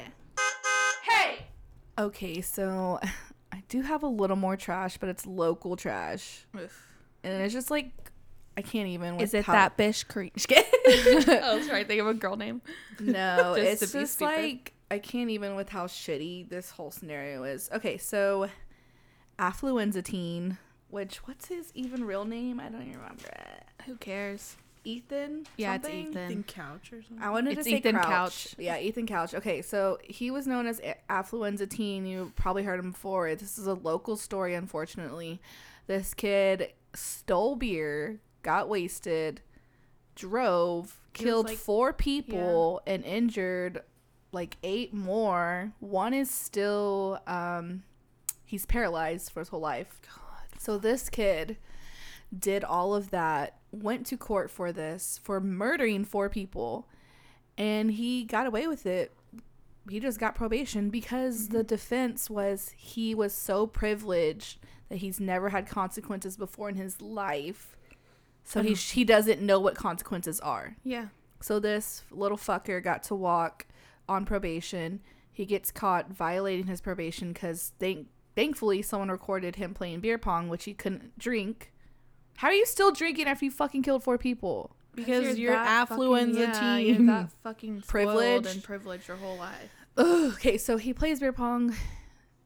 [1.04, 1.46] Hey!
[1.98, 3.00] Okay, so
[3.52, 6.46] I do have a little more trash, but it's local trash.
[6.54, 7.92] And it's just like,
[8.58, 9.14] I can't even.
[9.16, 10.32] With Is it how- that bish cream?
[10.36, 10.64] Oh,
[11.44, 12.62] I was trying to think of a girl name.
[13.00, 14.32] No, Just it's to be just stupid.
[14.42, 17.68] like, I can't even with how shitty this whole scenario is.
[17.74, 18.48] Okay, so
[19.40, 20.60] Affluenza Teen,
[20.92, 22.60] which, what's his even real name?
[22.60, 23.64] I don't even remember it.
[23.88, 24.56] Who cares?
[24.86, 25.48] Ethan?
[25.58, 26.10] Yeah, it's something?
[26.12, 26.44] Ethan.
[26.44, 27.26] couch or something.
[27.26, 28.06] I wanted It's to say Ethan Couch.
[28.06, 28.56] Couch.
[28.60, 29.34] Yeah, Ethan Couch.
[29.34, 32.06] Okay, so he was known as A- Affluenza Teen.
[32.06, 33.34] You probably heard him before.
[33.34, 35.42] This is a local story, unfortunately.
[35.88, 39.42] This kid stole beer, got wasted,
[40.16, 43.82] drove, killed like- four people, and injured
[44.34, 45.72] like eight more.
[45.80, 47.84] One is still, um,
[48.46, 50.02] he's paralyzed for his whole life.
[50.06, 50.60] God.
[50.60, 51.58] So this kid
[52.38, 56.88] did all of that, went to court for this, for murdering four people,
[57.58, 59.12] and he got away with it.
[59.90, 64.60] He just got probation because the defense was he was so privileged
[64.90, 67.76] that he's never had consequences before in his life.
[68.46, 70.76] So he he doesn't know what consequences are.
[70.84, 71.08] Yeah.
[71.42, 73.66] So this little fucker got to walk
[74.10, 75.02] on probation.
[75.32, 80.48] He gets caught violating his probation because thank thankfully someone recorded him playing beer pong,
[80.50, 81.72] which he couldn't drink.
[82.38, 84.76] How are you still drinking after you fucking killed four people?
[84.96, 87.06] Because you're, that affluenza fucking- yeah, teen.
[87.08, 88.18] You're that fucking Privileged.
[88.44, 89.70] privileged and privileged your whole life.
[89.98, 91.76] Ugh, okay, so he plays beer pong.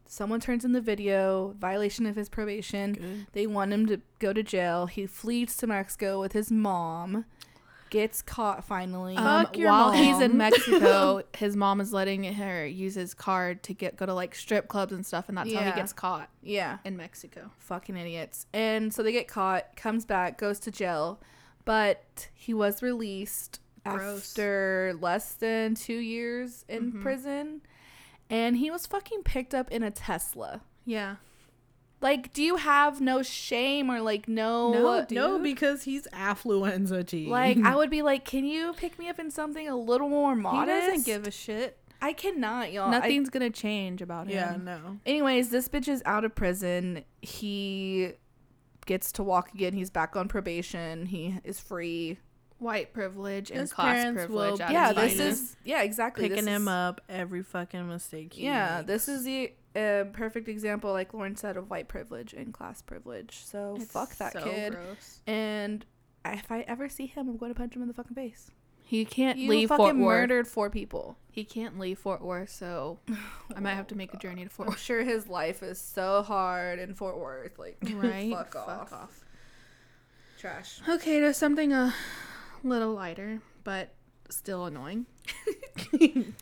[0.09, 2.93] Someone turns in the video, violation of his probation.
[2.93, 3.27] Good.
[3.33, 4.85] They want him to go to jail.
[4.85, 7.25] He flees to Mexico with his mom.
[7.89, 9.15] Gets caught finally.
[9.15, 10.37] Um, Fuck your while he's in.
[10.47, 14.67] Mexico, his mom is letting her use his card to get go to like strip
[14.67, 16.77] clubs and stuff, and that's how he gets caught yeah.
[16.85, 17.51] in Mexico.
[17.57, 18.45] fucking idiots.
[18.53, 21.19] And so they get caught, comes back, goes to jail,
[21.65, 24.31] but he was released Gross.
[24.31, 27.61] after less than two years in prison.
[28.29, 30.61] And he was fucking picked up in a Tesla.
[30.85, 31.15] Yeah.
[31.99, 37.03] Like, do you have no shame or like no, No, uh, No, because he's affluenza
[37.05, 37.25] G.
[37.27, 40.35] like I would be like, can you pick me up in something a little more
[40.35, 40.81] modest?
[40.85, 41.77] He doesn't give a shit.
[41.99, 42.89] I cannot, y'all.
[42.89, 44.33] I- Nothing's gonna change about him.
[44.35, 44.99] yeah, no.
[45.07, 47.03] Anyways, this bitch is out of prison.
[47.23, 48.11] He
[48.85, 49.73] gets to walk again.
[49.73, 51.07] He's back on probation.
[51.07, 52.19] He is free.
[52.59, 54.53] White privilege and His class parents privilege.
[54.53, 56.27] will at yeah, its this is yeah, exactly.
[56.27, 58.33] Picking this him is, up every fucking mistake.
[58.33, 58.87] He Yeah, makes.
[58.87, 63.39] this is the uh, perfect example, like Lauren said, of white privilege and class privilege.
[63.45, 64.73] So It's fuck that so kid.
[64.73, 65.21] gross.
[65.27, 65.85] And
[66.25, 68.49] if I ever see him, I'm going to punch him in the fucking face.
[68.83, 70.05] He can't You leave fucking Fort Worth.
[70.21, 71.17] murdered four people.
[71.29, 72.99] He can't leave Fort Worth, so
[73.55, 74.81] I might have to make a journey to Fort I'm Worth.
[74.81, 77.59] sure his life is so hard in Fort Worth.
[77.59, 78.31] Like, Right?
[78.33, 79.23] fuck, off.
[80.39, 80.79] Trash.
[80.87, 81.93] Okay, to something a
[82.63, 83.89] little lighter, but
[84.29, 85.05] still annoying.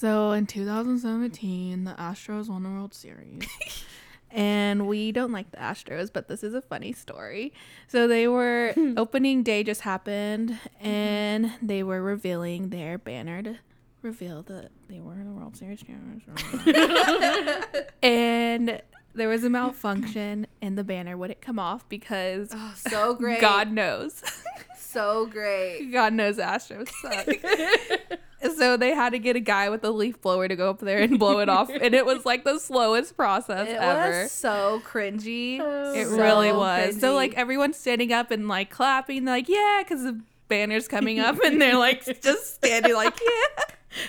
[0.00, 3.42] so in 2017, the Astros won the World Series.
[4.30, 7.52] and we don't like the Astros, but this is a funny story.
[7.86, 10.86] So they were opening day just happened mm-hmm.
[10.86, 13.58] and they were revealing their banner to
[14.00, 16.22] reveal that they were in the World Series champions.
[18.02, 18.80] and
[19.12, 23.42] there was a malfunction and the banner wouldn't come off because Oh, so great.
[23.42, 24.22] God knows.
[24.78, 25.92] So great.
[25.92, 28.18] God knows Astros suck.
[28.56, 30.98] So they had to get a guy with a leaf blower to go up there
[30.98, 31.68] and blow it off.
[31.70, 34.22] And it was like the slowest process It ever.
[34.22, 35.58] was so cringy.
[35.94, 36.98] it So really was.
[37.00, 41.38] So like everyone's standing up and like clapping, like, yeah, because the banner's coming up
[41.44, 43.64] and they're like just standing like, yeah.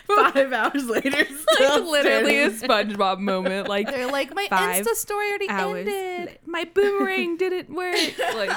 [0.06, 2.52] Five hours later, Like still literally a.
[2.52, 3.68] SpongeBob moment.
[3.68, 5.88] Like They're like, my Five Insta story already hours.
[5.88, 6.38] ended.
[6.46, 7.96] My boomerang didn't work.
[8.36, 8.52] Like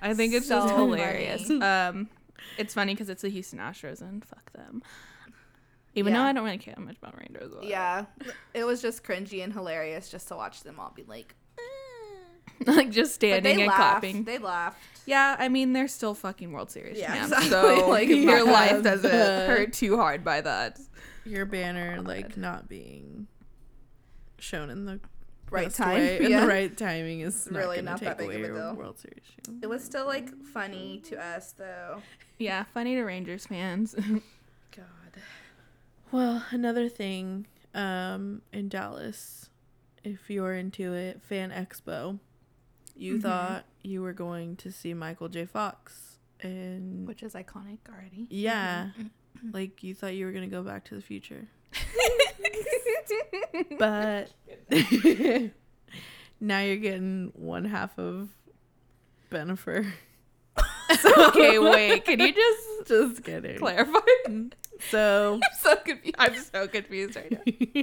[0.00, 1.48] I think it's just So hilarious.
[1.48, 1.60] funny.
[1.62, 2.08] Um,
[2.56, 4.82] it's funny because it's the Houston Astros and fuck them.
[5.94, 7.52] Even though I don't really care that much about Rangers.
[7.54, 8.04] but- Yeah,
[8.54, 11.34] it was just cringy and hilarious just to watch them all be like,
[12.66, 13.80] like just standing and laughed.
[14.00, 14.24] clapping.
[14.24, 14.78] They laughed.
[15.06, 17.78] yeah, I mean they're still fucking World Series Yeah, champs, exactly.
[17.80, 20.78] so Like, your life doesn't hurt too hard by that.
[21.24, 23.26] Your banner like not being
[24.38, 25.00] shown in the
[25.50, 26.40] Right best time, way, and yeah.
[26.40, 28.74] the right timing is not Really gonna not take that big away of a deal.
[28.74, 29.22] World Series.
[29.46, 29.58] champ.
[29.62, 32.02] It was still like funny to us though.
[32.38, 33.94] Yeah, funny to Rangers fans.
[34.76, 35.22] God.
[36.12, 39.48] Well, another thing um, in Dallas,
[40.04, 42.18] if you're into it, Fan Expo,
[42.96, 43.22] you Mm-hmm.
[43.22, 45.46] thought you were going to see Michael J.
[45.46, 48.26] Fox, and Which is iconic already.
[48.30, 48.90] yeah,
[49.52, 51.48] like you thought you were gonna go Back to the Future,
[53.78, 54.30] but
[56.40, 58.28] now you're getting one half of
[59.30, 59.90] Bennifer.
[61.18, 63.58] okay, wait, can you just Just kidding.
[63.58, 63.98] clarify?
[64.90, 66.16] So I'm so confused.
[66.18, 67.82] I'm so confused right now.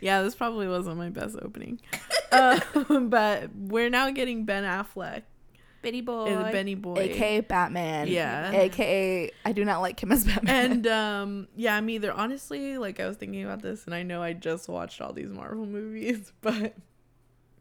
[0.00, 1.80] yeah, this probably wasn't my best opening.
[2.32, 2.60] uh,
[3.00, 5.22] but we're now getting Ben Affleck
[5.84, 6.26] Benny boy.
[6.26, 6.94] as Benny Boy.
[6.96, 8.08] AKA Batman.
[8.08, 8.50] Yeah.
[8.52, 10.72] AKA I do not like him as Batman.
[10.72, 12.12] and um yeah, me either.
[12.12, 15.28] Honestly, like I was thinking about this and I know I just watched all these
[15.30, 16.74] Marvel movies, but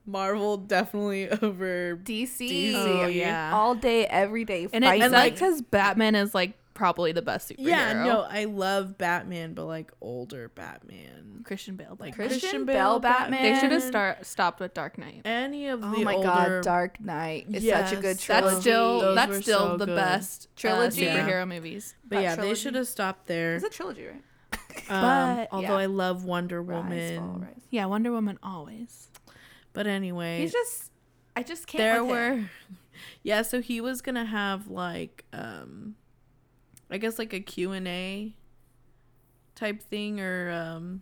[0.05, 2.37] Marvel definitely over DC.
[2.49, 2.73] DC.
[2.75, 3.51] Oh, yeah.
[3.53, 4.67] All day, every day.
[4.73, 5.03] and fighting.
[5.03, 7.67] it's like- like because Batman is like probably the best superhero.
[7.67, 11.41] Yeah, no, I love Batman, but like older Batman.
[11.43, 11.89] Christian Bale.
[11.91, 13.43] Like Like Christian Bale Batman.
[13.43, 15.21] they should have start stopped with Dark Knight.
[15.25, 18.21] any of Oh the oh my older god, Dark Knight is such a good Yes,
[18.23, 18.51] trilogy.
[18.53, 19.95] That's still Those that's still so the good.
[19.95, 21.07] best Trilogy.
[21.09, 21.27] uh, Yeah.
[21.29, 21.95] superhero movies.
[22.03, 23.55] But that yeah, they should have stopped there.
[23.55, 24.21] It's a trilogy, right?
[24.89, 25.01] Um,
[25.37, 25.83] But, although yeah.
[25.83, 27.19] I love Wonder Rise, Woman.
[27.19, 27.61] Fall, Rise.
[27.69, 29.09] Yeah, Wonder Woman always.
[29.73, 30.91] But anyway, He's just,
[31.35, 31.79] I just can't.
[31.79, 32.41] there with him.
[32.43, 32.49] were
[33.23, 35.95] yeah so he was gonna have like um
[36.93, 38.33] i guess like a q&a
[39.55, 41.01] type thing or um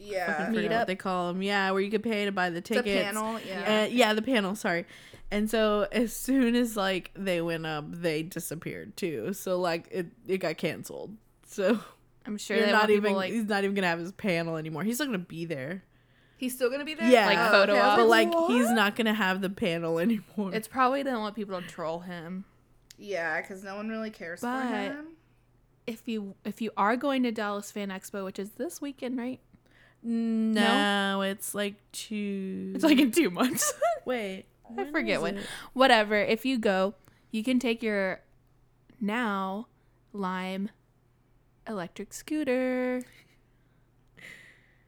[0.00, 0.46] yeah.
[0.48, 2.70] I forget what they call them yeah where you could pay to buy the It's
[2.70, 3.38] a tickets panel.
[3.40, 3.60] Yeah.
[3.66, 4.84] and yeah the panel sorry
[5.30, 10.06] and so as soon as like they went up they disappeared too so like it
[10.28, 11.16] it got canceled
[11.46, 11.80] so
[12.26, 14.12] I'm sure you're they not want people, even like he's not even gonna have his
[14.12, 15.82] panel anymore he's still gonna be there
[16.36, 17.10] He's still gonna be there.
[17.10, 17.80] yeah Like, photo okay.
[17.80, 17.96] Op.
[17.98, 21.34] but like "What?" he's not gonna have the panel anymore it's probably they don't want
[21.34, 22.44] people to troll him.
[22.96, 25.06] Yeah, because no one really cares But- for him.
[25.88, 29.40] If you if you are going to Dallas Fan Expo, which is this weekend, right?
[30.02, 32.72] No, it's like two.
[32.74, 33.72] It's like in two months.
[34.04, 34.44] wait.
[34.76, 35.38] I forget when.
[35.38, 35.46] it?
[35.72, 36.16] Whatever.
[36.16, 36.94] If you go,
[37.30, 38.20] you can take your
[39.00, 39.66] now
[40.12, 40.70] Lime
[41.66, 43.02] electric scooter.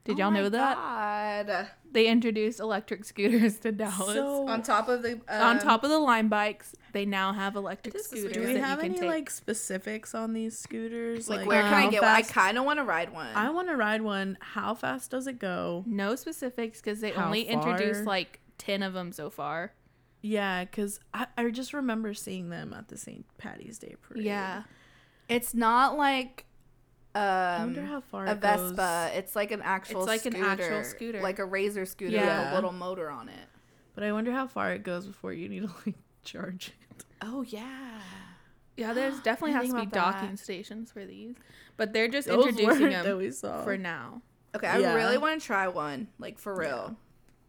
[0.05, 0.76] Did y'all Oh know that?
[0.76, 1.68] God.
[1.92, 4.14] They introduced electric scooters to Dallas.
[4.14, 7.55] So- On top of the On um, top of the Lime bikes, they now have
[7.57, 8.32] electric scooters.
[8.32, 9.09] Do we that have you can any take.
[9.09, 11.28] like specifics on these scooters?
[11.28, 12.11] like, where can I get one?
[12.11, 13.34] I kind of want to ride one.
[13.34, 14.38] I want to ride one.
[14.40, 15.84] How fast does it go?
[15.86, 19.72] no specifics because they How only introduced like ten of them so far.
[20.22, 23.24] Yeah, because I, I just remember seeing them at the St.
[23.38, 24.22] Patty's Day parade.
[24.24, 24.64] Yeah,
[25.28, 26.44] it's not like
[27.14, 28.70] um, I wonder how far a it goes.
[28.72, 29.11] Vespa.
[29.14, 30.00] It's like an actual.
[30.02, 31.20] It's like an scooter, actual scooter.
[31.22, 32.44] like a razor scooter yeah.
[32.44, 33.46] with a little motor on it.
[33.94, 37.04] But I wonder how far it goes before you need to like charge it.
[37.22, 38.00] Oh yeah.
[38.76, 38.92] yeah.
[38.92, 40.38] There's definitely has to be docking that.
[40.38, 41.34] stations for these,
[41.76, 43.62] but they're just Those introducing weren't that them we saw.
[43.64, 44.22] for now.
[44.54, 44.94] Okay, I Yeah.
[44.94, 46.96] really want to try one, like for real,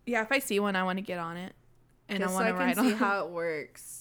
[0.05, 1.53] Yeah, if I see one, I want to get on it,
[2.09, 2.97] and I just so want to can ride see on.
[2.97, 4.00] how it works.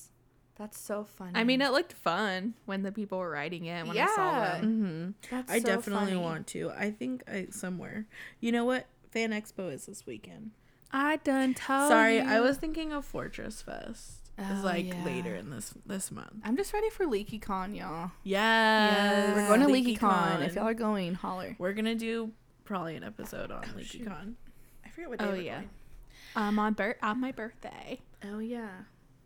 [0.60, 1.32] That's so funny.
[1.34, 3.86] I mean, it looked fun when the people were riding it.
[3.86, 4.60] When I saw Yeah.
[4.60, 4.64] them.
[5.24, 5.34] Mm-hmm.
[5.34, 6.16] That's I so definitely funny.
[6.22, 6.70] want to.
[6.76, 8.06] I think I somewhere.
[8.40, 8.86] You know what?
[9.10, 10.50] Fan Expo is this weekend.
[10.92, 11.88] I done told.
[11.88, 12.24] Sorry, you.
[12.28, 14.18] I was thinking of Fortress Fest.
[14.38, 15.02] Oh, It's like yeah.
[15.04, 16.34] later in this this month.
[16.44, 18.10] I'm just ready for Leaky Con, y'all.
[18.22, 19.98] Yes, We're going to LeakyCon.
[20.40, 20.46] LeakyCon.
[20.46, 21.56] If y'all are going, holler.
[21.58, 22.32] We're gonna do
[22.64, 24.36] probably an episode on Leaky Con.
[24.84, 25.54] I forget what day Oh we're yeah.
[25.56, 25.68] going.
[26.36, 28.00] Um, on bir- on my birthday.
[28.24, 28.68] Oh yeah.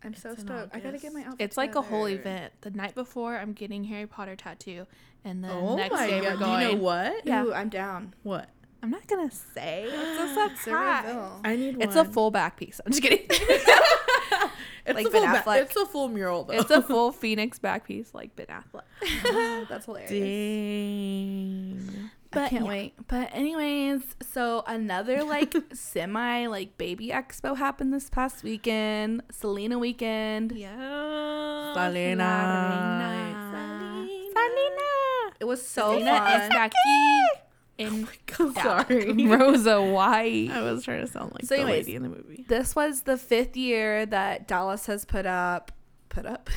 [0.03, 0.75] I'm so It's in stoked.
[0.75, 1.31] I gotta get my August.
[1.33, 1.45] outfit.
[1.45, 2.53] It's like a whole event.
[2.61, 4.85] The night before, I'm getting Harry Potter tattoo,
[5.23, 6.33] and then Oh next my day god!
[6.33, 6.61] we're going.
[6.61, 7.25] You know what?
[7.25, 7.43] Yeah.
[7.45, 8.13] Ooh, I'm down.
[8.23, 8.49] What?
[8.83, 9.85] I'm not gonna say.
[9.89, 11.05] It's a surprise.
[11.05, 11.41] reveal.
[11.43, 12.79] I need It's a full back piece.
[12.85, 13.25] I'm just kidding.
[14.87, 15.61] It's like a full Ben ba- Affleck.
[15.63, 16.53] It's a full mural though.
[16.53, 19.67] it's a full Phoenix back piece, like Ben Affleck.
[19.67, 20.11] That's hilarious.
[20.11, 22.04] dang.
[22.37, 22.69] I can't yeah.
[22.69, 22.93] wait.
[23.07, 29.23] But anyways, so another like semi like baby expo happened this past weekend.
[29.31, 30.51] Selena weekend.
[30.53, 31.73] Yeah.
[31.73, 33.33] Selena.
[33.51, 34.07] Selena.
[34.31, 35.33] Selena.
[35.39, 36.41] It was so Selena fun.
[36.41, 37.45] is aquí
[37.77, 38.07] in
[38.39, 39.11] I'm sorry.
[39.27, 40.49] Rosa White.
[40.51, 42.45] I was trying to sound like So the lady in the movie.
[42.47, 45.71] This was the fifth year that Dallas has put up,
[46.09, 46.49] put up,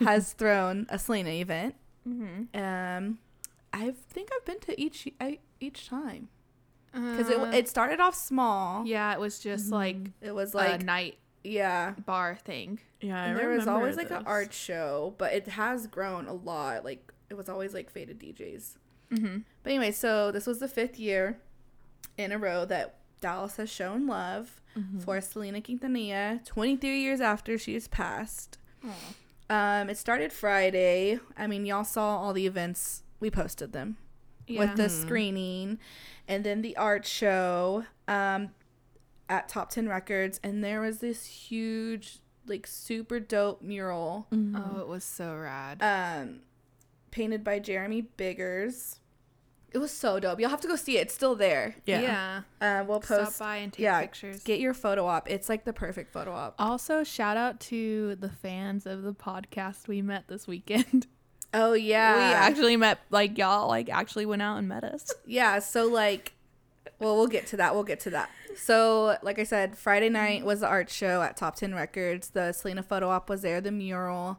[0.00, 1.74] has thrown a Selena event.
[2.08, 2.58] Mm-hmm.
[2.58, 3.18] Um,
[3.74, 6.28] I think I've been to each I, each time
[6.92, 8.86] because Uh, it it started off small.
[8.86, 11.92] yeah, it was just like It was like like a night yeah.
[12.06, 12.78] bar thing.
[13.00, 16.26] Yeah, I And there was remember always like an art show, but it has grown
[16.26, 16.84] a lot.
[16.84, 18.76] Like it was always like faded DJs.
[19.12, 19.38] Mm-hmm.
[19.62, 21.38] But anyway, so this was the fifth year
[22.16, 24.98] in a row that Dallas has shown love Mm-hmm.
[24.98, 28.58] for Selena Quintanilla, 23 years after she has passed.
[29.48, 31.20] Um, it started Friday.
[31.36, 33.03] I mean, y'all saw all the events.
[33.24, 33.96] We posted them
[34.46, 35.78] with the screening
[36.28, 38.50] and then the art show um,
[39.30, 40.38] at Top 10 Records.
[40.44, 45.78] And there was this huge, like, super dope mural Oh, it was so rad.
[45.82, 46.40] um,
[47.10, 49.00] painted by Jeremy Biggers.
[49.72, 50.38] It was so dope.
[50.38, 51.02] You'll have to go see it.
[51.06, 51.74] It's still there.
[51.86, 52.42] Yeah.
[52.60, 52.80] Yeah.
[52.80, 53.38] Uh, we'll Stop post.
[53.40, 54.42] by and take yeah, pictures.
[54.42, 55.28] get your photo op.
[55.30, 56.54] It's like the perfect photo op.
[56.58, 61.06] Also, shout out to the fans of the podcast we met this weekend.
[61.54, 65.12] Oh yeah, We actually met like y'all like actually went out and met us.
[65.26, 65.58] yeah.
[65.60, 66.32] So like,
[66.98, 67.74] well, we'll get to that.
[67.74, 68.30] We'll get to that.
[68.56, 72.30] So like I said, Friday night was the art show at Top Ten Records.
[72.30, 73.60] The Selena photo op was there.
[73.60, 74.38] The mural.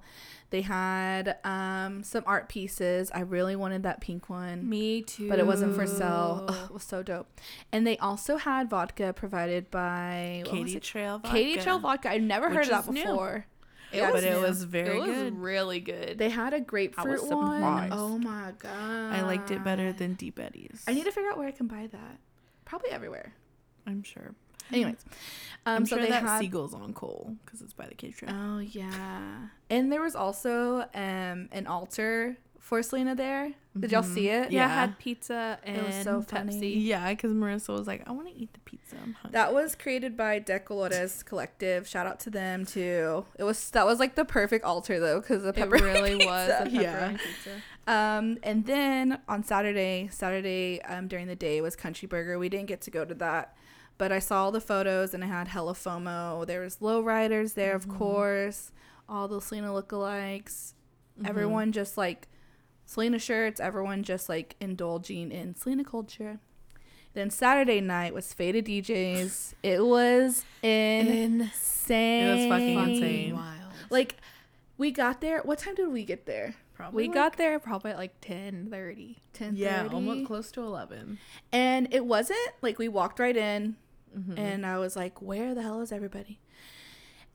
[0.52, 3.12] They had um, some art pieces.
[3.14, 4.70] I really wanted that pink one.
[4.70, 5.28] Me too.
[5.28, 6.46] but it wasn't for sale.
[6.48, 7.28] Ugh, it was so dope.
[7.72, 10.80] And they also had vodka provided by Katy?
[10.80, 11.36] Trail Vodka.
[11.36, 12.12] Katy Trail vodka.
[12.12, 13.44] I've never heard Which of that is new.
[13.96, 15.38] It but it was very it was good.
[15.38, 16.18] really good.
[16.18, 17.90] They had a grapefruit was one.
[17.92, 19.14] Oh my god!
[19.14, 20.84] I liked it better than Deep Eddies.
[20.88, 22.20] I need to figure out where I can buy that.
[22.66, 23.34] Probably everywhere.
[23.88, 24.34] I'm sure.
[24.72, 24.98] Anyways,
[25.66, 26.40] um, I'm so sure they that had.
[26.40, 28.32] Sigel's on Cole because it's by the Katy Trail.
[28.34, 33.54] Oh yeah, and there was also um an altar for Selena there.
[33.80, 34.52] Did y'all see it?
[34.52, 34.68] yeah, Yeah.
[34.68, 36.54] had pizza and It was so funny.
[36.62, 36.86] Pepsi.
[36.86, 38.96] yeah, because Marissa was like, I want to eat the pizza.
[38.96, 39.32] I'm hungry.
[39.34, 41.88] That was created by Decolores Collective.
[41.88, 43.26] Shout out to them too.
[43.38, 46.50] It was that was like the perfect altar though, because the It pepperoni really was
[46.50, 46.78] a pizza.
[46.78, 47.18] pepperoni Yeah.
[47.18, 47.52] pizza.
[47.88, 52.40] Um, and then on Saturday, Saturday um, during the day was Country Burger.
[52.40, 53.56] We didn't get to go to that,
[53.98, 56.48] but I saw all the photos and I had hella FOMO.
[56.48, 58.72] There was lowriders there, of course,
[59.08, 60.74] all the Selena lookalikes,
[61.24, 62.28] everyone just like
[62.86, 66.40] Selena shirts, everyone just like indulging in Selena culture.
[67.14, 69.54] Then Saturday night was Faded DJs.
[69.64, 71.42] It was insane.
[72.28, 73.36] It was fucking insane.
[73.36, 73.74] Wild.
[73.90, 74.18] Like,
[74.78, 75.40] we got there.
[75.44, 76.56] What time did we get there?
[76.74, 79.22] Probably we like- got there probably at like ten thirty.
[79.32, 81.20] Ten yeah, almost close to eleven.
[81.54, 83.78] And it wasn't like we walked right in
[84.18, 84.38] Mm-hmm.
[84.40, 86.40] and I was like, where the hell is everybody?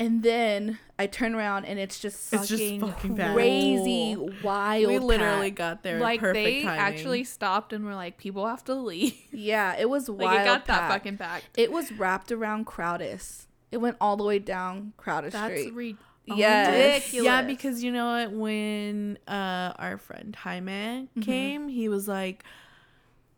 [0.00, 3.34] And then I turn around and it's just It's just fucking fucking packed.
[3.34, 4.86] crazy, wild.
[4.88, 5.56] we literally packed.
[5.58, 6.80] got there like perfect they timing.
[6.80, 9.14] actually stopped and were like, people have to leave.
[9.30, 10.20] Yeah, it was wild.
[10.32, 11.44] like it got that fucking packed.
[11.56, 13.46] It was wrapped around Crowdus.
[13.70, 15.74] It went all the way down Crowdus That's Street.
[15.74, 15.96] re-
[16.26, 16.68] yes.
[17.02, 17.24] ridiculous.
[17.26, 18.32] Yeah, because you know what?
[18.32, 21.20] When uh our friend Jaime Mm-hmm.
[21.20, 22.42] came, he was like,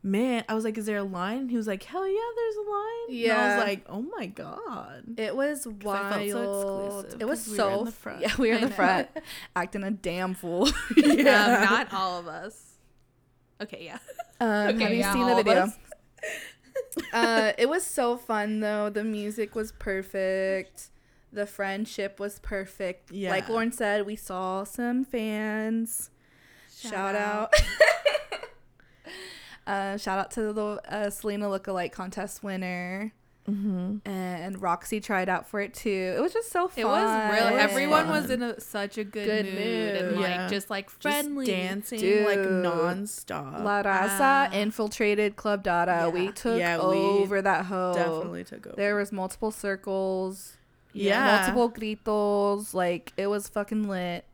[0.03, 2.71] "Man," I was like, "Is there a line?" He was like, "Hell yeah, there's a
[2.71, 6.15] line." and I was like, "Oh my god." It was wild.
[6.15, 8.21] felt so exclusive it was we were so in the f- front.
[8.23, 8.75] Yeah, we were in the know.
[8.75, 9.09] front,
[9.57, 10.69] acting a damn fool.
[10.97, 12.73] Yeah, not all of us.
[13.61, 13.99] Okay, yeah.
[14.41, 15.73] Um, have Okay, you yeah, seen the video?
[17.13, 18.91] uh, it was so fun though.
[18.91, 20.89] The music was perfect.
[21.33, 23.11] The friendship was perfect.
[23.13, 23.31] Yeah.
[23.31, 26.11] Like Lauren said, we saw some fans.
[26.77, 27.55] Shout, out.
[29.73, 33.13] Uh, shout out to the uh, Selena lookalike contest winner.
[33.51, 34.09] Mm-hmm.
[34.09, 36.15] And Roxy tried out for it too.
[36.17, 36.81] It was just so fun.
[36.81, 38.23] It was really everyone fun.
[38.23, 39.97] was in a, such a good, Good mood, mood.
[39.97, 40.43] and Yeah.
[40.43, 42.25] like just like Just friendly dancing Dude.
[42.25, 43.65] like nonstop.
[43.65, 46.09] La Raza infiltrated Club Dada.
[46.11, 47.95] We took Yeah, we over that hoe.
[47.97, 48.77] Definitely took over.
[48.77, 50.57] There was multiple circles.
[50.93, 52.75] yeah, multiple gritos.
[52.75, 54.25] Like it was fucking lit.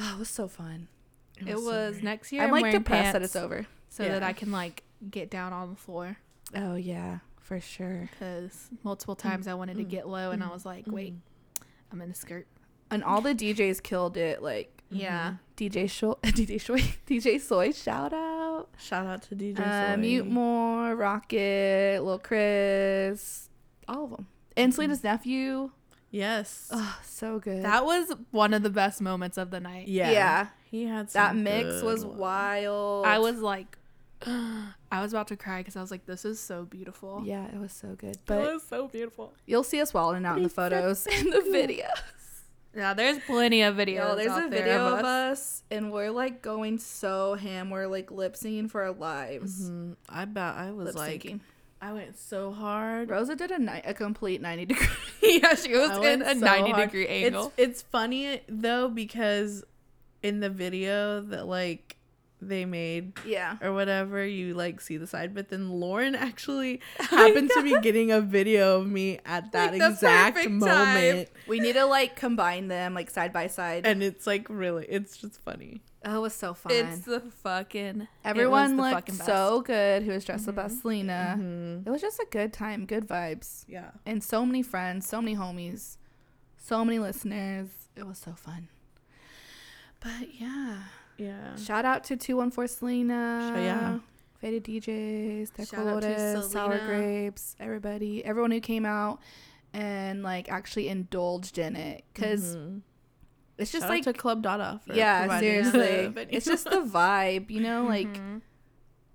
[0.00, 0.88] Oh, it was so fun.
[1.36, 2.04] It so was great.
[2.04, 2.40] next year.
[2.42, 3.66] I'm I'm like wearing depressed that it's over.
[3.98, 6.16] So that I can like get down on the floor
[6.54, 8.08] Oh yeah, for sure.
[8.10, 9.90] because multiple times I wanted to mm.
[9.90, 10.52] get low and I mm.
[10.52, 11.64] was like, wait, mm.
[11.92, 12.46] I'm in a skirt.
[12.90, 14.42] And all the DJs killed it.
[14.42, 15.64] Like Yeah, mm-hmm.
[15.64, 18.68] DJ Shoy, DJ Shoy, DJ Soy, shout out.
[18.78, 20.00] Shout out to DJ Uh, Soy.
[20.00, 23.50] Mute More, Rocket, Lil Chris,
[23.86, 24.26] all of them.
[24.56, 24.76] And mm-hmm.
[24.76, 25.70] Selena's nephew.
[26.10, 26.70] Yes.
[26.72, 27.62] Oh, so good.
[27.64, 29.88] that was one of the best moments of the night.
[29.88, 30.10] yeah.
[30.10, 30.46] yeah.
[30.70, 32.18] He had that mix good was ones.
[32.18, 33.06] wild.
[33.06, 33.78] I was like,
[34.26, 37.22] I was about to cry because I was like, this is so beautiful.
[37.24, 38.16] Yeah, it was so good.
[38.28, 39.32] it was so beautiful.
[39.46, 41.84] you'll see us wilding out in the photos and the videos.
[42.74, 43.96] Yeah, there's plenty of videos.
[44.10, 47.70] Yo, there's a there video of us, and we're like going so ham.
[47.70, 49.70] We're like lip syncing for our lives.
[49.70, 49.96] Mhm.
[50.08, 51.26] I bet I was like.
[51.80, 53.08] I went so hard.
[53.08, 54.86] Rosa did a ni- a complete ninety degree.
[55.22, 56.88] yeah, she was I in a so 90 hard.
[56.88, 57.52] degree angle.
[57.56, 59.62] It's it's funny though because
[60.22, 61.96] in the video that like
[62.40, 63.56] they made yeah.
[63.60, 68.10] or whatever, you like see the side, but then Lauren actually happened to be getting
[68.12, 71.28] a video of me at that Like exact moment.
[71.28, 71.42] time.
[71.48, 73.86] We need to like combine them like side by side.
[73.86, 75.80] And it's like really it's just funny.
[76.04, 76.72] oh, it was so fun.
[76.72, 78.06] It's the fucking.
[78.24, 80.04] Everyone the looked fucking so good.
[80.04, 81.34] Who was dressed up as Selena?
[81.36, 81.88] Mm-hmm.
[81.88, 83.90] It was just a good time, good vibes, Yeah.
[84.06, 85.96] and so many friends, so many homies,
[86.56, 87.68] so many listeners.
[87.96, 88.68] It was so fun.
[90.00, 90.76] But yeah,
[91.18, 91.56] Yeah.
[91.56, 93.50] shout out to two one four Selena.
[93.52, 93.98] Shout- yeah.
[94.40, 99.20] Faded DJs, Shout out to Decolotis, Sour Grapes, everybody, everyone who came out
[99.74, 102.82] and like actually indulged in it because Mhm.
[103.58, 107.60] it's just Shout like to Club Dada for yeah, seriously, it's just the vibe, you
[107.60, 108.42] know, like Mhm.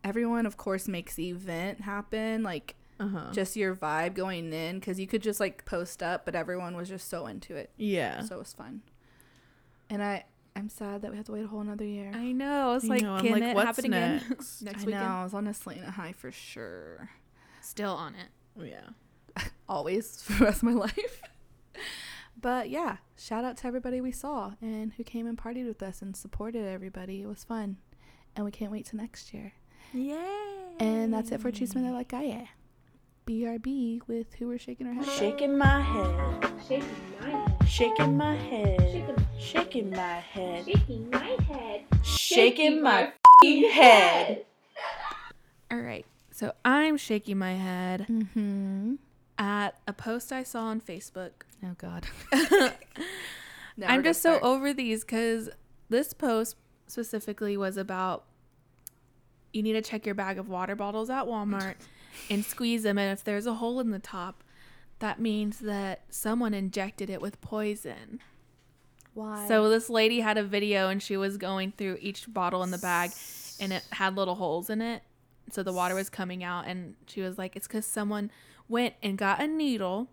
[0.04, 3.32] everyone of course makes the event happen like uh-huh.
[3.32, 6.90] just your vibe going in because you could just like post up but everyone was
[6.90, 8.22] just so into it yeah.
[8.22, 8.82] so it was fun
[9.90, 10.26] and i
[10.56, 12.74] i'm sad that we have to wait a whole another year I know.
[12.76, 14.62] It's You like, know, can like, it what's happen again next?
[14.64, 15.04] next i weekend?
[15.04, 17.10] know i was on a selena high for sure
[17.62, 18.28] Still on it.
[18.60, 18.90] Oh, yeah.
[19.70, 21.22] always for the rest of my life
[22.40, 26.02] but yeah shout out to everybody we saw and who came and partied with us
[26.02, 27.78] and supported everybody it was fun
[28.36, 29.54] and we can't wait to next year
[29.94, 30.18] Yay.
[30.80, 32.48] and that's it for Cheese Mother Like I Am.
[33.28, 35.14] BRB with who we're shaking our heads.
[35.14, 36.52] Shaking my head.
[36.68, 36.88] Shaking
[37.22, 37.53] my head.
[37.68, 39.26] Shaking my head.
[39.40, 40.66] Shaking my head.
[40.66, 41.82] Shaking my head.
[42.04, 44.46] Shaking my f***ing head.
[45.72, 46.06] All right.
[46.32, 48.96] So I'm shaking my head Mm-hmm.
[49.38, 51.32] at a post I saw on Facebook.
[51.64, 52.06] Oh God.
[53.88, 55.50] I'm just so over these because
[55.90, 56.56] this post
[56.88, 58.26] specifically was about
[59.52, 61.76] you need to check your bag of water bottles at Walmart
[62.30, 64.44] and squeeze them, and if there's a hole in the top,
[65.04, 68.22] that means that someone injected it with poison.
[69.14, 69.50] why.
[69.50, 72.78] So this lady had a video and she was going through each bottle in the
[72.78, 73.12] bag
[73.60, 75.04] and it had little holes in it.
[75.52, 78.32] So the water was coming out and she was like it's cuz someone
[78.70, 80.08] went and got a needle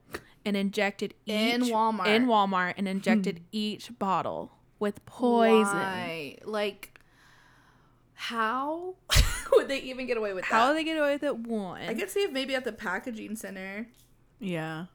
[0.45, 2.07] and injected each In Walmart.
[2.09, 2.97] in Walmart and hmm.
[2.97, 5.67] injected each bottle with poison.
[5.67, 6.37] Why?
[6.43, 6.99] Like,
[8.15, 8.97] how
[9.53, 10.51] would they even get away with that?
[10.51, 10.73] How that?
[10.73, 11.37] do they get away with it?
[11.37, 11.83] One.
[11.83, 13.87] I could see if maybe at the packaging center,
[14.41, 14.87] Yeah.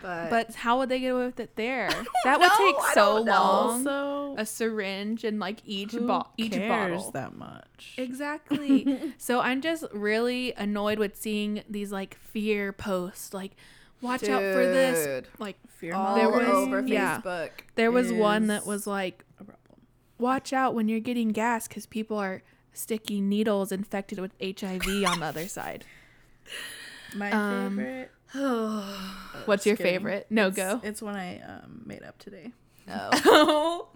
[0.00, 1.88] but but how would they get away with it there?
[2.24, 2.58] That would know.
[2.58, 3.86] take so long.
[3.86, 7.10] Also, a syringe and like each who bo- each cares bottle.
[7.12, 7.94] that much?
[7.96, 9.12] Exactly.
[9.18, 13.52] so I'm just really annoyed with seeing these like fear posts like
[14.00, 15.04] watch out for this.
[15.04, 15.28] Dude.
[15.40, 17.20] Like Fear All There was- over yeah.
[17.20, 17.50] Facebook.
[17.76, 19.80] there was one that was like, a problem.
[20.18, 25.20] watch out when you're getting gas because people are sticking needles infected with HIV on
[25.20, 25.84] the other side.
[27.16, 28.10] My Um, favorite.
[29.46, 29.92] What's your kidding.
[29.92, 30.26] favorite?
[30.30, 30.80] No, It's- go.
[30.86, 32.52] It's one I um, made up today.
[32.90, 33.88] Oh.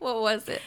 [0.00, 0.60] what was it?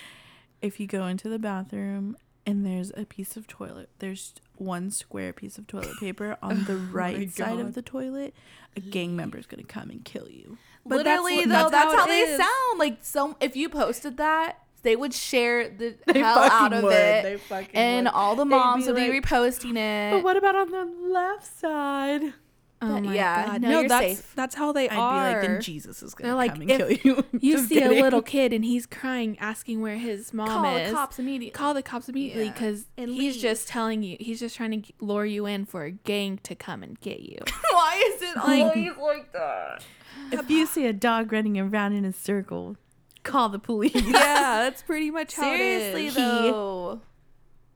[0.62, 5.34] If you go into the bathroom and there's a piece of toilet, there's one square
[5.34, 8.34] piece of toilet paper on the right side of the toilet,
[8.78, 10.58] a gang member is gonna come and kill you.
[10.86, 12.38] But that's Literally, what- though, that's that's, how how, they is.
[12.38, 12.80] sound.
[12.80, 16.94] Like, some if you posted that, they would share the They hell out of would.
[16.94, 18.14] it, They fucking and would.
[18.14, 20.12] all the moms be would be reposting it.
[20.12, 22.34] But what about on the left side?
[22.82, 23.62] Oh my yeah, god!
[23.62, 24.34] no, No, that's safe.
[24.36, 25.30] that's how they I'd are.
[25.30, 27.26] be like, then Jesus is gonna They're like, come and kill you.
[27.40, 30.82] you see a little kid and he's crying, asking where his mom Call is.
[30.82, 31.52] Call the cops immediately.
[31.52, 33.42] Call the cops immediately because And he's leave.
[33.42, 34.18] just telling you.
[34.20, 37.38] He's just trying to lure you in for a gang to come and get you.
[37.72, 39.84] Why is it always like that?
[40.32, 42.76] If you see a dog running around in a circle,
[43.24, 43.94] call the police.
[43.96, 46.16] yeah, that's pretty much how Seriously it is.
[46.16, 47.02] though,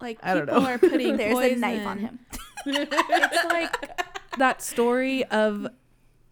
[0.01, 0.67] like I don't people know.
[0.67, 1.57] are putting there's poison.
[1.57, 2.19] a knife on him.
[2.65, 4.01] It's like
[4.39, 5.67] that story of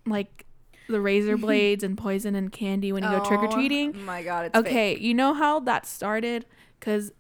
[0.06, 0.46] like
[0.88, 3.96] the razor blades and poison and candy when you go trick or oh treating.
[3.96, 6.46] Oh my god, it's Okay, you know how that started?
[6.80, 7.12] Because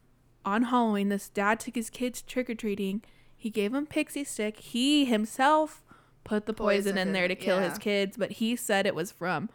[0.45, 3.03] on Halloween, this dad took his kids trick or treating.
[3.35, 4.57] He gave them pixie stick.
[4.57, 5.83] He himself
[6.23, 8.95] put the poison, Poison in in- there to kill his kids, but he said it
[8.95, 9.49] was from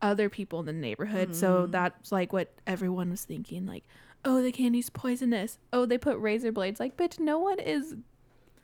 [0.00, 1.34] other people in the neighborhood.
[1.34, 1.72] So mm.
[1.72, 3.66] that's like what everyone was thinking.
[3.66, 3.84] Like,
[4.24, 5.58] oh, the candy's poisonous.
[5.72, 6.80] Oh, they put razor blades.
[6.80, 7.94] Like, bitch, no one is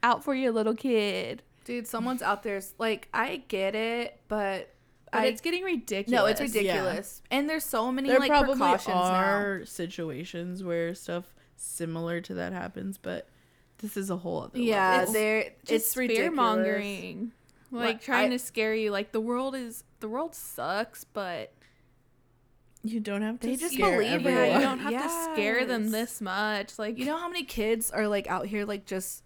[0.03, 1.43] out for your little kid.
[1.69, 2.57] Dude, someone's out there.
[2.57, 4.75] s- Like, I get it, but
[5.13, 6.11] But I, it's getting ridiculous.
[6.21, 7.23] no, it's ridiculous.
[7.31, 9.03] And there's so many there like probably precautions now.
[9.13, 13.29] are situations where stuff similar to that happens, but
[13.79, 15.13] this is a whole other Yeah, level.
[15.13, 15.53] there.
[15.65, 17.33] just It's fear mongering,
[17.71, 21.53] like What- trying I- to scare you like the world is the world sucks but
[22.85, 24.15] you don't have to They just scare believe it.
[24.15, 24.35] everyone.
[24.47, 27.91] yeah you don't have to scare them this much like You know how many kids
[27.91, 29.23] are like out here like just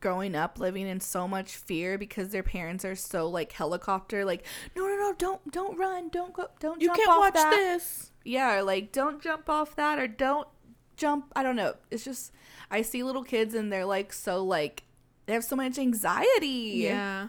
[0.00, 4.44] growing up living in so much fear because their parents are so like helicopter like
[4.76, 7.50] no no no don't don't run don't go don't You jump can't off watch that.
[7.50, 8.10] this.
[8.24, 10.46] yeah or like don't jump off that or don't
[10.96, 12.32] jump I don't know it's just
[12.70, 14.84] I see little kids and they're like so like
[15.26, 17.28] they have so much anxiety yeah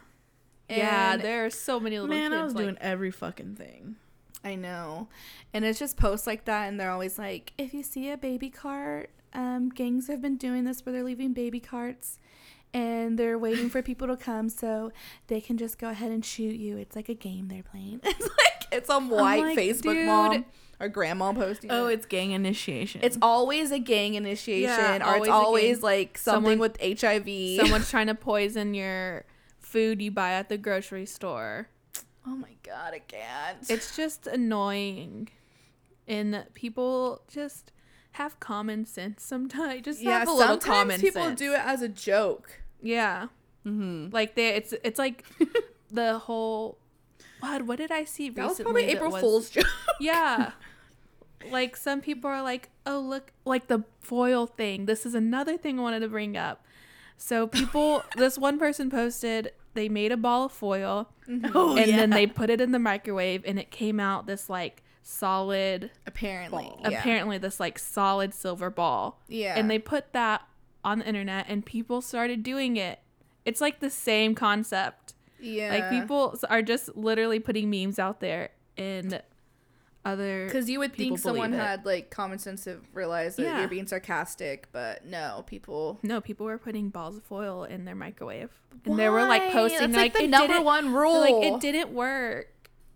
[0.69, 3.95] yeah there are so many little Man, kids I was like, doing every fucking thing.
[4.43, 5.07] I know.
[5.53, 8.49] And it's just posts like that and they're always like, if you see a baby
[8.49, 12.17] cart, um, gangs have been doing this where they're leaving baby carts
[12.73, 14.91] and they're waiting for people to come so
[15.27, 16.77] they can just go ahead and shoot you.
[16.77, 18.01] It's like a game they're playing.
[18.05, 20.05] It's like it's some white like, Facebook dude.
[20.07, 20.45] mom
[20.79, 21.71] or grandma posting.
[21.71, 23.01] Oh, it's gang initiation.
[23.03, 27.61] it's always a gang initiation Yeah, or it's always like something Someone- with HIV.
[27.61, 29.23] someone's trying to poison your
[29.59, 31.69] food you buy at the grocery store
[32.25, 33.57] oh my god, I can't.
[33.69, 35.29] it's just annoying
[36.07, 37.71] and people just
[38.17, 41.39] have common sense sometimes just yeah, have a little sometimes common people sense.
[41.39, 42.61] do it as a joke.
[42.81, 43.27] Yeah.
[43.65, 44.09] mm-hmm.
[44.11, 45.23] Like they it's it's like
[45.91, 46.77] the whole
[47.39, 48.41] what what did I see recently?
[48.41, 49.65] That was probably that April was- Fool's joke.
[49.99, 50.51] Yeah.
[51.51, 54.85] like some people are like, "Oh, look, like the foil thing.
[54.85, 56.63] This is another thing I wanted to bring up."
[57.17, 61.09] So people this one person posted they made a ball of foil
[61.53, 61.97] Oh, and yeah.
[61.97, 66.69] then they put it in the microwave and it came out this like solid Apparently.
[66.81, 66.89] Yeah.
[66.89, 69.21] apparently this like solid silver ball.
[69.29, 69.57] Yeah.
[69.57, 70.45] And they put that
[70.83, 72.99] on the internet and people started doing it.
[73.45, 75.13] It's like the same concept.
[75.39, 75.73] Yeah.
[75.73, 79.21] Like people are just literally putting memes out there and
[80.03, 81.57] other Because you would think someone it.
[81.57, 83.59] had like common sense to realize that Yeah.
[83.59, 85.99] you're being sarcastic, but no, people.
[86.03, 88.49] no people were putting balls of foil in their microwave
[88.85, 91.19] and they were like posting That's like, like the number one rule.
[91.21, 92.47] like it didn't work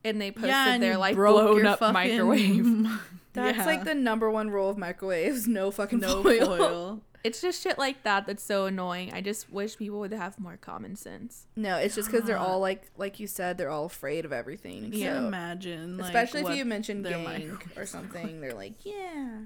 [0.04, 2.88] and they posted yeah, and their like broke blown up fucking- microwave
[3.34, 3.66] That's Yeah.
[3.66, 6.46] like the number one rule of microwaves: no fucking no foil.
[6.58, 7.01] foil.
[7.24, 10.58] it's just shit like that that's so annoying i just wish people would have more
[10.58, 14.26] common sense No, it's just because they're all like, like you said, they're all afraid
[14.26, 14.86] of everything.
[14.89, 15.97] Can you so- imagine?
[16.00, 19.42] like, especially if you mention their gang or is something, they're like, yeah,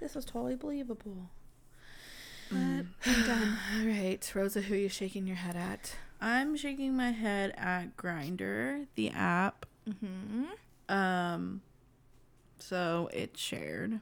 [0.00, 1.30] this was totally believable.
[2.50, 2.94] but I'm
[3.26, 3.58] done.
[3.80, 5.96] All right, Rosa, who are you shaking your head at?
[6.22, 9.66] I'm shaking my head at Grindr, the app.
[9.88, 10.44] Mm-hmm.
[10.88, 11.60] Um,
[12.58, 14.00] so it shared.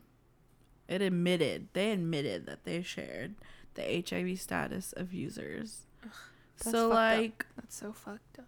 [0.87, 1.69] It admitted.
[1.73, 3.35] They admitted that they shared
[3.75, 5.87] the HIV status of users.
[6.59, 6.93] that's so fucked up.
[6.93, 8.45] like, that's so fucked up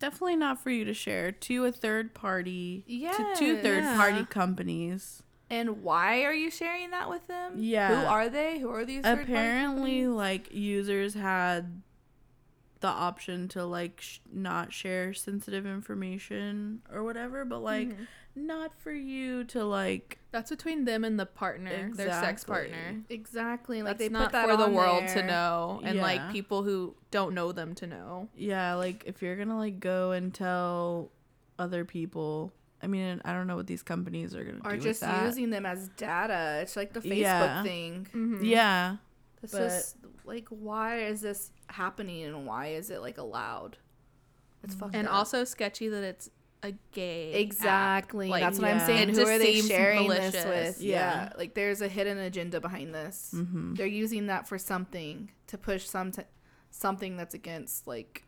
[0.00, 2.82] definitely not for you to share to a third party.
[2.88, 5.22] Yeah, To two third party companies.
[5.48, 7.54] And why are you sharing that with them?
[7.56, 7.88] Yeah.
[8.00, 8.58] Who are they?
[8.58, 9.02] Who are these?
[9.04, 11.82] Apparently, like users had
[12.80, 18.04] the option to like sh- not share sensitive information or whatever, but like mm-hmm.
[18.34, 23.02] not for you to like That's between them and the partner, their sex partner.
[23.08, 23.82] Exactly.
[23.82, 26.02] Like That's they not put that for the on world to know, and Yeah.
[26.02, 28.28] like people who don't know them to know.
[28.34, 31.10] yeah, like if you're gonna like go and tell
[31.58, 32.52] other people.
[32.82, 35.26] I mean, I don't know what these companies are gonna Or do just with that.
[35.26, 36.60] using them as data.
[36.62, 37.62] It's like the Facebook mm-hmm.
[37.62, 37.62] Yeah.
[37.62, 38.38] thing.
[38.42, 38.96] yeah,
[39.42, 43.78] It's But- just like why is this happening and why is it like allowed?
[44.62, 45.14] It's fucked And up.
[45.14, 46.28] also sketchy that it's
[46.62, 47.32] a gay.
[47.40, 48.28] Exactly.
[48.28, 49.08] Like, That's what I'm saying.
[49.08, 50.32] It Who are they sharing malicious.
[50.32, 50.82] this with?
[50.82, 50.94] Yeah.
[51.28, 51.32] Yeah.
[51.38, 53.32] Like there's a hidden agenda behind this.
[53.34, 53.74] Mm-hmm.
[53.76, 56.22] They're using that for something to push some t-
[56.70, 58.24] something that's against like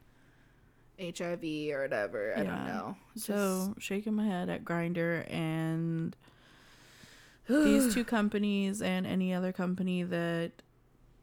[0.99, 1.45] HIV
[1.75, 2.33] or whatever.
[2.35, 2.97] I don't know.
[3.15, 6.17] It's So shaking my head at Grindr and
[7.49, 10.53] these two companies and any other company that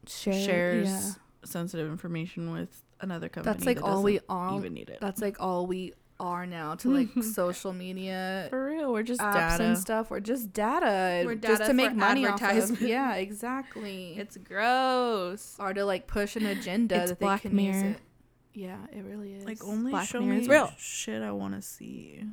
[0.10, 1.12] just shares yeah.
[1.46, 3.54] sensitive information with another company.
[3.54, 5.00] That's like that all we all even need it.
[5.02, 9.58] That's like all we are now to like social media For real, we're just apps
[9.58, 9.64] data.
[9.64, 10.12] and stuff.
[10.12, 11.24] We're just data.
[11.26, 12.82] We're just data to make money off of.
[12.82, 14.16] Yeah, exactly.
[14.18, 15.56] It's gross.
[15.60, 17.90] or to like push an agenda It's that Black they can use Mirror.
[17.92, 18.00] it.
[18.54, 19.46] Yeah, it really is.
[19.46, 20.74] Like only Black show Mirror me real.
[20.78, 22.24] shit I want to see.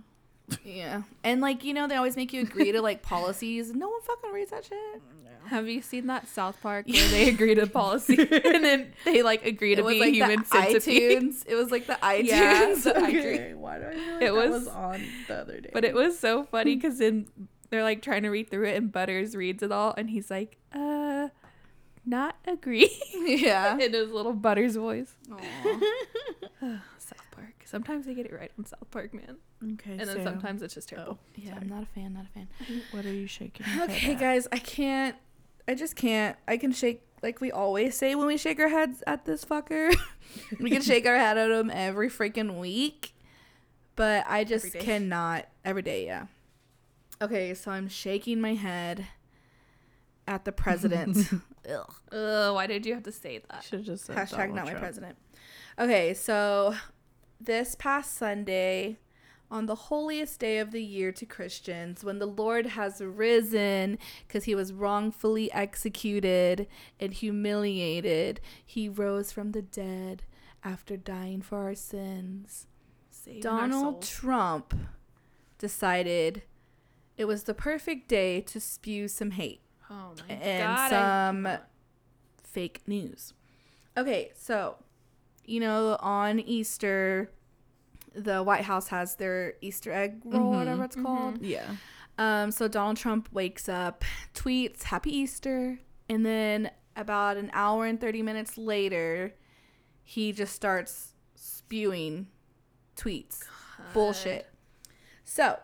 [0.64, 3.74] Yeah, and like you know, they always make you agree to like policies.
[3.74, 5.02] No one fucking reads that shit.
[5.46, 9.44] Have you seen that South Park where they agree to policy and then they like
[9.46, 11.22] agree to It was be like human the centipede?
[11.22, 11.44] iTunes.
[11.46, 12.26] It was like the iTunes.
[12.26, 13.54] Yeah, the I iTunes.
[13.56, 15.70] why do I feel like it that was, was on the other day?
[15.72, 17.26] But it was so funny because then
[17.70, 20.56] they're like trying to read through it and Butters reads it all and he's like,
[20.72, 21.28] uh,
[22.04, 23.74] not agree Yeah.
[23.78, 25.14] in his little Butters voice.
[25.30, 25.38] Aw.
[26.98, 27.25] South Park.
[27.66, 29.36] Sometimes they get it right on South Park, man.
[29.74, 29.90] okay.
[29.92, 31.18] And then Sam, sometimes it's just terrible.
[31.20, 32.14] Oh, yeah, I'm not a fan.
[32.14, 32.48] Not a fan.
[32.92, 33.66] what are you shaking?
[33.66, 34.20] your head Okay, at?
[34.20, 35.16] guys, I can't.
[35.68, 36.36] I just can't.
[36.46, 39.92] I can shake like we always say when we shake our heads at this fucker.
[40.60, 43.14] we can shake our head at him every freaking week,
[43.96, 44.86] but I just Every day.
[44.86, 46.06] cannot every day.
[46.06, 46.26] Yeah.
[47.20, 49.06] Okay, so I'm shaking my head
[50.28, 51.16] at the president.
[51.68, 51.94] Ugh.
[52.12, 53.64] Ugh, why did you have to say that?
[53.64, 54.84] Should have just said Hashtag Donald not my Trump.
[54.84, 55.16] president.
[55.80, 56.74] Okay, so
[57.40, 58.98] this past Sunday,
[59.50, 64.44] on the holiest day of the year to Christians, when the Lord has risen because
[64.44, 66.66] he was wrongfully executed
[66.98, 70.24] and humiliated, he rose from the dead
[70.64, 72.66] after dying for our sins.
[73.10, 74.10] Saving Donald souls.
[74.10, 74.74] Trump
[75.58, 76.42] decided
[77.16, 79.60] it was the perfect day to spew some hate
[79.90, 80.92] Oh my and god.
[80.92, 81.58] I- some
[82.42, 83.32] fake news.
[83.96, 84.76] Okay, so
[85.46, 87.30] you know, on Easter,
[88.14, 90.58] the White House has their Easter egg roll, Mhm.
[90.58, 91.42] whatever it's called.
[91.42, 91.76] Yeah.
[92.18, 94.04] Um, so Donald Trump wakes up,
[94.34, 95.78] tweets "Happy Easter,"
[96.08, 99.34] and then about an hour and thirty minutes later,
[100.02, 102.28] he just starts spewing
[102.96, 103.44] tweets,
[103.92, 104.46] bullshit.
[105.24, 105.58] So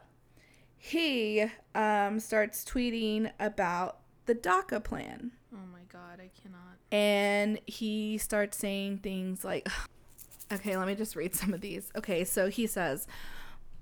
[0.76, 5.32] he um, starts tweeting about the DACA plan.
[5.54, 6.78] Oh my god, I cannot.
[6.90, 9.68] And he starts saying things like,
[10.52, 11.90] okay, let me just read some of these.
[11.96, 13.06] Okay, so he says,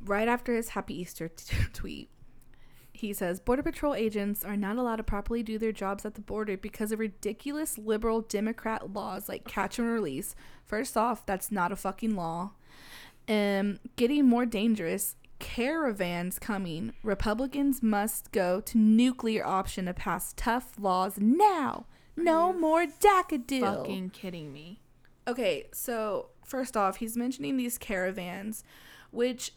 [0.04, 2.10] right after his Happy Easter t- tweet,
[2.92, 6.20] he says, Border Patrol agents are not allowed to properly do their jobs at the
[6.20, 10.34] border because of ridiculous liberal Democrat laws like catch and release.
[10.66, 12.52] First off, that's not a fucking law.
[13.26, 15.16] Um, getting more dangerous.
[15.40, 16.92] Caravans coming.
[17.02, 21.86] Republicans must go to nuclear option to pass tough laws now.
[22.16, 23.64] No more DACA deal.
[23.64, 24.80] Fucking kidding me.
[25.26, 28.62] Okay, so first off, he's mentioning these caravans,
[29.10, 29.52] which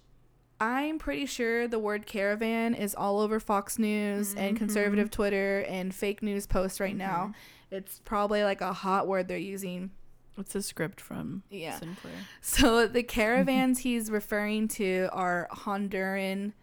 [0.60, 4.56] I'm pretty sure the word caravan is all over Fox News and mm-hmm.
[4.56, 7.34] conservative Twitter and fake news posts right now.
[7.34, 7.76] Mm-hmm.
[7.76, 9.92] It's probably like a hot word they're using.
[10.38, 11.78] It's a script from Yeah.
[11.80, 12.14] Sinclair.
[12.42, 16.54] So the caravans he's referring to are Honduran,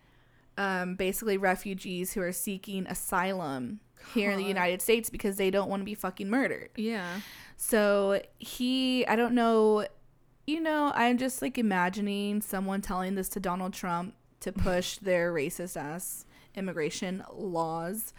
[0.59, 3.81] um, basically refugees who are seeking asylum
[4.15, 6.71] here in the United States because they don't want to be fucking murdered.
[6.77, 7.21] Yeah.
[7.57, 9.87] So he, I don't know,
[10.47, 15.33] you know, I'm just like imagining someone telling this to Donald Trump to push their
[15.33, 16.25] racist ass
[16.57, 18.13] immigration laws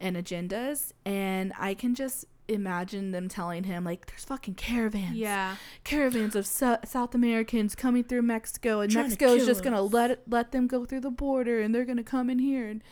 [0.00, 0.92] and agendas.
[1.06, 5.14] And I can just imagine them telling him, like, there's fucking caravans.
[5.16, 5.56] Yeah.
[5.84, 9.82] Caravans of Sou- South Americans coming through Mexico, and Trying Mexico is kill just gonna
[9.82, 12.82] let it, let them go through the border, and they're gonna come in here and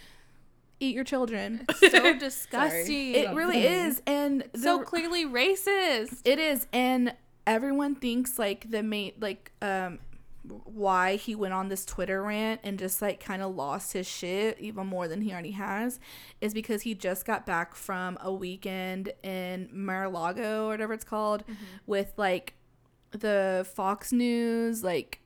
[0.78, 1.64] eat your children.
[1.68, 3.14] it's So disgusting.
[3.14, 6.20] It really is, and so the- clearly racist.
[6.24, 7.14] it is, and
[7.46, 9.98] everyone thinks like the main like um
[10.42, 14.58] why he went on this Twitter rant and just like kind of lost his shit
[14.58, 16.00] even more than he already has
[16.40, 21.44] is because he just got back from a weekend in Mar-a-Lago or whatever it's called
[21.86, 22.54] with like
[23.10, 25.20] the Fox News like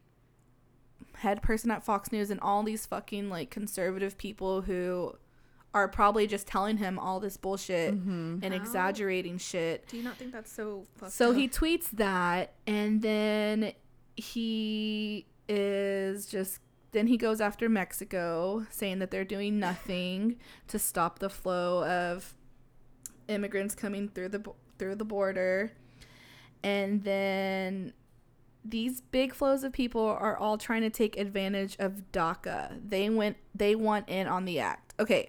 [1.17, 5.15] head person at Fox News and all these fucking like conservative people who
[5.73, 8.39] are probably just telling him all this bullshit Mm-hmm.
[8.43, 8.61] and How?
[8.61, 9.87] exaggerating shit.
[9.89, 11.37] Do you not think that's so So up?
[11.37, 13.73] he tweets that and then
[14.17, 16.61] he is just
[16.93, 20.37] then he goes after Mexico saying that they're doing nothing
[20.69, 22.35] to stop the flow of
[23.29, 24.43] immigrants coming through the
[24.79, 25.73] through the border.
[26.63, 27.93] And then
[28.65, 32.81] these big flows of people are all trying to take advantage of DACA.
[32.89, 34.95] They went they want in on the act.
[34.99, 35.29] Okay.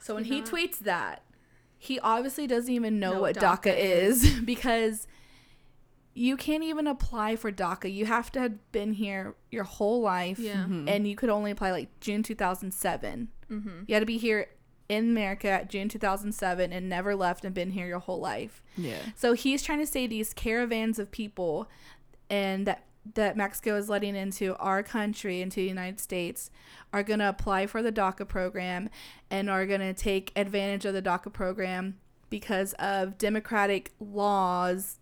[0.00, 1.22] So when he tweets that,
[1.78, 5.06] he obviously doesn't even know what what DACA, DACA is because
[6.18, 7.92] you can't even apply for DACA.
[7.92, 10.64] You have to have been here your whole life Yeah.
[10.64, 13.28] and you could only apply like June 2007.
[13.50, 13.68] Mm-hmm.
[13.86, 14.48] You had to be here
[14.88, 18.62] in America at June 2007 and never left and been here your whole life.
[18.76, 18.98] Yeah.
[19.14, 21.68] So he's trying to say these caravans of people
[22.28, 22.84] and that
[23.14, 26.50] that Mexico is letting into our country, into the United States,
[26.92, 28.90] are going to apply for the DACA program
[29.30, 31.96] and are going to take advantage of the DACA program
[32.28, 34.98] because of democratic laws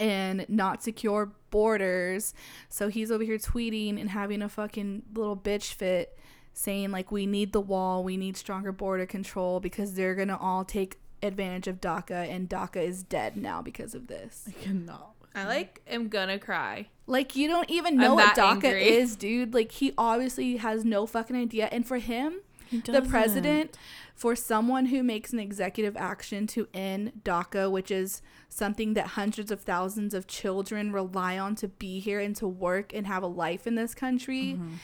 [0.00, 2.34] and not secure borders.
[2.68, 6.18] So he's over here tweeting and having a fucking little bitch fit
[6.52, 10.38] saying like we need the wall, we need stronger border control because they're going to
[10.38, 14.44] all take advantage of DACA and DACA is dead now because of this.
[14.46, 15.14] I cannot.
[15.34, 16.88] I like am gonna cry.
[17.06, 18.88] Like you don't even know what DACA angry.
[18.88, 19.54] is, dude.
[19.54, 21.68] Like he obviously has no fucking idea.
[21.70, 23.76] And for him, the president,
[24.18, 29.52] for someone who makes an executive action to end DACA, which is something that hundreds
[29.52, 33.28] of thousands of children rely on to be here and to work and have a
[33.28, 34.54] life in this country.
[34.54, 34.74] Mm-hmm.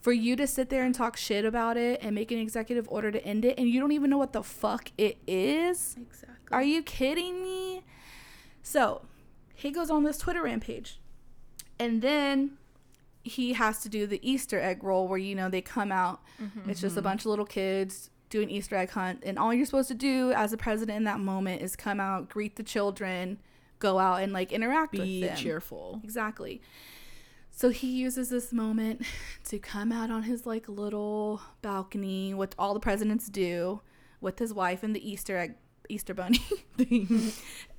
[0.00, 3.10] For you to sit there and talk shit about it and make an executive order
[3.10, 5.96] to end it, and you don't even know what the fuck it is.
[6.00, 6.36] Exactly.
[6.52, 7.82] Are you kidding me?
[8.62, 9.06] So
[9.54, 11.00] he goes on this Twitter rampage.
[11.80, 12.58] And then
[13.22, 16.20] he has to do the Easter egg roll where, you know, they come out.
[16.68, 19.22] It's just a bunch of little kids doing Easter egg hunt.
[19.24, 22.28] And all you're supposed to do as a president in that moment is come out,
[22.28, 23.38] greet the children,
[23.78, 25.36] go out and like interact Be with them.
[25.36, 26.00] Be cheerful.
[26.02, 26.60] Exactly.
[27.52, 29.02] So he uses this moment
[29.44, 33.80] to come out on his like little balcony, what all the presidents do,
[34.20, 35.54] with his wife and the Easter egg
[35.88, 36.40] Easter bunny.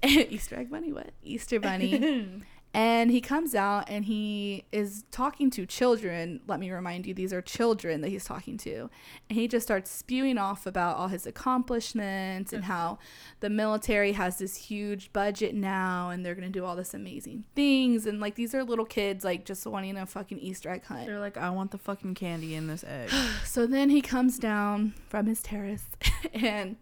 [0.04, 1.10] Easter egg bunny what?
[1.22, 2.44] Easter bunny.
[2.76, 6.42] And he comes out and he is talking to children.
[6.46, 8.90] Let me remind you, these are children that he's talking to.
[9.30, 13.00] And he just starts spewing off about all his accomplishments and how
[13.40, 17.46] the military has this huge budget now and they're going to do all this amazing
[17.56, 18.06] things.
[18.06, 21.06] And like these are little kids, like just wanting a fucking Easter egg hunt.
[21.06, 23.10] They're like, I want the fucking candy in this egg.
[23.46, 25.86] So then he comes down from his terrace
[26.34, 26.76] and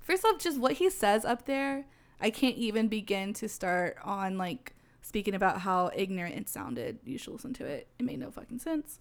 [0.00, 1.86] first off just what he says up there,
[2.20, 4.74] I can't even begin to start on like
[5.08, 6.98] speaking about how ignorant it sounded.
[7.04, 7.88] You should listen to it.
[7.98, 9.00] It made no fucking sense.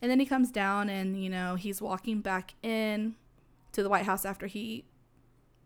[0.00, 3.16] And then he comes down and, you know, he's walking back in
[3.72, 4.84] to the White House after he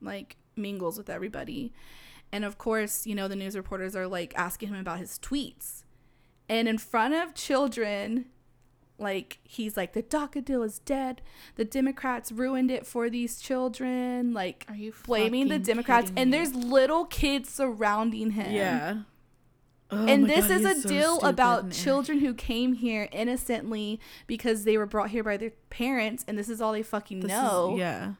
[0.00, 1.72] like mingles with everybody.
[2.32, 5.84] And of course, you know, the news reporters are like asking him about his tweets.
[6.48, 8.26] And in front of children,
[8.98, 11.20] like he's like the DACA deal is dead.
[11.56, 14.32] The Democrats ruined it for these children.
[14.32, 18.52] Like Are you blaming the Democrats and there's little kids surrounding him.
[18.52, 18.98] yeah.
[19.90, 22.72] Oh and this God, is he's a so deal stupid about and children who came
[22.72, 26.82] here innocently because they were brought here by their parents and this is all they
[26.82, 27.76] fucking This is- know.
[27.76, 28.14] yeah.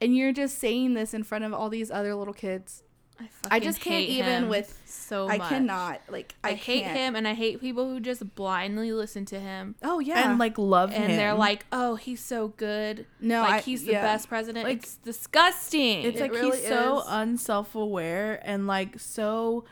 [0.00, 2.82] And you're just saying this in front of all these other little kids.
[3.16, 3.52] I, fucking think.
[3.52, 6.96] I just can't hate even him with so I cannot like I, I, hate can't.
[6.98, 9.76] him and I hate people who just blindly listen to him.
[9.84, 10.30] Oh yeah.
[10.30, 11.10] And like love And him.
[11.10, 13.06] And they're like, "Oh, he's so good.
[13.20, 14.02] no, like I, he's the yeah.
[14.02, 16.02] best president." Like, it's disgusting.
[16.02, 19.64] it's It like really he's so unself-aware and like so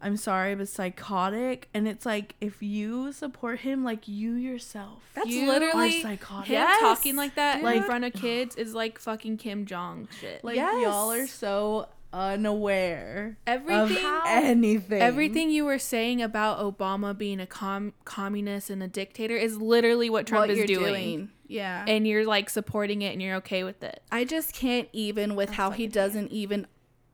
[0.00, 1.68] I'm sorry, but psychotic.
[1.74, 6.46] And it's like if you support him, like you yourself, That's You literally are psychotic.
[6.48, 7.64] him Yes, talking like that dude.
[7.64, 10.44] in Like- front of kids is like fucking Kim Jong shit.
[10.44, 10.82] Like Yes.
[10.82, 15.02] y'all are so unaware Everything- of anything.
[15.02, 20.08] Everything you were saying about Obama being a com- communist and a dictator is literally
[20.08, 20.84] what Trump what is doing.
[20.84, 21.28] doing.
[21.48, 21.84] Yeah.
[21.88, 24.02] And you're like supporting it and you're okay with it.
[24.12, 26.66] I just can't even with how he doesn't even.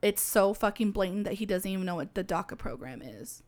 [0.04, 3.42] It's so fucking blatant that he doesn't even know what the DACA program is,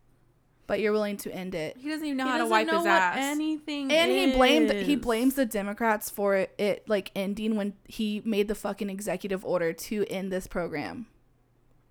[0.67, 1.77] but you're willing to end it.
[1.79, 3.17] He doesn't even know He how to wipe know his what ass.
[3.21, 8.23] anything And he blamed he blames the Democrats for it, it like ending when he
[8.25, 11.07] made the fucking executive order to end this program.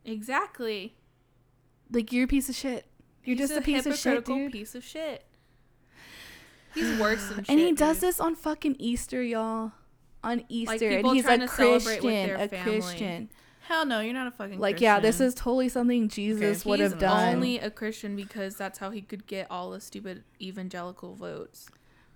[0.03, 0.95] exactly.
[1.91, 2.85] Like you're a piece of shit.
[3.23, 4.51] You're He's just a piece of shit, hypocritical dude.
[4.51, 5.23] piece of shit.
[6.73, 7.49] He's worse than shit.
[7.49, 9.71] and he does this on fucking Easter, y'all.
[10.23, 12.71] On Easter, and he's a to with Christian, their a family.
[12.81, 13.29] Christian.
[13.67, 16.79] Hell no, you're not a fucking Like, yeah, this is totally something Jesus Okay, would
[16.79, 17.35] He's have done.
[17.35, 21.67] only a Christian because that's how he could get all the stupid evangelical votes.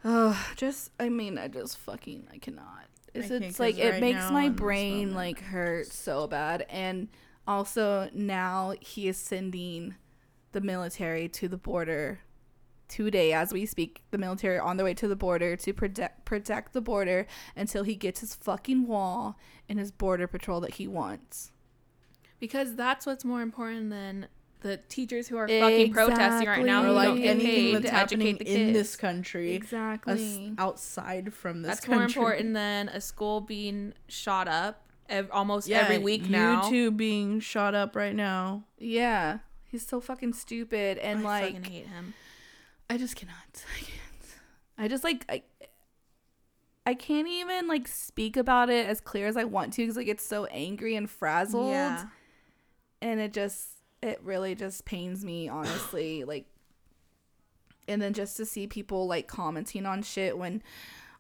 [0.06, 2.86] Oh, just I mean, I just fucking I cannot.
[3.16, 7.08] It's, can't it's like 'cause it makes my brain like hurt so bad, and
[7.48, 9.96] also now he is sending
[10.52, 12.20] the military to the border
[12.90, 14.02] today as we speak.
[14.12, 17.26] The military on their way to the border to protect protect the border
[17.56, 19.38] until he gets his fucking wall
[19.70, 21.52] and his border patrol that he wants.
[22.40, 24.28] Because that's what's more important than
[24.62, 28.44] the teachers who are fucking protesting right now or like anything that's to happening educate
[28.46, 30.54] the in this country, Exactly.
[30.58, 31.96] outside from this That's country.
[32.22, 36.64] more important than a school being shot up ev- almost Yeah, every week now.
[36.64, 38.64] YouTube being shot up right now.
[38.78, 42.14] Yeah, he's so fucking stupid and I like fucking hate him.
[42.90, 43.36] I just cannot.
[43.76, 44.36] I can't.
[44.78, 45.44] I just like I.
[46.86, 50.08] I can't even like speak about it as clear as I want to because like
[50.08, 52.06] it's so angry and frazzled, Yeah.
[53.02, 53.68] and it just
[54.02, 56.24] it really just pains me honestly.
[56.24, 56.46] like,
[57.88, 60.64] and then just to see people like commenting on shit when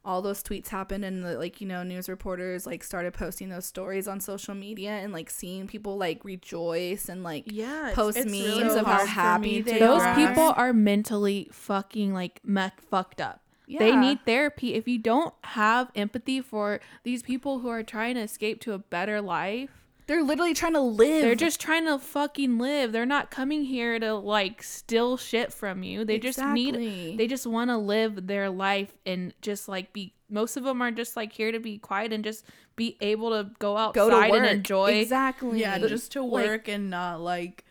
[0.05, 3.65] all those tweets happened and the like you know news reporters like started posting those
[3.65, 8.31] stories on social media and like seeing people like rejoice and like Yeah, post it's
[8.31, 10.15] memes really of how happy they Those are.
[10.15, 13.41] people are mentally fucking like me- fucked up.
[13.67, 14.73] They need therapy.
[14.73, 18.79] If you don't have empathy for these people who are trying to escape to a
[18.79, 19.78] better life,
[20.09, 21.21] They're literally trying to live.
[21.21, 22.91] they're just trying to fucking live.
[22.91, 26.03] They're not coming here to like steal shit from you.
[26.03, 30.57] They just need they just want to live their life and just like be most
[30.57, 32.43] of them are just like here to be quiet and just
[32.75, 34.39] be able to go outside go to work.
[34.39, 34.93] and enjoy.
[34.93, 35.59] exactly.
[35.59, 37.63] Yeah, just to Like, work and not like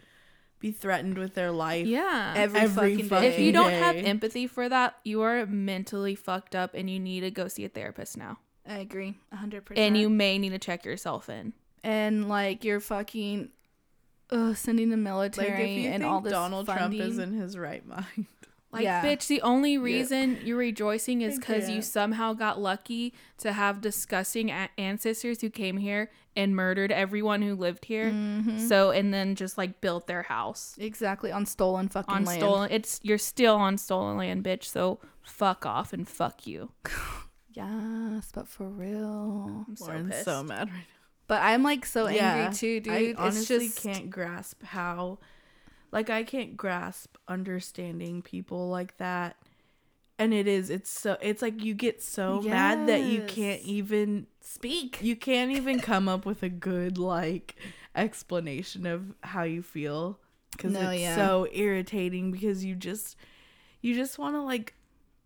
[0.61, 1.89] be threatened with their life.
[1.89, 2.35] Yeah.
[2.37, 3.35] every, every fucking fucking day.
[3.35, 7.23] if you don't have empathy for that, you are mentally fucked up and you need
[7.23, 8.39] to go see a therapist now.
[8.65, 9.85] I agree, hundred percent.
[9.85, 11.53] And you may need to check yourself in.
[11.85, 13.51] And like you're fucking,
[14.31, 16.99] uh, sending the Like military if you and think all this Donald funding.
[16.99, 18.27] Trump is in his right mind.
[18.71, 19.03] Like, Yeah.
[19.03, 23.81] bitch, the only reason you're rejoicing is I because you somehow got lucky to have
[23.81, 28.11] disgusting a- ancestors who came here and murdered everyone who lived here.
[28.11, 28.59] Mm-hmm.
[28.69, 32.41] So, and then just like built their house exactly on stolen fucking on land.
[32.41, 32.71] stolen.
[32.71, 34.65] It's you're still on stolen land, bitch.
[34.65, 36.71] So fuck off and fuck you.
[37.55, 39.65] Yes, but for real.
[39.67, 40.25] I'm so Lauren's pissed.
[40.27, 40.98] so mad right now.
[41.29, 42.93] But I'm like so Yeah, angry too, dude.
[42.93, 45.19] I it's honestly just can't grasp how,
[45.93, 49.37] like, I can't grasp understanding people like that.
[50.19, 54.27] And it is, it's so, it's like you get so mad that you can't even,
[54.41, 54.99] speak.
[55.01, 57.55] you can't even come up with a good, like,
[57.95, 60.19] explanation of how you feel.
[60.51, 61.15] Because No, it's yeah.
[61.15, 63.17] so irritating because you just,
[63.81, 64.75] you just want to, like,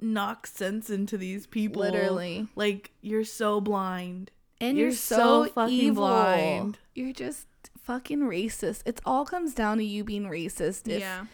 [0.01, 1.81] knock sense into these people.
[1.81, 2.49] Literally.
[2.57, 4.31] Like, you're so blind.
[4.63, 6.07] And You're you're, so so, fucking evil.
[6.07, 6.79] blind.
[6.95, 7.49] You're just
[7.83, 8.83] fucking racist.
[8.87, 10.87] It all comes down to you being racist.
[10.89, 11.27] If yeah.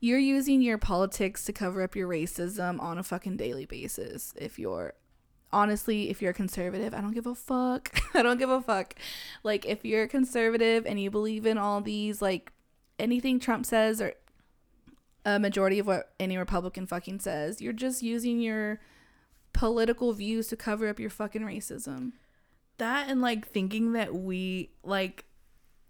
[0.00, 4.32] you're using your politics to cover up your racism on a fucking daily basis.
[4.34, 4.94] If you're
[5.52, 8.00] honestly, if you're a conservative, I don't give a fuck.
[8.14, 8.94] I don't give a fuck.
[9.42, 12.50] Like if you're a conservative and you believe in all these like
[12.98, 14.14] anything Trump says or
[15.26, 18.80] a majority of what any Republican fucking says, you're just using your
[19.52, 22.12] political views to cover up your fucking racism.
[22.80, 25.24] That and like thinking that we like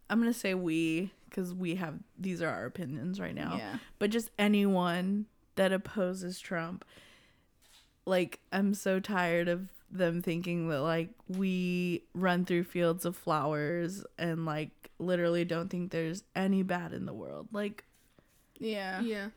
[0.08, 3.78] i'm gonna say we because we have these are our opinions right now Yeah.
[3.98, 5.26] but just anyone
[5.56, 6.84] that opposes trump
[8.06, 14.04] like i'm so tired of them thinking that like we run through fields of flowers
[14.18, 17.84] and like literally don't think there's any bad in the world like
[18.58, 19.00] Yeah.
[19.00, 19.28] Yeah.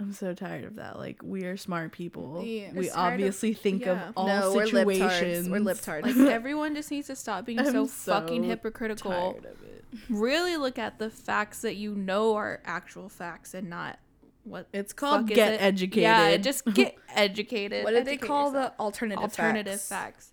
[0.00, 2.70] I'm so tired of that like we are smart people Yeah.
[2.72, 4.08] we Just tired of- obviously think yeah.
[4.08, 5.50] of all no, we're situations libtards.
[5.50, 6.16] We're libtards.
[6.16, 9.10] Like everyone just needs to stop being I'm so, so fucking hypocritical.
[9.10, 13.70] tired of it Really look at the facts that you know are actual facts and
[13.70, 13.98] not
[14.44, 15.62] what It's called fuck is get it?
[15.62, 16.02] educated.
[16.02, 17.84] Yeah, just get educated.
[17.84, 18.76] what did they call yourself.
[18.76, 19.38] the alternative facts?
[19.38, 19.88] alternative facts?
[19.88, 20.32] facts?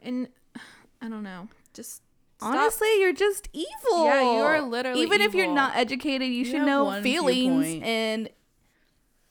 [0.00, 0.28] And
[1.02, 1.48] I don't know.
[1.74, 2.02] Just
[2.38, 2.54] stop.
[2.54, 4.04] Honestly, you're just evil.
[4.06, 7.84] Yeah, you are literally Even if you're not educated, you, should know feelings viewpoint.
[7.84, 8.28] and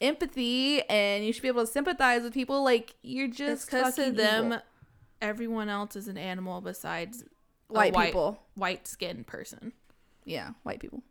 [0.02, 2.64] empathy, and you should be able to sympathize with people.
[2.64, 4.62] Like you're just because to fucking them, evil.
[5.22, 7.24] everyone else is an animal besides
[7.68, 8.40] white, white people.
[8.56, 9.74] white skinned person.
[10.24, 11.04] Yeah, white people.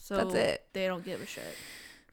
[0.00, 0.64] So That's it.
[0.72, 1.44] They don't give a shit.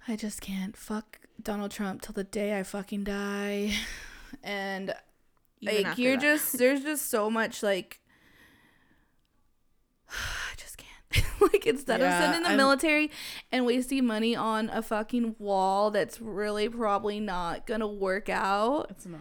[0.07, 3.73] I just can't fuck Donald Trump till the day I fucking die,
[4.43, 4.93] and
[5.61, 6.21] Even like you're that.
[6.21, 7.99] just there's just so much like
[10.09, 10.42] I just can't.
[11.41, 13.11] like instead Yeah, of sending the I'm- military
[13.51, 18.87] and wasting money on a fucking wall that's really probably not gonna work out.
[18.91, 19.19] It's not.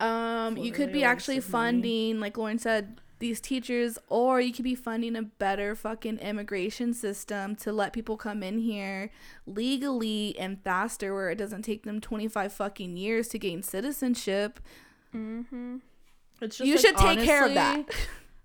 [0.00, 1.72] Um, you could be actually of money.
[1.82, 6.94] funding, like Lauren said, these teachers, or you could be funding a better fucking immigration
[6.94, 9.10] system to let people come in here
[9.44, 14.60] legally and faster, where it doesn't take them 25 fucking years to gain citizenship.
[15.12, 15.78] Mm-hmm.
[16.40, 17.84] It's just You should take care of that.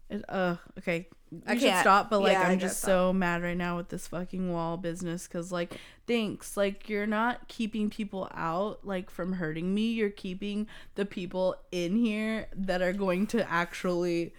[0.09, 1.07] It, uh, okay.
[1.47, 4.51] I should stop, but like Yeah, I'm just so mad right now with this fucking
[4.51, 9.91] wall business because like thanks, like you're not keeping people out like from hurting me.
[9.91, 14.33] You're keeping the people in here that are going to actually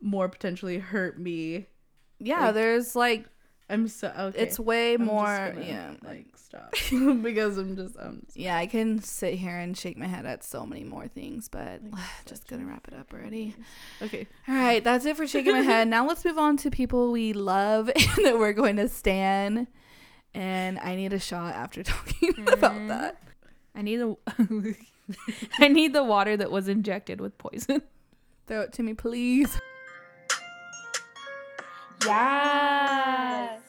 [0.00, 1.66] more potentially hurt me.
[2.18, 3.26] Yeah, Like- there's like,
[3.70, 4.38] I'm so okay.
[4.42, 5.52] it's way I'm more.
[5.54, 5.94] gonna, yeah.
[6.04, 6.72] like stop
[7.22, 10.44] because I'm just I'm just, Yeah, I can sit here and shake my head at
[10.44, 11.80] so many more things, but
[12.26, 13.54] just gonna wrap it up already.
[14.02, 14.26] okay.
[14.48, 15.88] All right, that's it for shaking my head.
[15.88, 19.66] Now let's move on to people we love and that we're going to stand.
[20.32, 22.88] And I need a shot after talking about mm.
[22.88, 23.22] that.
[23.74, 24.76] I need the
[25.58, 27.82] I need the water that was injected with poison.
[28.46, 29.58] Throw it to me, please.
[32.04, 33.63] Yes.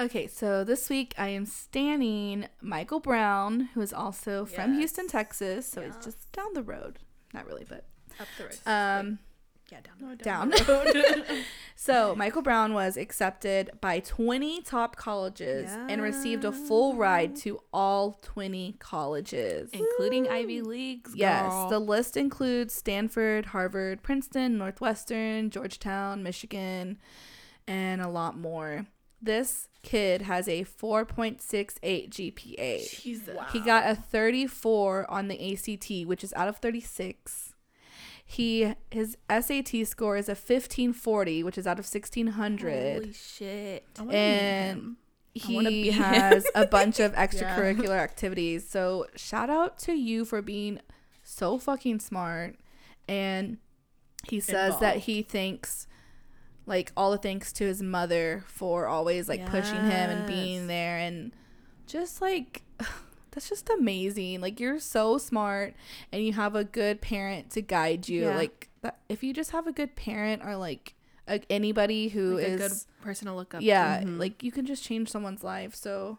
[0.00, 5.70] Okay, so this week I am standing Michael Brown, who is also from Houston, Texas.
[5.70, 6.98] So he's just down the road.
[7.34, 7.84] Not really, but
[8.18, 8.58] Up the road.
[8.64, 9.18] um,
[9.70, 10.50] yeah, down.
[10.50, 10.50] down.
[10.68, 11.26] Road.
[11.76, 17.58] So Michael Brown was accepted by 20 top colleges and received a full ride to
[17.72, 19.70] all 20 colleges.
[19.72, 21.12] Including Ivy Leagues.
[21.14, 21.68] Yes, girl.
[21.70, 26.98] the list includes Stanford, Harvard, Princeton, Northwestern, Georgetown, Michigan,
[27.66, 28.86] and a lot more.
[29.22, 33.00] This kid has a 4.68 GPA.
[33.02, 33.36] Jesus.
[33.52, 37.54] He got a 34 on the ACT, which is out of 36.
[38.24, 43.84] He his SAT score is a 1540, which is out of 1600 Holy shit.
[44.08, 44.96] and
[45.48, 48.68] wanna he be has a bunch of extracurricular activities.
[48.68, 50.80] So shout out to you for being
[51.24, 52.56] so fucking smart.
[53.08, 53.58] And
[54.28, 55.88] he says that he thanks
[56.70, 60.98] like all the thanks to his mother for always like pushing him and being there
[60.98, 61.32] and
[61.86, 62.62] just like
[63.32, 64.40] that's just amazing.
[64.40, 65.74] Like you're so smart
[66.12, 68.22] and you have a good parent to guide you.
[68.22, 68.36] Yeah.
[68.36, 70.94] Like that, if you just have a good parent or like
[71.26, 74.06] a, anybody who Like is a good person to look up yeah, to.
[74.06, 74.20] Mm-hmm.
[74.20, 75.74] like you can just change someone's life.
[75.74, 76.18] So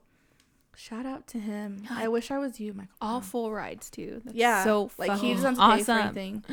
[0.76, 1.84] shout out to him.
[1.90, 2.95] I wish I was you, Michael.
[2.99, 4.22] All full rides too.
[4.26, 5.98] That's yeah, So like he doesn't to pay for awesome.
[5.98, 6.45] anything,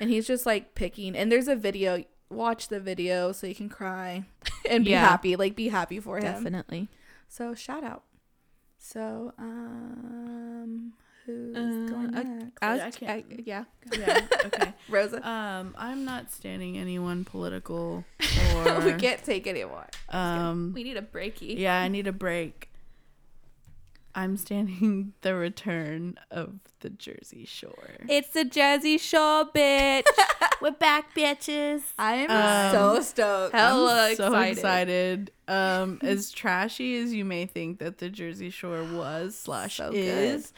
[0.00, 1.16] and he's just like picking.
[1.16, 2.04] And there's a video.
[2.28, 4.24] Watch the video so you can cry
[4.68, 5.06] and be Yeah.
[5.06, 5.36] happy.
[5.36, 6.24] Like be happy for him.
[6.24, 6.88] Definitely.
[7.28, 8.02] So shout out.
[8.78, 10.92] So um,
[11.24, 12.52] who's Uh, going I- next?
[12.62, 13.64] I, I was- I, can't- yeah.
[13.96, 14.20] Yeah.
[14.46, 14.72] Okay.
[14.88, 15.28] Rosa.
[15.28, 19.86] Um, I'm not standing anyone political we can't take anymore.
[20.10, 20.72] um.
[20.74, 21.58] We need a breaky.
[21.58, 22.70] Yeah, I need a break.
[24.16, 27.96] I'm standing the return of the Jersey Shore.
[28.08, 30.04] It's the Jersey Shore, bitch.
[30.62, 31.82] We're back, bitches.
[31.98, 33.54] I am Um, so stoked.
[33.54, 34.52] Hella I'm so excited.
[34.58, 35.30] excited.
[35.48, 39.96] Um, as trashy as you may think that the Jersey Shore was slash So good.
[39.98, 40.52] is,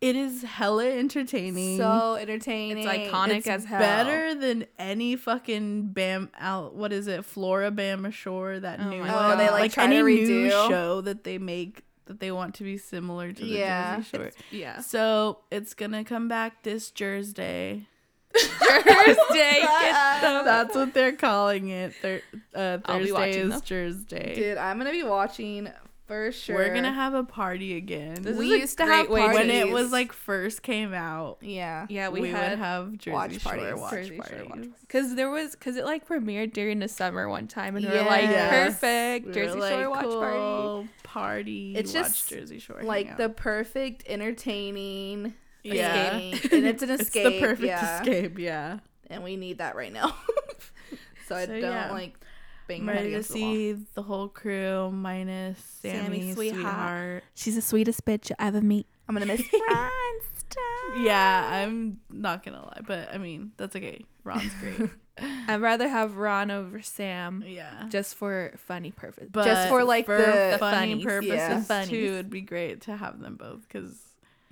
[0.00, 1.78] it is hella entertaining.
[1.78, 2.84] So entertaining.
[2.84, 3.80] It's iconic it's as hell.
[3.80, 6.74] better than any fucking Bam out.
[6.76, 7.22] What is it?
[7.22, 8.60] Floribama Shore.
[8.60, 9.52] That Oh new my Oh, they, one.
[9.54, 13.32] like, try any to new show that they make that they want to be similar
[13.32, 13.96] to the Yeah.
[13.96, 14.30] Jersey Shore.
[14.50, 14.80] Yeah.
[14.80, 17.86] So it's gonna come back this Thursday.
[18.34, 19.60] Thursday.
[19.62, 21.94] That's what they're calling it.
[21.96, 22.22] Thir-
[22.54, 23.60] uh, Thursday is.
[23.62, 24.34] Thursday.
[24.34, 25.68] Dude, I'm gonna be watching
[26.06, 26.56] for sure.
[26.56, 28.16] We're gonna have a party again.
[28.22, 30.92] This we is a used to have great way when it was like first came
[30.92, 31.38] out.
[31.40, 33.80] yeah, Yeah, We, we, had would have Jersey watch Shore parties.
[33.80, 34.68] watch Jersey parties.
[34.88, 38.04] Cause there was, cause it like premiered during the summer one time, and we were
[38.04, 38.74] like, Yes.
[38.74, 40.88] perfect We were Jersey like, Shore watch cool, party.
[41.76, 42.80] It's watch just, Jersey Shore.
[42.82, 46.16] like hang the perfect entertaining Yeah.
[46.18, 46.52] escape.
[46.52, 47.00] and it's an escape.
[47.00, 47.32] it's escape.
[47.34, 48.00] the perfect yeah.
[48.00, 48.38] escape.
[48.38, 48.78] Yeah.
[49.08, 50.14] and we need that right now.
[51.28, 51.90] so I So, don't yeah.
[51.92, 52.18] like
[52.66, 53.52] bang I'm ready to against the wall.
[53.54, 56.62] see the whole crew minus Sammy, Sammy, sweetheart.
[56.62, 57.24] sweetheart.
[57.34, 58.86] She's the sweetest bitch you'll ever meet.
[59.08, 59.42] I'm gonna miss
[60.98, 64.04] Yeah, I'm not gonna lie, but I mean that's okay.
[64.22, 64.90] Ron's great.
[65.18, 69.28] I'd rather have Ron over Sam, yeah, just for funny purpose.
[69.30, 71.60] but Just for, like, for the funny funnies, purposes yeah.
[71.62, 71.88] Funnies.
[71.90, 73.96] too, it'd be great to have them both because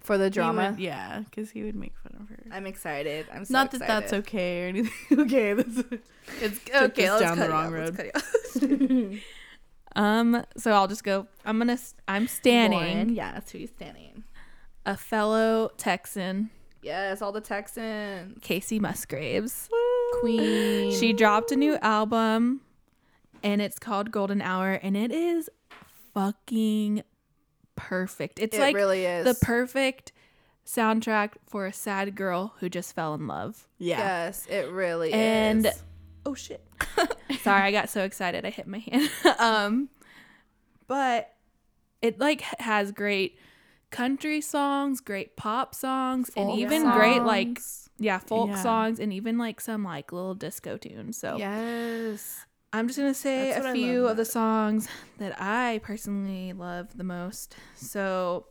[0.01, 0.77] for the drama.
[0.79, 2.39] yeah, because he would make fun of her.
[2.53, 3.27] I'm excited.
[3.33, 4.03] I'm so not that excited.
[4.03, 5.19] that's okay or anything.
[5.21, 5.85] okay, this
[6.41, 7.09] It's okay.
[7.09, 8.13] us Let's down the cut it wrong out, let's road.
[8.13, 9.13] cut it
[9.97, 10.03] out.
[10.03, 11.27] Um, so I'll just go.
[11.45, 11.79] I'm gonna.
[12.09, 14.23] I'm standing Lauren, yeah, that's who he's standing.
[14.87, 16.51] a fellow Texan,
[16.83, 18.39] Yes, all the Texans.
[18.41, 19.69] Kacey Musgraves.
[20.21, 20.93] Queen.
[20.93, 22.61] She dropped a new album,
[23.43, 25.49] and it's called Golden Hour, and it is
[26.15, 27.03] fucking
[27.77, 28.39] perfect.
[28.39, 29.25] It's it like really is.
[29.25, 30.13] the perfect
[30.67, 33.67] soundtrack for a sad girl who just fell in love.
[33.79, 33.99] Yeah.
[33.99, 35.73] Yes, it really And- is.
[35.73, 35.83] And
[36.27, 36.65] oh shit.
[37.43, 39.11] Sorry, I got so excited I hit my hand.
[39.39, 39.89] um
[40.87, 41.33] but
[42.01, 43.39] it like has great
[43.91, 47.82] country songs, great pop songs, and Folk even great like songs.
[48.03, 48.63] Yeah, folk Yeah.
[48.63, 51.17] songs and even like some like little disco tunes.
[51.17, 52.45] So Yes.
[52.73, 54.89] I'm just gonna say That's what a I few of the songs
[55.19, 57.55] that I personally love the most.
[57.75, 58.47] So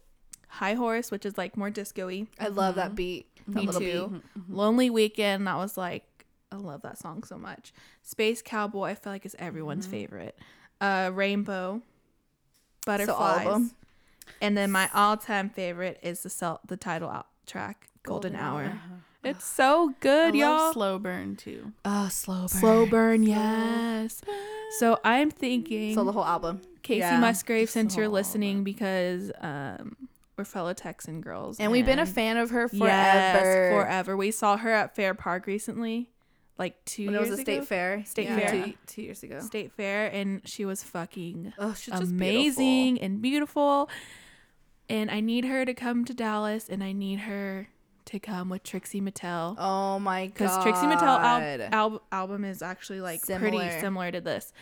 [0.48, 2.28] High Horse, which is like more disco-y.
[2.40, 2.96] I love that mm-hmm.
[2.96, 3.28] beat.
[3.48, 3.80] that Me too.
[3.80, 3.96] beat.
[3.98, 4.56] Mm-hmm.
[4.56, 6.06] Lonely Weekend, that was like
[6.52, 7.74] I love that song so much.
[8.04, 9.96] Space Cowboy, I feel like is everyone's mm-hmm.
[9.96, 10.38] favorite.
[10.80, 11.82] Uh Rainbow,
[12.86, 13.48] Butterflies.
[13.48, 13.72] them.
[14.40, 18.80] And then my all-time favorite is the sel- the title out track, Golden, Hour.
[19.24, 20.50] It's so good, I y'all.
[20.58, 21.74] love slow burn too.
[21.86, 22.48] Oh, slow burn.
[22.48, 24.22] Slow burn, yes.
[24.80, 26.62] So I'm thinking So the whole album.
[26.84, 29.96] Kacey Yeah, Musgrave, just since you're whole listening, because um,
[30.38, 32.86] we're fellow Texan girls, And we've been a fan of her forever.
[32.88, 34.18] Yes, forever.
[34.18, 36.10] We saw her at Fair Park recently,
[36.58, 37.52] like two When it years was a ago.
[37.54, 38.04] state fair.
[38.06, 38.64] State Yeah, fair.
[38.66, 39.40] Two, two years ago.
[39.42, 43.88] State fair, and she was fucking Oh, she's just amazing and beautiful.
[44.90, 47.68] And I need her to come to Dallas, and I need her
[48.12, 49.56] to come with Trixie Mattel.
[49.58, 50.34] Oh my god.
[50.34, 53.80] Because Trixie Mattel al- al- album is actually like pretty Similar.
[53.80, 54.54] similar to this.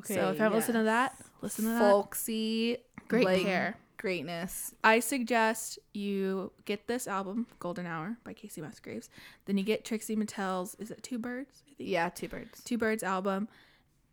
[0.00, 0.14] Okay.
[0.14, 1.78] so if you haven't listened to that, listen to that.
[1.78, 3.76] folksy, Great like, hair.
[3.96, 4.74] greatness.
[4.82, 9.08] I suggest you get this album, Golden Hour by Kacey Musgraves.
[9.46, 11.62] Then you get Trixie Mattel's, is it Two Birds?
[11.68, 11.88] I think.
[11.90, 12.62] Yeah, two birds.
[12.64, 13.46] Two Birds album.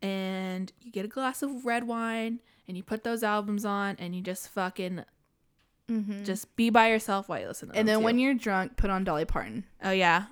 [0.00, 4.14] And you get a glass of red wine and you put those albums on and
[4.16, 5.04] you just fucking
[6.24, 7.80] just be by yourself while you listen to Mm-hmm.
[7.80, 9.64] And then when you're drunk, put on Dolly Parton.
[9.82, 10.24] Oh, yeah.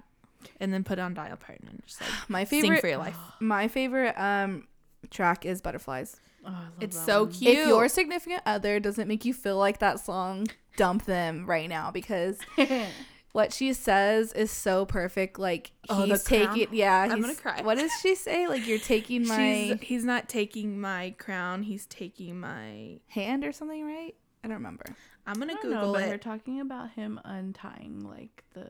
[0.58, 3.16] And then put on Dolly Parton and just like My sing favorite for your life.
[3.40, 4.66] My favorite um
[5.10, 6.16] track is Butterflies.
[6.44, 7.32] Oh, I love It's so one.
[7.32, 7.58] cute.
[7.58, 10.46] If your significant other doesn't make you feel like that song,
[10.76, 12.38] dump them right now because
[13.32, 15.38] what she says is so perfect.
[15.38, 17.60] Like Oh, he's taking, yeah, I'm gonna cry.
[17.62, 18.48] What does she say?
[18.48, 23.00] Like you're taking my She's, he's not taking my crown, he's taking my.
[23.08, 24.14] hand or something, right?
[24.42, 24.84] I don't remember.
[25.30, 26.08] I'm going I to don't know, Google but it.
[26.10, 28.68] Her talking about him untying like the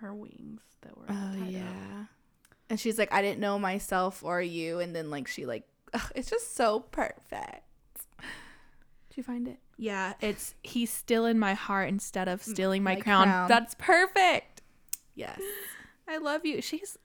[0.00, 1.60] her wings that were Oh yeah.
[2.00, 2.06] up.
[2.68, 6.10] And she's like, I didn't know myself or you, and then like she like, ugh,
[6.14, 7.62] it's just so perfect.
[9.08, 9.58] Did you find it?
[9.78, 13.24] Yeah, it's he's still in my heart instead of mm, stealing my, my crown.
[13.26, 13.48] crown.
[13.48, 14.62] That's perfect.
[15.14, 15.40] Yes.
[16.08, 16.60] I love you.
[16.62, 16.98] She's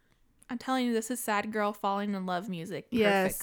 [0.50, 3.42] I'm telling you, this is sad girl falling in love music Yes.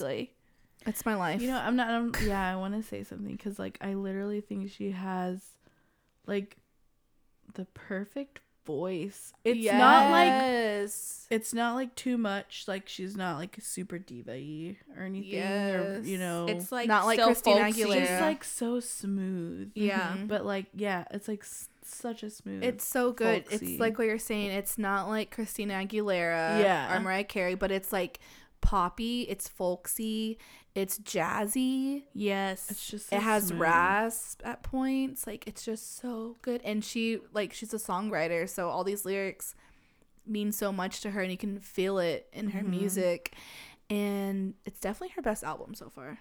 [0.89, 0.99] Perfectly.
[0.99, 1.41] It's my life.
[1.43, 1.89] You know, I'm not.
[1.91, 5.41] I'm, yeah, I want to say something because, like, I literally think she has,
[6.27, 6.57] like,
[7.55, 9.33] the perfect voice.
[9.45, 11.27] It's not like Yes.
[11.31, 12.65] it's not like too much.
[12.69, 17.07] Like, she's not like a super diva or anything, or you know, It's like Not
[17.07, 17.83] like so Christina folksy.
[17.85, 18.07] Aguilera.
[18.07, 19.71] just like so smooth.
[19.75, 20.13] Yeah.
[20.19, 20.29] Mhm.
[20.29, 22.63] But like, yeah, it's like s- such a smooth.
[22.63, 23.49] It's so good.
[23.49, 23.73] folksy.
[23.73, 24.51] It's like what you're saying.
[24.51, 26.95] It's not like Christina Aguilera Yeah.
[26.95, 28.21] or Mariah Carey, but it's like
[28.61, 29.23] poppy.
[29.23, 30.39] It's folksy.
[30.75, 32.05] It's jazzy.
[32.15, 32.71] Yes.
[32.71, 33.61] it's just it has smooth.
[33.61, 35.27] rasp at points.
[35.27, 36.61] Like it's just so good.
[36.65, 39.55] And she like she's a songwriter, so all these lyrics
[40.27, 42.71] mean so much to her, and you can feel it in her Mm-hmm.
[42.71, 43.35] music.
[43.91, 46.19] And it's definitely her best album so far.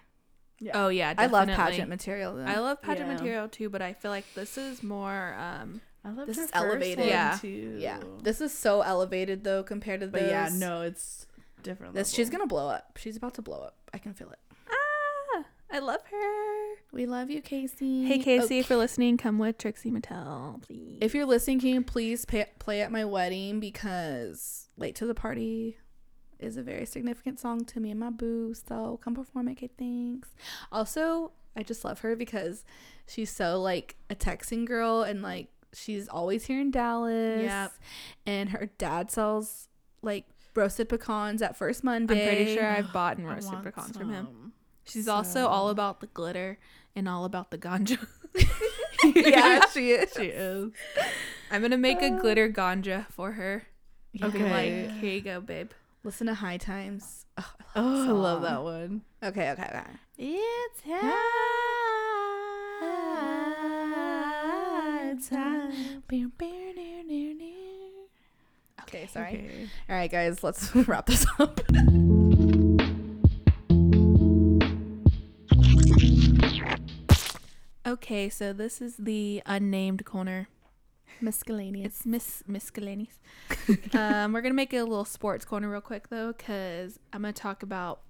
[0.74, 2.34] oh yeah, I love pageant material.
[2.34, 2.44] Though.
[2.44, 3.14] I love pageant Yeah.
[3.14, 7.04] material too, but I feel like this is more um I love This is elevated.
[7.06, 7.36] Yeah.
[7.40, 7.76] too.
[7.78, 10.30] yeah, this is so elevated though compared to but those.
[10.30, 11.26] yeah, no, it's
[11.62, 11.94] different.
[11.94, 12.96] This she's gonna blow up.
[13.00, 13.76] She's about to blow up.
[13.92, 14.38] I can feel it.
[14.70, 16.74] ah, I love her.
[16.92, 18.06] We love you, Kacey.
[18.06, 18.58] Hey Kacey, Okay.
[18.60, 20.98] if you're listening, come with Trixie Mattel, please.
[21.00, 25.14] If you're listening, can you please pay, play at my wedding because "Late to the
[25.14, 25.76] Party"
[26.38, 28.54] is a very significant song to me and my boo.
[28.54, 29.70] So come perform it, kid.
[29.78, 30.28] Thanks.
[30.72, 32.64] Also, I just love her because
[33.06, 37.42] she's so like a Texan girl and like she's always here in Dallas.
[37.42, 37.72] Yep.
[38.26, 39.68] And her dad sells
[40.00, 40.24] like
[40.54, 42.28] roasted pecans at First Monday.
[42.28, 44.26] I'm pretty sure I've bought and roasted pecans from him.
[44.26, 44.52] some.
[44.84, 46.58] She's also all about the glitter
[46.96, 47.98] and all about the ganja.
[49.14, 50.12] yeah, she is.
[50.16, 50.72] She is.
[51.50, 53.64] I'm gonna make a glitter ganja for her.
[54.22, 54.50] Okay.
[54.50, 55.70] like, here you go, babe.
[56.02, 57.26] Listen to High Times.
[57.36, 59.02] Oh, Oh, I love that one.
[59.22, 59.84] Okay, okay, okay.
[60.16, 60.80] It's
[68.88, 69.28] Okay, sorry.
[69.28, 69.68] Okay.
[69.90, 71.60] All right, guys, let's wrap this up.
[77.86, 80.48] Okay, so this is the unnamed corner.
[81.20, 81.86] Miscellaneous.
[81.86, 83.18] It's Miss Miscellaneous.
[83.92, 87.62] um, we're gonna make a little sports corner real quick though, because I'm gonna talk
[87.62, 88.00] about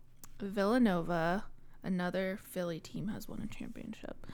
[0.40, 1.44] Villanova.
[1.82, 4.26] Another Philly team has won a championship.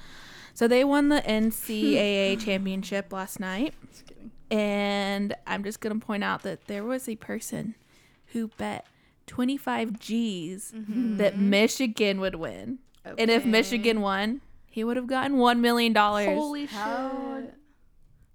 [0.54, 3.74] So they won the NCAA championship last night.
[3.90, 4.30] Just kidding.
[4.50, 7.74] And I'm just going to point out that there was a person
[8.26, 8.86] who bet
[9.26, 11.16] 25 G's mm-hmm.
[11.16, 12.78] that Michigan would win.
[13.18, 17.54] And if Michigan won, he would have gotten $1 million Holy shit.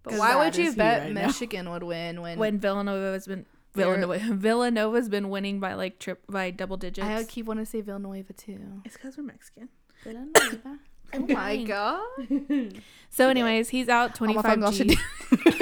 [0.04, 1.28] But why would you bet right now?
[1.28, 3.46] Michigan would win when, when Villanova has been.
[3.76, 7.06] Villanova, Villanova's been winning by like trip by double digits.
[7.06, 8.82] I keep wanting to say Villanova too.
[8.84, 9.70] it's because we're Mexican.
[10.04, 10.80] Villanova.
[11.14, 12.02] Oh my god.
[13.12, 14.98] So, anyways, he's out Oh 25 fucking G's.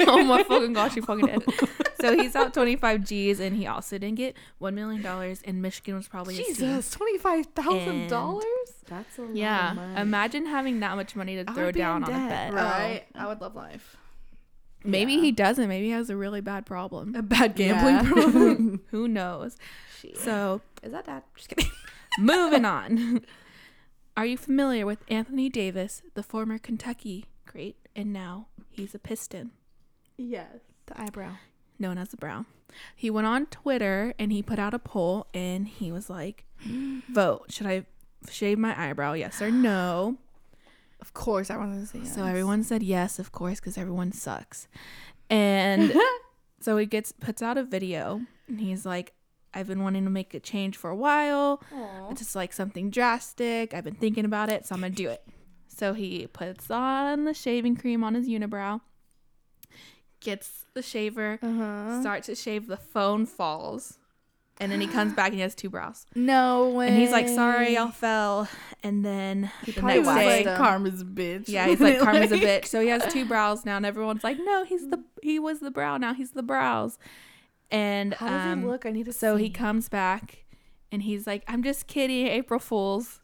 [0.00, 1.42] oh my fucking gosh, you fucking did.
[1.98, 5.04] So he's out 25 G's, and he also didn't get $1 million,
[5.46, 6.34] and Michigan was probably.
[6.36, 8.44] Jesus, twenty five thousand dollars.
[8.86, 10.00] That's a lot Yeah, of money.
[10.02, 12.52] imagine having that much money to throw down on a bet.
[12.52, 13.04] Right.
[13.14, 13.96] I would love life.
[14.84, 15.22] Maybe Yeah.
[15.22, 15.68] he doesn't.
[15.70, 17.14] Maybe he has a really bad problem.
[17.16, 18.80] A bad gambling gambling problem.
[18.90, 19.56] Who knows?
[20.16, 21.22] So, Is that dad?
[21.34, 21.70] Just kidding.
[22.18, 23.22] moving on.
[24.18, 29.52] Are you familiar with Anthony Davis, the former Kentucky great, and now he's a Piston?
[30.16, 30.58] yes.
[30.86, 31.34] The eyebrow.
[31.78, 32.44] known as the Brow.
[32.96, 36.46] He went on Twitter and he put out a poll and he was like,
[37.12, 37.52] "Vote.
[37.52, 37.86] Should I
[38.28, 39.12] shave my eyebrow?
[39.12, 40.16] Yes or no?"
[41.00, 42.16] Of course, I wanted to say yes.
[42.16, 44.66] So everyone said yes, of course, because everyone sucks.
[45.30, 45.94] And
[46.60, 49.12] so he gets puts out a video and he's like,
[49.54, 51.62] "I've been wanting to make a change for a while.
[52.10, 53.74] It's just like something drastic.
[53.74, 55.22] I've been thinking about it, so I'm gonna do it."
[55.68, 58.80] So he puts on the shaving cream on his unibrow,
[60.20, 62.00] gets the shaver, Uh-huh.
[62.00, 63.98] starts to shave, the phone falls.
[64.60, 66.04] And then he comes back and he has two brows.
[66.16, 66.88] No way.
[66.88, 68.48] And he's like, sorry, y'all fell.
[68.82, 71.44] And then the probably next day, like, like karma's a bitch.
[71.46, 72.64] yeah, he's like, karma's a bitch.
[72.64, 73.76] So he has two brows now.
[73.76, 75.96] And everyone's like, no, he's the, he was the brow.
[75.96, 76.98] Now he's the brows.
[77.70, 78.86] And How does um, he look?
[78.86, 80.44] I need to so he comes back
[80.90, 82.26] and he's like, I'm just kidding.
[82.26, 83.20] April Fools.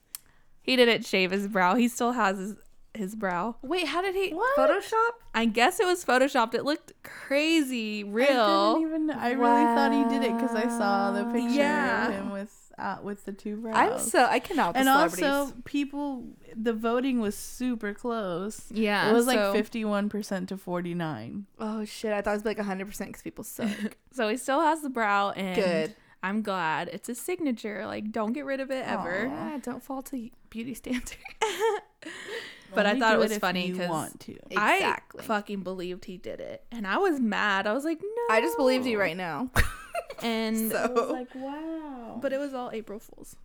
[0.60, 1.74] He didn't shave his brow.
[1.74, 2.54] He still has his,
[2.94, 3.56] his brow.
[3.62, 4.56] Wait, how did he What?
[4.56, 5.10] Photoshop?
[5.34, 6.54] I guess it was photoshopped.
[6.54, 8.74] It looked crazy I real.
[8.80, 9.10] didn't even.
[9.10, 12.08] I really thought he did it because I saw the picture Yeah.
[12.08, 13.74] of him with uh, with the two brows.
[13.76, 14.76] I'm so I cannot.
[14.76, 16.24] And also people.
[16.56, 18.62] The voting was super close.
[18.70, 21.46] Yeah, it was like fifty one percent to forty nine.
[21.58, 23.68] oh shit, I thought it was like 100 percent because people suck.
[24.12, 25.96] So he still has the brow, and Good.
[26.22, 27.84] I'm glad it's a signature.
[27.86, 29.26] Like, don't get rid of it ever.
[29.26, 31.16] Yeah, don't fall to beauty standards.
[32.74, 34.32] But I thought it was if funny you 'cause want to.
[34.50, 35.20] Exactly.
[35.20, 37.68] I fucking believed he did it, and I was mad.
[37.68, 38.34] I was like, no.
[38.34, 39.48] I just believed you right now.
[40.22, 42.18] And So- was like wow.
[42.20, 43.36] but it was all April Fools.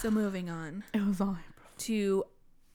[0.00, 1.38] So moving on it was all
[1.78, 2.24] to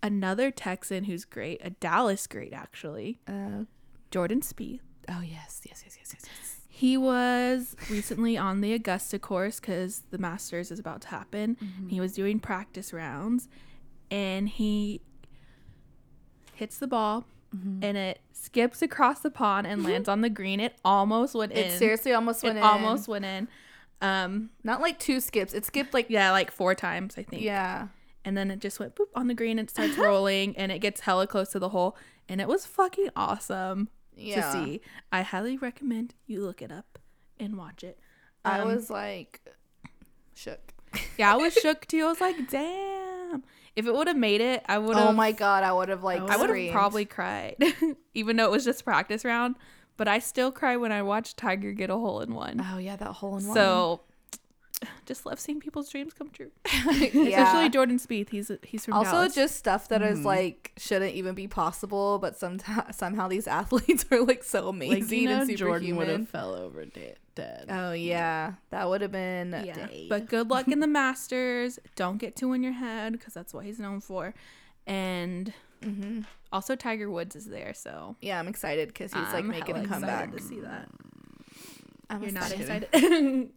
[0.02, 3.64] another Texan who's great, a Dallas great actually, Uh,
[4.12, 4.80] Jordan Spieth.
[5.10, 6.52] oh yes, yes, yes, yes, yes, yes.
[6.68, 11.56] He was recently on the Augusta course because the Masters is about to happen.
[11.88, 13.48] He was doing practice rounds
[14.12, 15.00] and he
[16.54, 17.26] hits the ball
[17.82, 20.60] and it skips across the pond and lands on the green.
[20.60, 21.66] It almost went in.
[21.66, 22.64] It seriously almost it went in.
[22.64, 23.48] almost went in.
[24.02, 25.54] Um, not like two skips.
[25.54, 27.42] It skipped like yeah, like four times, I think.
[27.42, 27.88] yeah.
[28.24, 30.80] And then it just went boop on the green and it starts rolling and it
[30.80, 31.96] gets hella close to the hole.
[32.28, 34.42] And it was fucking awesome Yeah.
[34.42, 34.82] to see.
[35.12, 36.98] I highly recommend you look it up
[37.40, 38.00] and watch it.
[38.44, 39.42] I Um, was like
[40.34, 40.74] shook.
[41.18, 42.04] Yeah, I was shook too.
[42.04, 43.02] I was like, damn.
[43.76, 45.10] If it would have made it, I would oh have.
[45.10, 47.58] Oh my god, I would have like I would have probably cried,
[48.14, 49.56] even though it was just practice round.
[49.98, 52.66] But I still cry when I watch Tiger get a hole in one.
[52.72, 53.56] Oh yeah, that hole in one.
[53.56, 54.02] So,
[55.06, 56.52] just love seeing people's dreams come true.
[56.74, 57.44] yeah.
[57.44, 58.30] Especially Jordan Spieth.
[58.30, 59.36] He's he's from also Dallas.
[59.36, 64.22] just stuff that is like shouldn't even be possible, but sometimes somehow these athletes are
[64.24, 66.20] like so amazing like you know and Jordan would superhuman.
[66.22, 67.18] have fell over dead.
[67.36, 67.66] dead.
[67.70, 69.88] Oh yeah, that would have been yeah.
[70.10, 71.80] But good luck in the Masters.
[71.96, 74.34] Don't get too in your head because that's what he's known for.
[74.88, 75.54] And
[75.84, 76.22] Mm-hmm.
[76.52, 79.86] also Tiger Woods is there, so Yeah, I'm excited because he's like I'm making a
[79.86, 80.32] comeback.
[80.32, 80.88] to see that.
[82.10, 83.50] I'm You're not excited.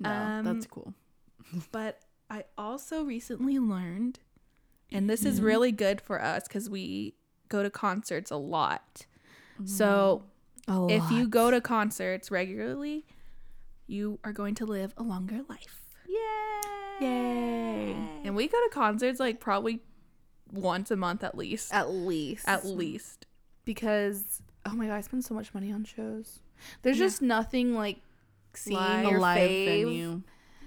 [0.00, 0.94] No, Um, that's cool.
[1.72, 4.18] but I also recently learned,
[4.90, 5.28] and this Mm-hmm.
[5.30, 7.14] is really good for us because we
[7.48, 9.06] go to concerts a lot.
[9.66, 10.22] So
[10.88, 13.04] if you go to concerts regularly,
[13.86, 15.82] you are going to live a longer life.
[16.08, 17.06] Yay!
[17.06, 17.96] Yay!
[18.24, 19.80] And we go to concerts like probably
[20.52, 21.72] once a month at least.
[21.74, 22.48] At least.
[22.48, 23.26] At least.
[23.64, 26.40] because oh my god, I spend so much money on shows.
[26.82, 27.06] There's Yeah.
[27.06, 27.98] just nothing like
[28.56, 30.22] seeing your live fave venue.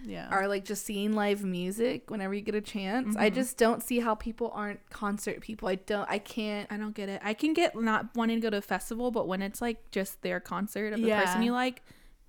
[0.06, 0.38] Yeah.
[0.38, 3.16] or like just seeing live music whenever you get a chance.
[3.16, 5.70] I just don't see how people aren't concert people.
[5.70, 6.10] I don't.
[6.10, 6.70] I can't.
[6.70, 7.22] I don't get it.
[7.24, 10.22] I can get not wanting to go to a festival, but when it's like just
[10.22, 11.24] their concert of the Yeah.
[11.24, 11.84] person you like,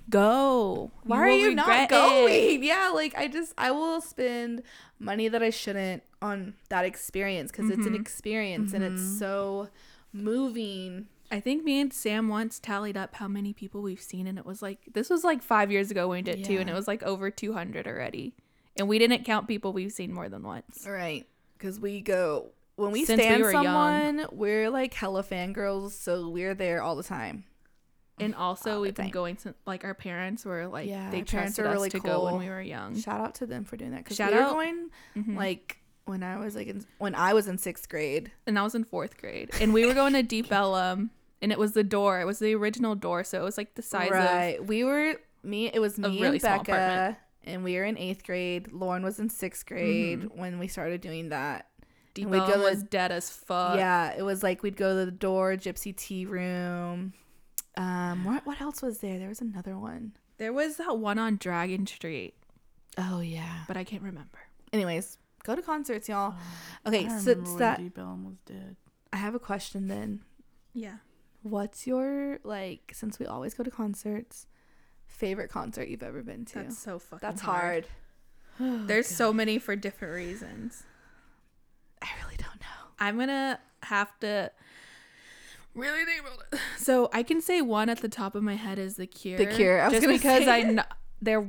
[0.09, 0.93] go.
[1.03, 1.89] Why are you not it.
[1.89, 2.63] going?
[2.63, 4.63] Yeah, like I just I will spend
[5.01, 8.01] money that I shouldn't on that experience because it's an Mhm.
[8.01, 9.19] experience and it's Mhm.
[9.19, 9.69] so
[10.13, 11.09] moving.
[11.35, 14.47] I think me and Sam once tallied up how many people we've seen, and it
[14.47, 16.87] was like this was like five years ago when we did two, and it was
[16.87, 18.35] like over two hundred already,
[18.77, 20.87] and we didn't count people we've seen more than once.
[20.89, 21.27] Right.
[21.59, 23.65] Because we go when we Since we stand were young.
[23.65, 27.45] someone, we're like hella fangirls, so we're there all the time.
[28.21, 29.13] And also, All we've been time.
[29.13, 32.39] going since like our parents were like Yeah, they parents are really to go when
[32.39, 32.97] we were young.
[32.97, 34.05] Shout out to them for doing that.
[34.05, 34.53] Because Shout we were out.
[34.53, 35.37] going Mhm.
[35.37, 38.31] like when I was like in, when I was in sixth grade.
[38.47, 41.11] and I was in fourth grade, and we were going to Deep Ellum,
[41.45, 42.21] and it was the door.
[42.21, 44.59] It was the original door, so it was like the size right.
[44.67, 45.15] we were
[45.45, 45.67] me.
[45.73, 48.73] It was me really and small Becca, and we were in eighth grade.
[48.73, 50.41] Lauren was in sixth grade Mm-hmm.
[50.41, 51.69] when we started doing that.
[52.15, 53.77] Deep And we'd go Ellum to- was dead as fuck.
[53.77, 57.13] yeah, it was like we'd go to the door, Gypsy Tea Room.
[57.77, 59.19] Um, what what else was there?
[59.19, 60.13] There was another one.
[60.39, 62.35] there was that one on Dragon Street,
[62.97, 63.65] Oh yeah.
[63.69, 64.39] but I can't remember.
[64.73, 66.35] Anyways, go to concerts, y'all.
[66.85, 68.77] I Okay, don't since that, Deep Ellum was dead.
[69.13, 70.23] I have a question then.
[70.73, 70.97] Yeah.
[71.45, 72.91] What's your like?
[72.95, 74.47] Since we always go to concerts,
[75.07, 76.61] favorite concert you've ever been to?
[76.61, 77.87] That's so fucking That's hard.
[78.59, 78.87] hard.
[78.89, 80.85] There's so many for different reasons.
[82.01, 82.93] I really don't know.
[82.99, 84.51] I'm gonna have to
[85.75, 86.59] really think about it.
[86.79, 89.37] So I can say one at the top of my head is The Cure.
[89.39, 89.83] The Cure.
[89.83, 90.73] I was just gonna because say I it.
[90.73, 90.83] know
[91.21, 91.47] they're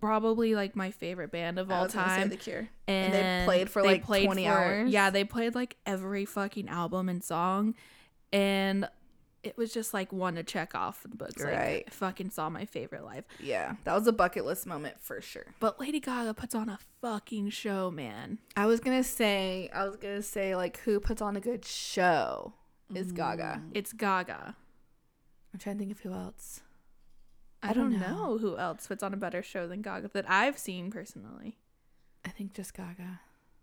[0.00, 2.28] probably like my favorite band of I all was gonna say time.
[2.28, 2.68] The Cure.
[2.86, 4.90] and, And they played for, they like, 20 hours?
[4.90, 7.74] Yeah, they played like every fucking album and song,
[8.32, 8.88] and
[9.42, 11.42] it was just like one to check off the books.
[11.42, 11.84] Like, Right.
[11.86, 13.24] I fucking saw my favorite live.
[13.40, 15.54] Yeah, that was a bucket list moment for sure.
[15.60, 18.38] But Lady Gaga puts on a fucking show, man.
[18.56, 22.52] I was gonna say, I was gonna say, like, who puts on a good show
[22.94, 23.62] is Gaga.
[23.64, 23.70] Mm.
[23.74, 24.56] It's Gaga.
[25.52, 26.60] I'm trying to think of who else.
[27.62, 28.08] I, I don't, don't know.
[28.32, 28.38] know.
[28.38, 31.58] who else puts on a better show than Gaga that I've seen personally.
[32.24, 33.20] I think just Gaga.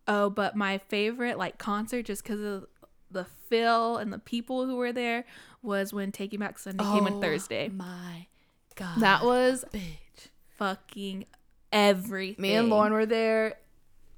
[0.08, 2.66] Oh, but my favorite like concert, just because of
[3.12, 5.26] the feel and the people who were there,
[5.62, 7.70] was when Taking Back Sunday came on Thursday.
[7.72, 8.28] Oh My
[8.76, 10.30] God, That was bitch.
[10.58, 11.26] fucking
[11.72, 12.42] everything.
[12.42, 13.56] Me and Lauren were there.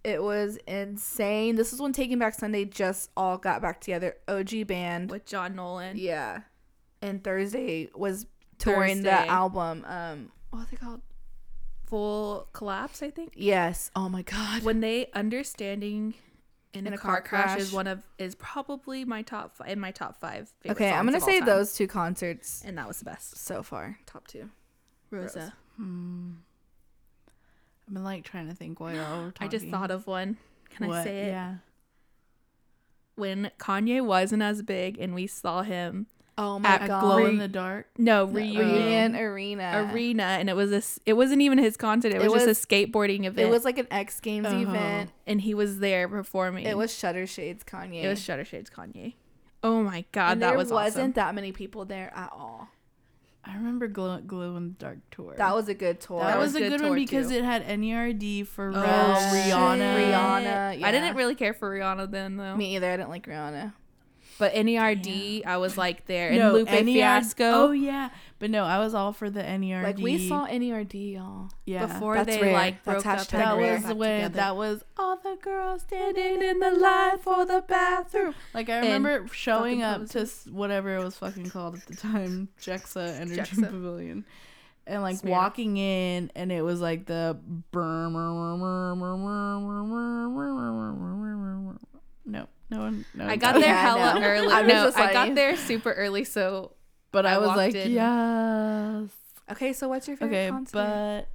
[0.04, 1.56] It was insane.
[1.56, 4.16] This is when Taking Back Sunday just all got back together.
[4.28, 5.12] OG band.
[5.12, 5.98] with John Nolan.
[5.98, 6.42] Yeah.
[7.02, 8.26] And Thursday was
[8.58, 9.84] touring the album.
[9.86, 11.02] Um, what's it called?
[11.88, 13.34] Full collapse, I think.
[13.36, 13.92] Yes.
[13.96, 14.64] Oh my God.
[14.64, 16.16] When they understanding
[16.74, 20.20] in, a, car, crash, is one of is probably my top fi- in my top
[20.20, 20.52] five.
[20.62, 21.48] Favorite Okay, I'm gonna of all say time.
[21.48, 23.38] those two concerts and that was the best.
[23.38, 23.98] so far.
[24.06, 24.50] Top two.
[25.10, 25.54] Rosa.
[25.78, 26.32] Hmm.
[27.88, 29.48] I've been like trying to think while y'all were talking.
[29.48, 30.38] I just thought of one.
[30.70, 31.28] Can I say it?
[31.28, 31.56] Yeah.
[33.16, 36.08] When Kanye wasn't as big and we saw him
[36.40, 37.02] Oh my At God.
[37.02, 37.88] glow in the dark.
[37.98, 39.90] no The reunion, Reunion Arena.
[39.92, 42.64] arena and it was a s- it wasn't even his concert it was, It just
[42.64, 44.60] a skateboarding event It was like an X Games Uh-huh.
[44.60, 45.12] event.
[45.26, 48.04] and he was there performing It was Shutter Shades Kanye.
[48.04, 49.16] it was Shutter Shades Kanye
[49.64, 52.68] oh my god and that there was wasn't awesome that many people there at all.
[53.50, 55.34] I remember glow, glow in the dark tour.
[55.38, 56.20] That was a good tour.
[56.20, 57.36] that, That was, was a good good, one because too.
[57.36, 58.82] it had NERD, for Oh,
[59.32, 59.54] shit.
[59.54, 59.96] Rihanna.
[60.12, 62.92] Rihanna, I didn't really care for Rihanna then though me either.
[62.92, 63.72] I didn't like Rihanna.
[64.40, 68.10] But NERD I was like there and No, Lupe NERD Fiasco Oh yeah,
[68.40, 69.84] but no, I was all for the NERD.
[69.84, 71.50] Like we saw NERD, y'all.
[71.66, 71.88] yeah.
[71.88, 72.54] before That's they rare.
[72.54, 73.74] like That's broke up hashtag and that rare.
[73.74, 74.36] was back when together.
[74.36, 78.36] that was all the girls standing in the line for the bathroom.
[78.54, 82.50] Like I remember showing fucking up to whatever it was fucking called at the time,
[82.62, 83.70] Gexa Energy Gexa.
[83.70, 84.24] Pavilion,
[84.86, 85.30] and like Smirnoff.
[85.30, 87.38] walking in, and it was like the
[92.26, 93.24] no, no one, no.
[93.26, 94.26] I one got got there Yeah, hella know.
[94.28, 96.74] early I was no I got there super early so
[97.12, 97.92] but I, I was like, in.
[97.92, 99.10] yes.
[99.52, 100.74] Okay, so what's your favorite Okay, concert?
[100.74, 101.30] but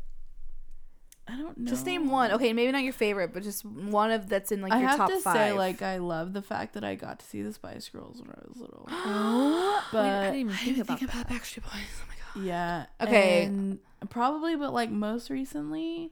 [1.32, 1.70] I don't know.
[1.70, 2.32] just name one.
[2.32, 4.98] Okay, maybe not your favorite, but just one of that's in like I your have
[4.98, 5.34] top to five.
[5.34, 8.30] say, like, I love the fact that I got to see the Spice Girls when
[8.30, 8.84] I was little.
[9.92, 11.24] But I didn't even think didn't about think that.
[11.30, 11.72] about Backstreet Boys.
[12.02, 12.46] Oh my god.
[12.46, 12.86] yeah.
[13.00, 13.44] Okay.
[13.44, 13.78] and
[14.10, 16.10] probably, but like most recently,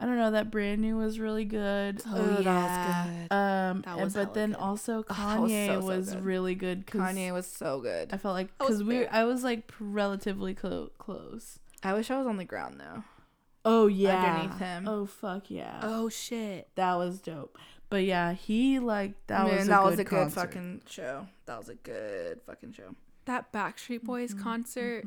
[0.00, 0.30] I don't know.
[0.30, 2.00] That brand new was really good.
[2.06, 2.42] Oh, yeah.
[2.42, 3.36] that was good.
[3.36, 4.58] Um, That and- was but then good.
[4.58, 6.24] also was Kanye so, was, so good.
[6.24, 6.86] really good.
[6.86, 8.12] Kanye was so good.
[8.12, 9.06] I felt like I was because we.
[9.06, 11.58] I was like relatively clo- close.
[11.82, 13.04] I wish I was on the ground though.
[13.64, 14.88] Oh yeah, Underneath him.
[14.88, 15.80] Oh fuck yeah.
[15.82, 17.58] oh shit that was dope.
[17.90, 21.26] But yeah, he like that Man, was a that good was a good fucking show.
[21.46, 22.94] That was a good fucking show.
[23.26, 25.04] that Backstreet Boys concert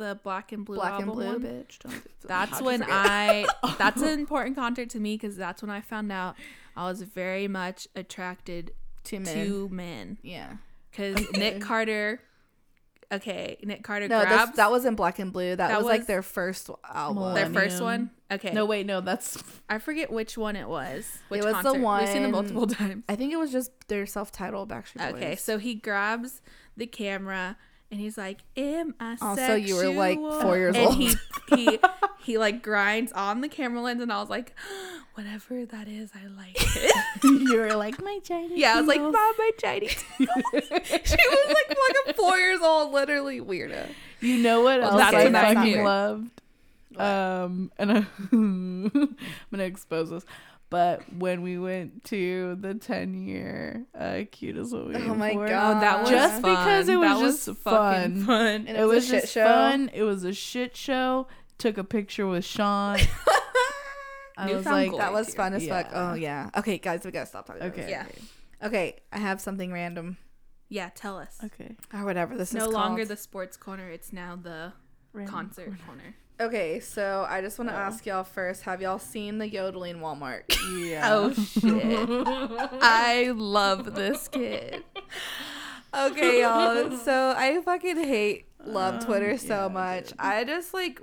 [0.00, 1.78] the Black and Blue Black and album blue, one, bitch.
[1.80, 2.82] Don't, That's when?
[2.88, 3.46] I.
[3.78, 6.36] That's an important concert to me because that's when I found out
[6.74, 8.72] I was very much attracted
[9.04, 9.34] two men.
[9.46, 10.18] to men.
[10.22, 10.54] Yeah.
[10.90, 12.20] Because Nick Carter,
[13.12, 15.50] okay, Nick Carter No, grabs this, that wasn't Black and Blue.
[15.54, 17.34] That, That was, like their first album.
[17.34, 18.10] their first one.
[18.32, 21.06] Okay, No, wait, no, that's I forget which one it was.
[21.28, 21.98] Which was the concert.
[22.00, 23.04] We've seen them one- multiple times.
[23.08, 25.14] I think it was just their self-titled Backstreet Boys.
[25.22, 26.40] Okay, so he grabs
[26.76, 27.56] the camera
[27.90, 30.96] and he's like, "Am I Also, you were, like, four years and old.
[30.96, 31.14] he
[31.54, 31.78] he
[32.22, 34.54] he like grinds on the camera lens, and I was like,
[35.14, 36.94] "Whatever that is, I like it."
[37.24, 38.52] you were like my Chinese.
[38.58, 42.92] yeah, I was like, "Mom, my Chinese." she was like like a four years old,
[42.92, 43.88] literally weirdo.
[44.20, 45.82] You know what Well, else that's I when fucking knew.
[45.84, 46.30] loved?
[46.96, 49.16] Um, and I, I'm
[49.50, 50.24] gonna expose this.
[50.70, 55.32] But when we went to the 10 year uh, cute is what we Oh my
[55.32, 55.82] For, God.
[55.82, 56.42] That was Just fun.
[56.42, 58.24] because it was That just fun.
[58.24, 58.66] fun.
[58.68, 59.44] And it was, a shit just show.
[59.44, 59.90] fun.
[59.92, 61.26] It was a shit show.
[61.58, 62.98] Took a picture with Sean.
[64.38, 64.96] I was like.
[64.96, 65.88] That was fun as fuck.
[65.92, 66.50] Oh yeah.
[66.56, 67.60] Okay, guys, we gotta stop talking.
[67.62, 67.90] About okay, this.
[67.90, 68.06] Yeah.
[68.66, 70.16] Okay, I have something random
[70.68, 71.36] Yeah, tell us.
[71.44, 71.76] okay.
[71.92, 74.72] or whatever this no is No longer the sports corner; it's now the
[75.26, 76.14] concert corner.
[76.40, 77.74] Okay, so I just want Oh.
[77.74, 80.44] to ask y'all first: Have y'all seen the yodeling Walmart?
[80.78, 81.06] Yeah.
[81.12, 81.68] Oh shit!
[82.82, 84.82] I love this kid.
[85.94, 86.96] okay, y'all.
[86.96, 90.12] So I fucking hate love Twitter so yeah, much.
[90.18, 91.02] I just like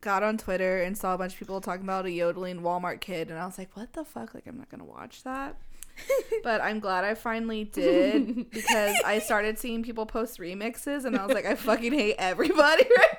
[0.00, 3.30] got on Twitter and saw a bunch of people talking about a yodeling Walmart kid,
[3.30, 4.34] and I was like, what the fuck?
[4.34, 5.56] Like, I'm not gonna watch that.
[6.42, 11.24] But I'm glad I finally did because I started seeing people post remixes, and I
[11.26, 13.16] was like, I fucking hate everybody right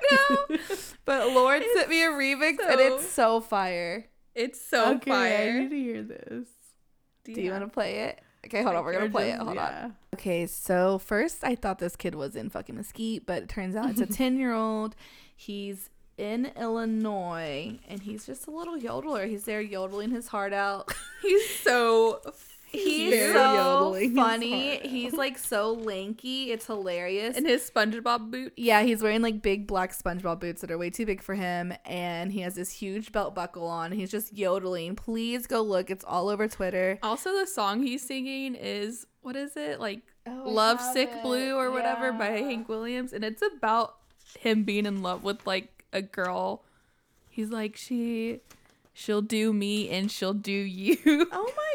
[0.50, 0.56] now.
[1.04, 4.06] But Lord sent me a remix, and it's so fire.
[4.34, 5.48] It's so okay, fire.
[5.50, 6.46] I need to hear this.
[7.24, 8.20] Do you want to play it?
[8.46, 8.84] Okay, hold on.
[8.84, 9.34] We're gonna Or play it.
[9.36, 9.96] just- Hold on.
[10.14, 13.88] Okay, so first I thought this kid was in fucking Mesquite, but it turns out
[13.90, 14.94] it's a 10 year old.
[15.34, 15.88] He's
[16.18, 19.26] in Illinois and he's just a little yodeler.
[19.28, 20.92] He's there yodeling his heart out.
[21.22, 22.20] He's so.
[22.74, 24.78] He's so funny.
[24.78, 26.50] He's like so lanky.
[26.52, 27.36] It's hilarious.
[27.36, 28.52] in his SpongeBob boot.
[28.56, 31.72] yeah, he's wearing like big black SpongeBob boots that are way too big for him,
[31.84, 33.92] and he has this huge belt buckle on.
[33.92, 34.96] He's just yodeling.
[34.96, 35.90] Please go look.
[35.90, 36.98] It's all over Twitter.
[37.02, 40.00] Also, the song he's singing is what is it like?
[40.26, 41.22] Oh, Love Sick it.
[41.22, 43.96] Blue or whatever by Hank Williams, and it's about
[44.38, 46.64] him being in love with like a girl.
[47.28, 48.40] He's like she,
[48.94, 50.96] she'll do me and she'll do you.
[51.30, 51.74] Oh my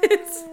[0.02, 0.12] god!
[0.12, 0.44] It's-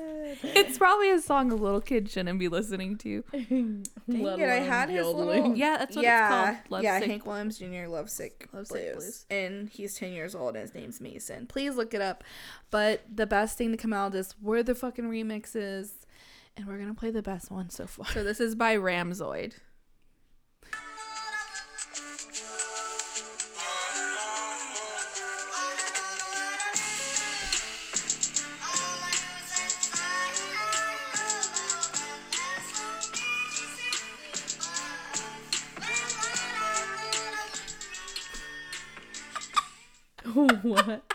[0.43, 3.23] It's probably a song a little kid shouldn't be listening to.
[3.31, 5.27] Dang Let it, I had his yodeling.
[5.41, 6.71] little Yeah, that's what yeah, it's called.
[6.71, 7.09] Love yeah, Sick.
[7.09, 7.87] Hank Williams Jr.
[7.87, 8.95] Lovesick Lovesick Blues.
[8.95, 9.25] Blues.
[9.29, 10.55] and he's ten years old.
[10.55, 11.45] and His name's Mason.
[11.47, 12.23] Please look it up.
[12.71, 15.91] But the best thing to come out of this were the fucking remixes,
[16.57, 18.07] and we're gonna play the best one so far.
[18.07, 19.55] So this is by Ramzoid.
[40.71, 41.03] What?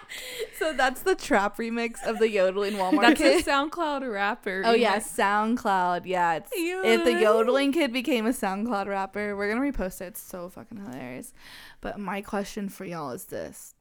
[0.58, 3.50] So that's the trap remix of the yodeling Walmart That's a.
[3.50, 4.62] SoundCloud rapper.
[4.64, 4.98] Oh yeah.
[4.98, 6.02] SoundCloud.
[6.06, 10.06] Yeah, it's if the yodeling kid became a SoundCloud rapper, we're gonna repost it.
[10.06, 11.34] It's so fucking hilarious.
[11.80, 13.74] But my question for y'all is this: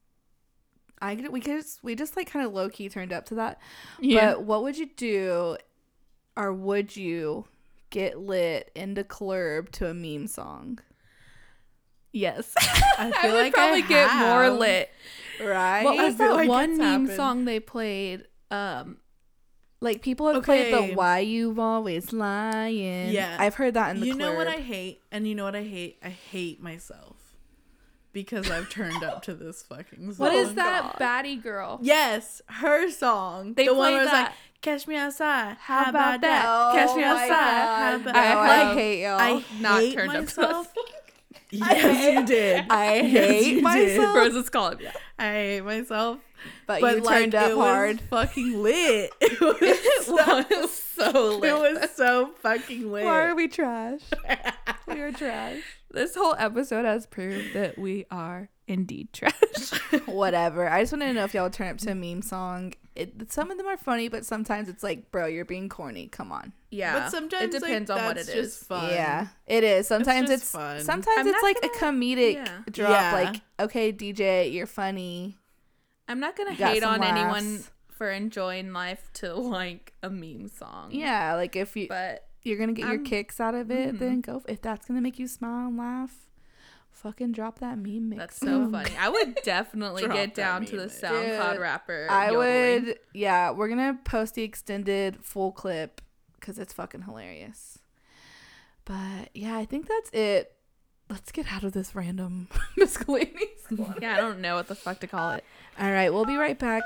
[1.00, 3.34] I could, we could just, we just like kind of low key turned up to
[3.36, 3.60] that.
[4.00, 4.32] Yeah.
[4.32, 5.56] But what would you do,
[6.36, 7.46] or would you
[7.90, 10.80] get lit into club to a meme song?
[12.16, 12.54] Yes.
[12.56, 14.90] I I feel would like probably I get more lit.
[15.42, 15.84] Right?
[15.84, 17.16] What was that like one meme happened.
[17.16, 18.24] song they played?
[18.50, 18.96] Um,
[19.80, 23.36] like people have played the "Why You've Always Lying." Yeah.
[23.38, 24.48] I've heard that in the You know what.
[24.48, 25.98] I hate, and you know what I hate.
[26.02, 27.16] I hate myself
[28.14, 30.26] because I've turned up to this fucking song.
[30.26, 31.78] what is that baddie girl?
[31.82, 33.52] Yes, her song.
[33.52, 34.32] They the one where it's like,
[34.62, 36.42] "Catch me outside." How, How about, about that?
[36.44, 36.86] that?
[36.86, 37.28] Catch me Oh outside.
[37.28, 39.20] How about I I hate y'all.
[39.20, 40.66] I not hate turned up
[41.50, 41.82] to myself.
[41.82, 42.64] yes, you did.
[42.70, 43.64] I hate you did.
[43.64, 44.16] myself.
[44.16, 44.80] Roses call it.
[44.80, 44.92] Yeah.
[45.18, 46.18] I hate myself.
[46.66, 48.00] But, But you like, turned up it hard.
[48.00, 49.10] was fucking lit.
[49.20, 53.04] It was, so, so it was so fucking lit.
[53.04, 54.00] Why are we trash?
[54.86, 55.60] we are trash.
[55.90, 59.70] This whole episode has proved that we are indeed trash.
[60.06, 60.68] Whatever.
[60.68, 62.74] I just wanted to know if y'all would turn up to a meme song.
[62.96, 66.08] It, some of them are funny, but sometimes it's like, bro, you're being corny.
[66.08, 66.52] Come on.
[66.70, 66.98] yeah.
[66.98, 68.56] But sometimes it depends like, on what it just is.
[68.56, 68.90] Fun.
[68.90, 69.86] Yeah, it is.
[69.86, 70.80] Sometimes it's, fun.
[70.80, 72.58] sometimes I'm it's like a gonna- comedic yeah.
[72.70, 72.90] drop.
[72.90, 73.12] Yeah.
[73.12, 75.36] Like, okay, DJ, you're funny.
[76.08, 80.90] I'm not gonna hate on anyone for enjoying life to like a meme song.
[80.92, 83.98] Yeah, like if you But you're gonna get your I'm- kicks out of it, Mhm.
[83.98, 84.42] then go.
[84.48, 86.25] If that's gonna make you smile and laugh,
[86.96, 88.18] fucking drop that meme mix.
[88.20, 88.90] that's so funny.
[88.98, 90.88] I would definitely get down to the meme.
[90.88, 92.06] SoundCloud Dude, rapper.
[92.10, 92.84] I yodeling.
[92.86, 93.50] would, yeah.
[93.50, 96.00] We're gonna post the extended full clip
[96.40, 97.78] because it's fucking hilarious.
[98.84, 100.52] But yeah, I think that's it.
[101.08, 103.62] Let's get out of this random miscellaneous.
[104.00, 105.44] Yeah, I don't know what the fuck to call it.
[105.78, 106.82] All right, we'll be right back.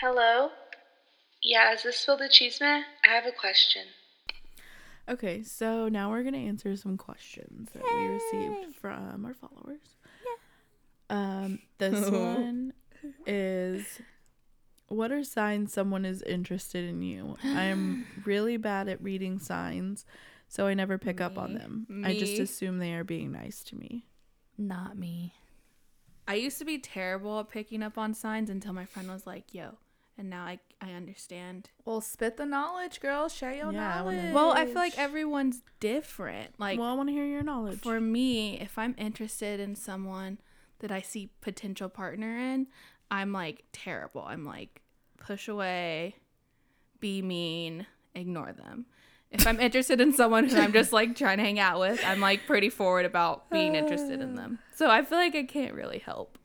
[0.00, 0.50] Hello?
[1.42, 2.84] Yeah, is this Phil the Cheeseman?
[3.04, 3.82] I have a question.
[5.08, 9.96] Okay, so now we're gonna answer some questions that we received from our followers.
[11.10, 11.44] Yeah.
[11.44, 12.74] Um, this one
[13.26, 14.00] is
[14.88, 17.36] what are signs someone is interested in you?
[17.42, 20.04] I'm really bad at reading signs,
[20.48, 21.58] so I never pick up on Me.
[21.58, 22.02] them.
[22.04, 24.06] I just assume they are being nice to me.
[24.58, 25.34] Not me.
[26.26, 29.54] I used to be terrible at picking up on signs until my friend was like,
[29.54, 29.78] "Yo,"
[30.18, 31.70] and now I I understand.
[31.84, 33.28] Well, spit the knowledge, girl.
[33.28, 34.34] Share your Yeah, I wanna- knowledge.
[34.34, 36.58] Well, I feel like everyone's different.
[36.58, 37.80] Like well, I want to hear your knowledge.
[37.80, 40.38] for me, if I'm interested in someone
[40.78, 42.68] that I see potential partner in,
[43.10, 44.22] I'm like terrible.
[44.26, 44.82] I'm like
[45.18, 46.14] push away,
[47.00, 48.86] be mean, ignore them.
[49.30, 52.20] If I'm interested in someone who I'm just like trying to hang out with, I'm
[52.20, 54.58] like pretty forward about being interested in them.
[54.76, 56.38] So I feel like I can't really help.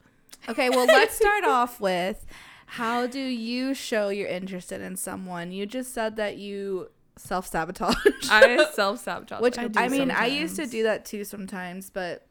[0.49, 2.26] Okay, well, let's start off with
[2.65, 5.52] how do you show you're interested in someone?
[5.52, 7.95] You just said that you self sabotage.
[8.30, 9.41] I self sabotage.
[9.41, 12.27] Which I I, mean, I used to do that too sometimes, but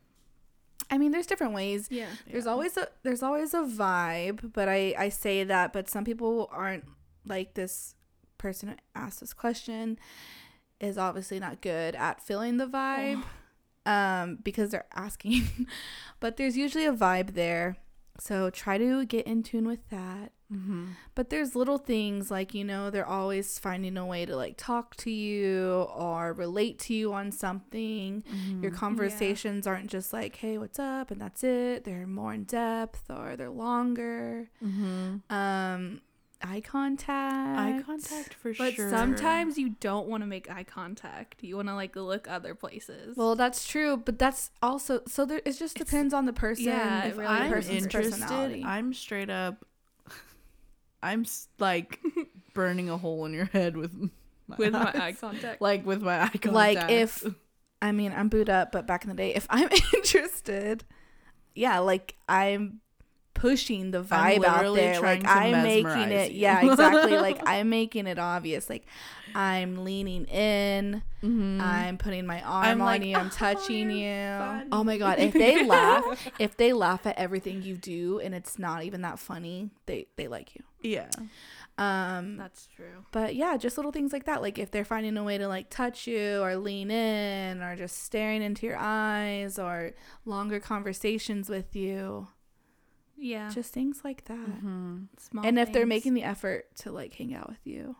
[0.90, 1.88] I mean, there's different ways.
[1.90, 2.08] yeah.
[2.30, 6.50] There's always a there's always a vibe, but I I say that, but some people
[6.52, 6.84] aren't
[7.26, 7.94] like this
[8.38, 9.98] person who asked this question
[10.80, 13.22] is obviously not good at feeling the vibe
[13.86, 15.66] um because they're asking.
[16.20, 17.76] but there's usually a vibe there.
[18.18, 20.32] So try to get in tune with that.
[20.52, 20.86] mm-hmm.
[21.14, 24.94] But there's little things like, you know, they're always finding a way to like talk
[24.96, 28.22] to you or relate to you on something.
[28.60, 31.10] Your conversations aren't just like, hey, what's up?
[31.10, 31.84] And that's it.
[31.84, 34.50] They're more in depth or they're longer.
[34.64, 35.34] Mm-hmm.
[35.34, 36.00] Um,
[36.42, 37.58] eye contact.
[37.58, 38.90] Eye contact for But sure.
[38.90, 41.42] sometimes you don't want to make eye contact.
[41.42, 43.16] You want to like look other places.
[43.16, 45.40] Well, that's true, but that's also so there.
[45.44, 46.64] It just depends on the person.
[46.64, 48.62] yeah, if really I'm interested.
[48.64, 49.64] I'm straight up.
[51.02, 51.24] I'm
[51.58, 52.00] like
[52.54, 53.92] burning a hole in your head with
[54.46, 55.60] my with my eye contact.
[55.60, 56.46] like with my eye contact.
[56.52, 57.24] like if
[57.82, 60.84] I mean I'm booed up, but back in the day, if I'm interested,
[61.54, 62.80] yeah, like I'm
[63.34, 65.00] pushing the vibe out there.
[65.00, 66.40] Like I'm making it you.
[66.42, 67.16] yeah, exactly.
[67.16, 68.68] like I'm making it obvious.
[68.70, 68.86] Like
[69.34, 71.60] I'm leaning in, Mhm.
[71.60, 74.12] I'm putting my arm I'm on like, you, I'm "Oh, touching you.
[74.38, 78.34] funny." Oh my god, if they laugh, if they laugh at everything you do and
[78.34, 80.62] it's not even that funny, they they like you.
[80.82, 81.08] yeah,
[81.78, 83.06] Um That's true.
[83.12, 84.42] but yeah, just little things like that.
[84.42, 88.02] Like if they're finding a way to like touch you or lean in or just
[88.02, 89.92] staring into your eyes or
[90.26, 92.28] longer conversations with you.
[93.22, 93.50] Yeah.
[93.50, 94.36] Just things like that.
[94.36, 95.04] mm-hmm.
[95.16, 95.46] small.
[95.46, 97.94] And if they're making the effort to like hang out with you,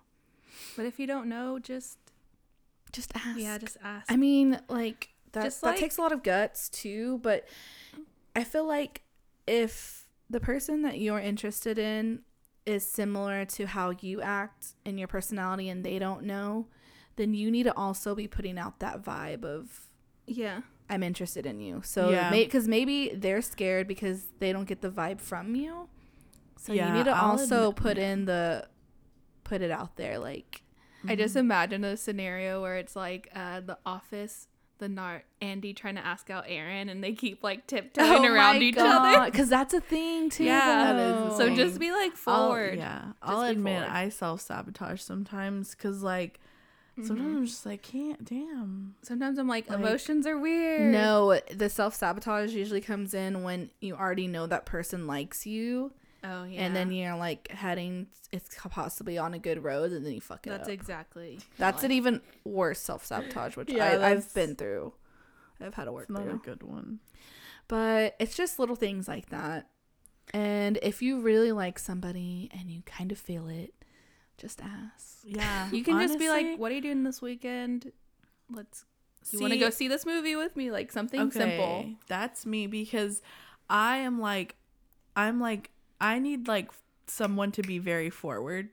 [0.77, 1.99] but if you don't know, just
[2.93, 3.39] just ask.
[3.39, 4.11] yeah, just ask.
[4.11, 7.47] I mean, like that Just that like- takes a lot of guts too, but
[8.35, 9.03] I feel like
[9.47, 12.23] if the person that you're interested in
[12.67, 16.67] is similar to how you act in your personality and they don't know,
[17.17, 19.87] then you need to also be putting out that vibe of
[20.27, 20.63] yeah.
[20.93, 21.81] I'm interested in you.
[21.85, 22.31] So Yeah.
[22.31, 25.89] because maybe they're scared because they don't get the vibe from you.
[26.59, 28.69] So Yeah, you need to I'll also admit- put in the
[29.45, 30.63] put it out there like
[31.09, 34.47] I just imagine a scenario where it's like uh, the office,
[34.79, 38.77] the nar Andy trying to ask out Erin, and they keep like tiptoeing around each
[38.79, 39.25] other.
[39.29, 40.45] because that's a thing too.
[40.45, 41.31] Yeah.
[41.37, 42.79] So just be like I'll- forward.
[42.79, 43.93] yeah, I'll admit forward.
[43.93, 46.39] I self sabotage sometimes because like
[46.93, 47.07] Mm-hmm.
[47.07, 48.95] sometimes I'm just like can't damn.
[49.03, 50.93] Sometimes I'm like, Like- emotions are weird.
[50.93, 55.93] No, the self sabotage usually comes in when you already know that person likes you,
[56.23, 56.61] Oh yeah.
[56.65, 60.47] and then you're like heading, it's possibly on a good road, and then you fuck
[60.47, 60.75] it That's up.
[60.75, 61.41] exactly.
[61.59, 64.93] That's an even worse self sabotage, which Yeah, I, I've been through.
[65.61, 66.99] I've had to work It's not a good one.
[67.69, 69.69] But it's just little things like that.
[70.35, 73.73] And if you really like somebody and you kind of feel it,
[74.43, 75.19] just ask.
[75.25, 77.93] Yeah, You can just be like, "What are you doing this weekend?
[78.51, 78.85] Let's.
[79.31, 80.71] You want to go see this movie with me?
[80.71, 83.23] Like something simple." That's me because
[83.71, 84.57] I am like,
[85.17, 85.71] I'm like,
[86.01, 86.71] I need like
[87.07, 88.69] someone to be very forward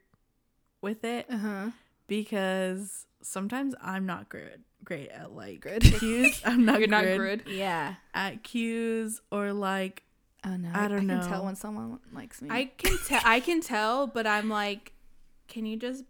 [0.81, 1.69] with it Uh huh.
[2.07, 5.81] because sometimes I'm not good, great at like Good.
[5.83, 6.41] cues.
[6.45, 7.51] I'm not You're not good good.
[7.51, 7.95] Yeah.
[8.13, 10.03] at cues or like
[10.43, 10.69] Oh no.
[10.73, 11.19] I don't I know.
[11.19, 12.49] can tell when someone likes me.
[12.49, 13.21] I can tell.
[13.25, 14.93] I can tell, but I'm like,
[15.49, 16.05] can you just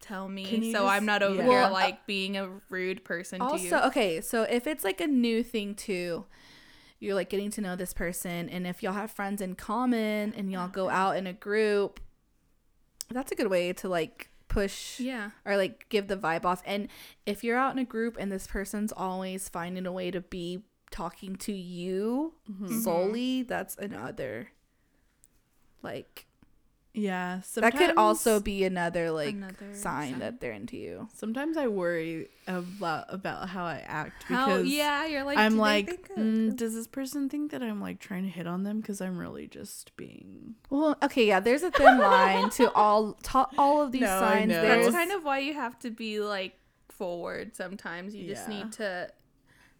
[0.00, 1.42] tell me so just- I'm not over yeah.
[1.42, 3.50] here Well, uh, like being a rude person to you?
[3.74, 6.26] also okay so if it's like a new thing too
[7.00, 10.52] you're like getting to know this person and if y'all have friends in common and
[10.52, 11.98] y'all go out in a group
[13.10, 15.30] that's a good way to like push Yeah.
[15.44, 16.62] or like give the vibe off.
[16.64, 16.88] And
[17.26, 20.62] if you're out in a group and this person's always finding a way to be
[20.90, 22.32] talking to you
[22.82, 24.48] solely, that's another
[25.82, 26.26] like
[26.96, 27.42] Yeah.
[27.56, 30.18] that could also be another like Another sign sign.
[30.20, 31.08] that they're into you.
[31.14, 34.46] Sometimes I worry about about how I act How?
[34.46, 35.36] because Yeah, you're like.
[35.38, 38.80] I'm like, mm, does this person think that I'm like trying to hit on them?
[38.80, 40.54] Because I'm really just being.
[40.70, 44.48] Well, okay, yeah, there's a thin line to all to all of these No, signs.
[44.50, 44.62] know.
[44.62, 46.58] That's kind of why you have to be like
[46.88, 47.54] forward.
[47.54, 48.56] Sometimes you just Yeah.
[48.64, 49.10] need to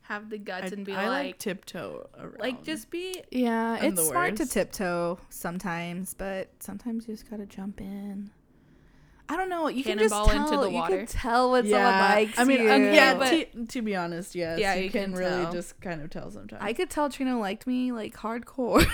[0.08, 2.38] have the guts I, and be I like, like, tiptoe around.
[2.38, 3.22] like just be.
[3.30, 8.30] yeah, I'm it's smart to tiptoe sometimes, but sometimes you just gotta jump in.
[9.28, 9.66] I don't know.
[9.68, 10.60] You can just Cannonball into tell.
[10.62, 10.96] the you water.
[10.98, 11.76] can tell when yeah.
[11.76, 12.70] someone likes I mean, you.
[12.70, 13.14] um, yeah.
[13.14, 14.60] but- to, to be honest, yes.
[14.60, 16.62] Yeah, you, you can, can really just kind of tell sometimes.
[16.62, 18.86] I could tell Trino liked me like hardcore.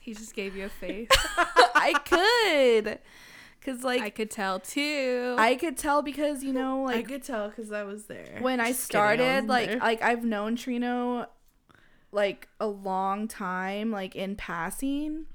[0.00, 1.08] He just gave you a face.
[1.74, 2.98] I could,
[3.64, 5.34] cause like I could tell too.
[5.38, 8.38] I could tell because you know like I could tell because I was there.
[8.40, 9.78] when I Just I started like there.
[9.78, 11.26] like I've known Trino
[12.12, 15.26] like a long time like in passing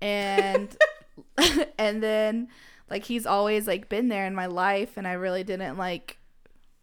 [0.00, 0.76] and
[1.78, 2.48] and then
[2.88, 6.18] like he's always like been there in my life and I really didn't like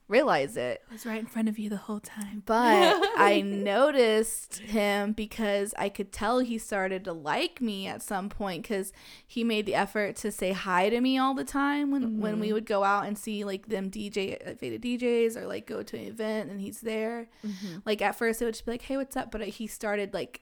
[0.07, 2.43] realize it was right in front of you the whole time.
[2.45, 2.55] but
[3.17, 8.63] I noticed him because I could tell he started to like me at some point
[8.63, 8.93] because
[9.25, 12.47] he made the effort to say hi to me all the time when when we
[12.47, 12.55] mm-hmm.
[12.55, 16.03] would go out and see like them DJ faded DJs or like go to an
[16.03, 17.29] event and he's there.
[17.45, 17.79] Mm-hmm.
[17.85, 20.41] Like at first it would just be like, "Hey, what's up?" But he started like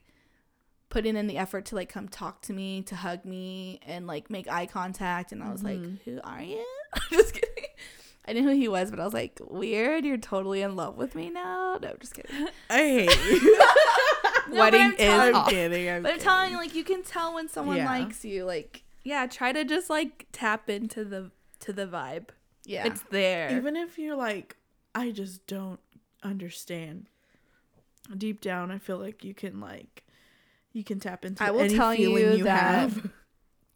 [0.90, 4.30] putting in the effort to like come talk to me, to hug me, and like
[4.30, 5.32] make eye contact.
[5.32, 6.10] And I was like, mm-hmm.
[6.10, 6.66] "Who are you?"
[7.12, 7.66] just kidding.
[8.28, 11.14] I knew who he was, but I was like, "Weird, you're totally in love with
[11.16, 12.48] me now." No, just kidding.
[12.70, 13.62] I hate you.
[14.48, 15.50] No, Wedding I'm is I'm off.
[15.50, 15.90] kidding.
[15.90, 16.24] I'm But I'm kidding.
[16.24, 17.86] telling you, like, you can tell when someone Yeah.
[17.90, 18.46] likes you.
[18.46, 21.32] Like, Yeah, try to just like tap into the
[21.62, 22.30] to the vibe.
[22.64, 23.56] yeah, It's there.
[23.58, 24.56] even if you're like,
[24.94, 25.80] I just don't
[26.22, 27.08] understand.
[28.16, 30.04] Deep down, I feel like you can like,
[30.74, 31.44] you can tap into.
[31.44, 33.10] I will any tell feeling you that- have.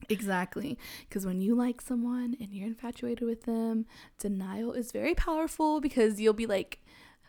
[0.09, 0.77] Exactly.
[1.07, 3.85] Because when you like someone and you're infatuated with them,
[4.17, 6.79] denial is very powerful because you'll be like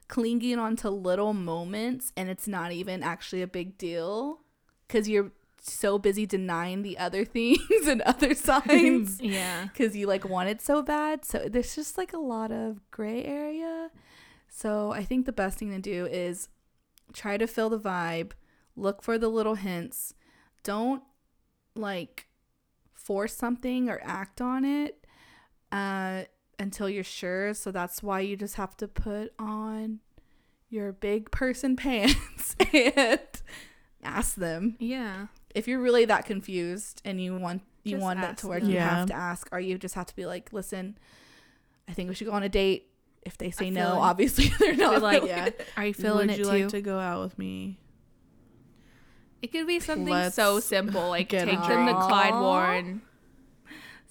[0.09, 4.40] clinging onto little moments and it's not even actually a big deal
[4.89, 5.31] because you're
[5.62, 9.69] so busy denying the other things and other signs yeah.
[9.73, 11.24] because you like want it so bad.
[11.24, 13.90] So there's just like a lot of gray area.
[14.48, 16.48] So I think the best thing to do is
[17.12, 18.32] try to feel the vibe,
[18.74, 20.15] look for the little hints.
[20.65, 21.02] Don't
[21.74, 22.27] like
[23.10, 25.04] force something or act on it
[25.72, 26.22] uh,
[26.60, 27.52] until you're sure.
[27.54, 29.98] So that's why you just have to put on
[30.68, 33.18] your big person pants and
[34.04, 35.26] ask them Yeah.
[35.56, 38.60] if you're really that confused and you want you Just want it ask to work,
[38.60, 38.68] them.
[38.70, 38.90] you Yeah.
[38.98, 40.96] have to ask, or you just have to be like, listen,
[41.88, 42.86] I think we should go on a date.
[43.22, 45.48] If they say no, like- obviously they're not like, yeah.
[45.76, 46.50] Are you feeling Would it you too?
[46.50, 47.80] like to go out with me?
[49.42, 51.62] It could be something Let's so simple, like take them to.
[51.62, 53.02] Klyde Warren.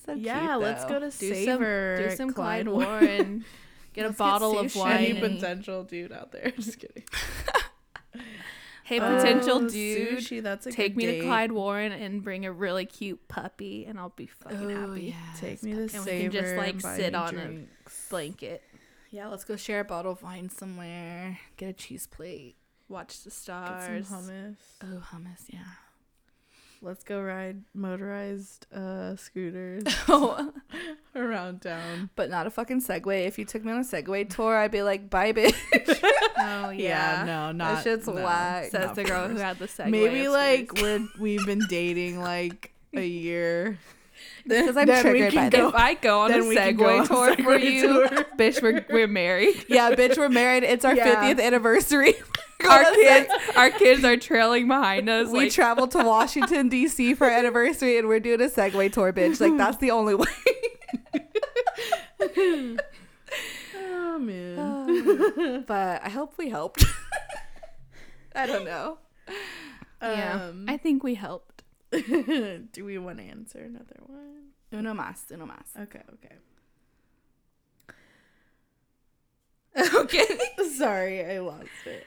[0.05, 2.07] So yeah, cute, let's go to Do some, savor.
[2.09, 2.87] do some Klyde Warren.
[3.01, 3.45] Warren.
[3.93, 4.97] Get a Let's get bottle of wine.
[4.97, 6.51] Any potential dude out there?
[6.57, 7.03] Just kidding.
[8.83, 10.17] Hey, potential Oh, dude.
[10.17, 11.21] Sushi, that's a Take good me date.
[11.21, 15.01] to Klyde Warren and bring a really cute puppy, and I'll be fucking Oh, happy.
[15.31, 15.39] yes.
[15.39, 16.21] Take me to And we savor.
[16.23, 18.07] can just, like, sit me on a- drinks.
[18.09, 18.63] Blanket.
[19.11, 21.37] Yeah, let's go share a bottle of wine somewhere.
[21.57, 22.55] Get a cheese plate.
[22.89, 24.07] Watch the Get stars.
[24.07, 24.55] some hummus.
[24.83, 25.59] Oh, hummus, yeah.
[26.81, 30.51] Let's go ride motorized uh, scooters Oh,
[31.15, 32.09] around town.
[32.15, 33.27] but not a fucking Segway.
[33.27, 35.55] If you took me on a Segway tour, I'd be like, bye, bitch.
[36.41, 37.23] Oh yeah.
[37.25, 38.13] no, not that shit's no.
[38.13, 38.71] whack.
[38.71, 39.89] Says the girl who had the Segway.
[39.91, 43.77] Maybe like we're we've been dating like a year.
[44.47, 47.81] Because I'm Then triggered by go- if I go on a Segway tour for you,
[48.07, 48.07] tour.
[48.37, 49.65] bitch, we're we're married.
[49.67, 50.63] Yeah, bitch, we're married.
[50.63, 51.29] It's our Yeah.
[51.33, 52.13] 50th anniversary.
[52.69, 55.29] our kids, our kids are trailing behind us.
[55.29, 57.13] we like, traveled to Washington D.C.
[57.13, 59.39] for our anniversary, and we're doing a Segway tour, bitch.
[59.39, 60.25] Like that's the only way.
[63.75, 65.63] Oh man.
[65.67, 66.83] but I hope we helped.
[68.35, 68.97] I don't know.
[70.01, 71.63] yeah, Um, I think we helped.
[71.91, 74.49] do we want to answer another one?
[74.71, 75.81] Uno más, uno más.
[75.81, 76.35] Okay, okay.
[79.95, 80.39] okay.
[80.77, 82.05] Sorry, I lost it.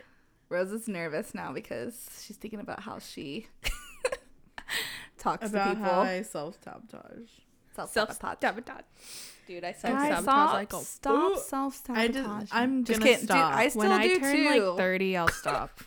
[0.53, 3.47] Rose is nervous now because she's thinking about how she
[5.19, 5.85] talks About to people.
[5.85, 7.29] how I self sabotage.
[7.75, 8.83] Self Self-sabotage.
[9.47, 11.41] Dude, I self sabotage stop, like a stop Ooh.
[11.41, 12.41] self I sabotage.
[12.43, 13.21] just, I'm just gonna kidding.
[13.27, 13.55] Dude, stop.
[13.55, 14.65] I still when I turn too.
[14.71, 15.81] like 30, I'll stop.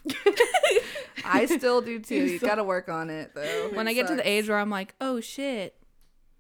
[1.26, 2.16] I still do too.
[2.16, 3.70] You gotta work on it though.
[3.74, 5.76] when It I get to the age where I'm like, oh shit,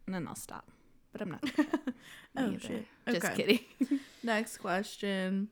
[0.07, 0.67] and then I'll stop.
[1.11, 1.41] But I'm not.
[1.55, 1.69] gonna.
[2.37, 2.59] Oh either.
[2.59, 2.85] shit.
[3.07, 3.35] Just Okay.
[3.35, 3.99] kidding.
[4.23, 5.49] Next question.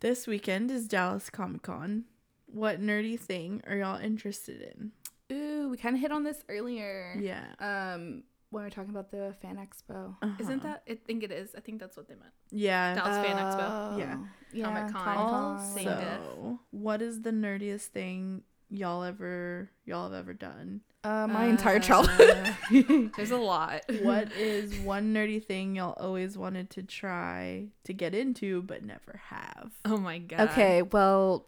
[0.00, 2.04] This weekend is Dallas Comic Con.
[2.46, 4.92] What nerdy thing are y'all interested in?
[5.32, 7.16] Ooh, we kind of hit on this earlier.
[7.20, 7.44] Yeah.
[7.58, 10.14] Um, when we are talking about the fan expo.
[10.38, 10.68] Isn't Uh-huh.
[10.68, 10.82] that?
[10.88, 11.54] I think it is.
[11.56, 12.32] I think that's what they meant.
[12.50, 12.94] Yeah.
[12.94, 13.98] Dallas Fan Expo.
[13.98, 14.18] Yeah.
[14.52, 14.64] Yeah.
[14.66, 15.02] Comic-Con.
[15.02, 15.74] Comic-Con.
[15.74, 20.80] Same so, what is the nerdiest thing y'all ever y'all have ever done?
[21.04, 22.54] Uh, my entire childhood.
[23.16, 23.82] There's a lot.
[24.02, 29.20] what is one nerdy thing y'all always wanted to try to get into but never
[29.28, 29.70] have?
[29.84, 30.40] Oh my god.
[30.50, 31.46] okay, well,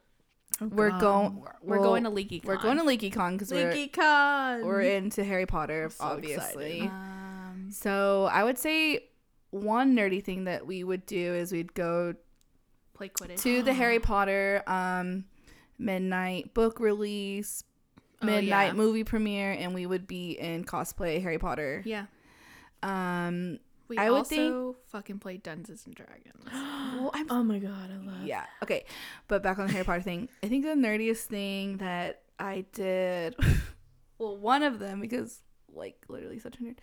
[0.60, 1.00] Oh, we're God.
[1.00, 1.44] going.
[1.62, 2.40] We're going to Leaky.
[2.44, 4.64] We're going to LeakyCon because we're LeakyCon.
[4.64, 6.80] we're into Harry Potter, so obviously.
[6.82, 9.04] Um, So I would say
[9.50, 12.14] one nerdy thing that we would do is we'd go
[12.94, 13.40] play Quidditch.
[13.42, 15.26] to the Harry Potter um,
[15.78, 17.64] midnight book release,
[18.20, 18.72] Oh, midnight yeah.
[18.72, 21.82] movie premiere, and we would be in cosplay Harry Potter.
[21.86, 22.06] Yeah.
[22.82, 24.34] Um, We I would also
[24.74, 26.44] think- fucking played Dungeons and Dragons.
[26.52, 28.24] well, I'm Oh my god, I love.
[28.26, 28.84] yeah okay,
[29.28, 33.34] but back on the Harry Potter thing, I think the nerdiest thing that I did,
[34.18, 35.40] well, one of them because
[35.72, 36.76] like literally such a nerd.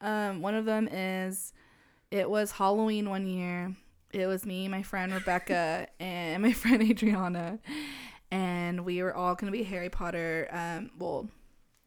[0.00, 1.52] Um, one of them is
[2.10, 3.74] it was Halloween one year.
[4.12, 7.58] It was me, my friend Rebecca, and my friend Adriana,
[8.32, 10.48] and we were all gonna be Harry Potter.
[10.50, 11.28] Um, well,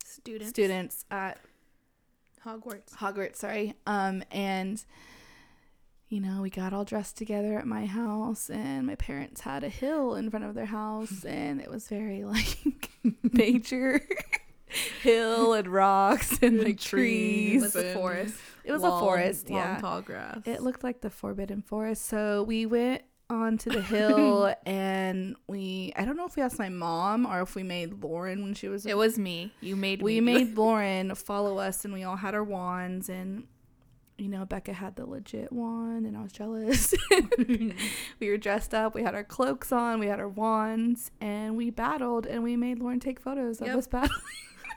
[0.05, 0.49] Students.
[0.51, 1.39] students at
[2.45, 2.91] Hogwarts.
[2.93, 3.73] Hogwarts, sorry.
[3.87, 4.81] Um, and
[6.07, 9.69] you know, we got all dressed together at my house, and my parents had a
[9.69, 12.91] hill in front of their house, and it was very like
[13.33, 14.01] nature,
[15.01, 17.61] hill and rocks and like trees.
[17.61, 18.35] It was a forest.
[18.63, 19.77] It was long- a forest, long, yeah.
[19.79, 20.41] tall grass.
[20.45, 22.05] It looked like the Forbidden Forest.
[22.05, 26.69] So we went onto the hill, and we I don't know if we asked my
[26.69, 29.51] mom or if we made Lauren when she was It was me.
[29.61, 30.33] You made we me.
[30.33, 33.47] made Lauren follow us and we all had our wands and
[34.17, 36.93] you know Becca had the legit wand and I was jealous.
[38.19, 41.69] we were dressed up, we had our cloaks on, we had our wands and we
[41.69, 43.77] battled and we made Lauren take photos of Yep.
[43.77, 44.21] us battling.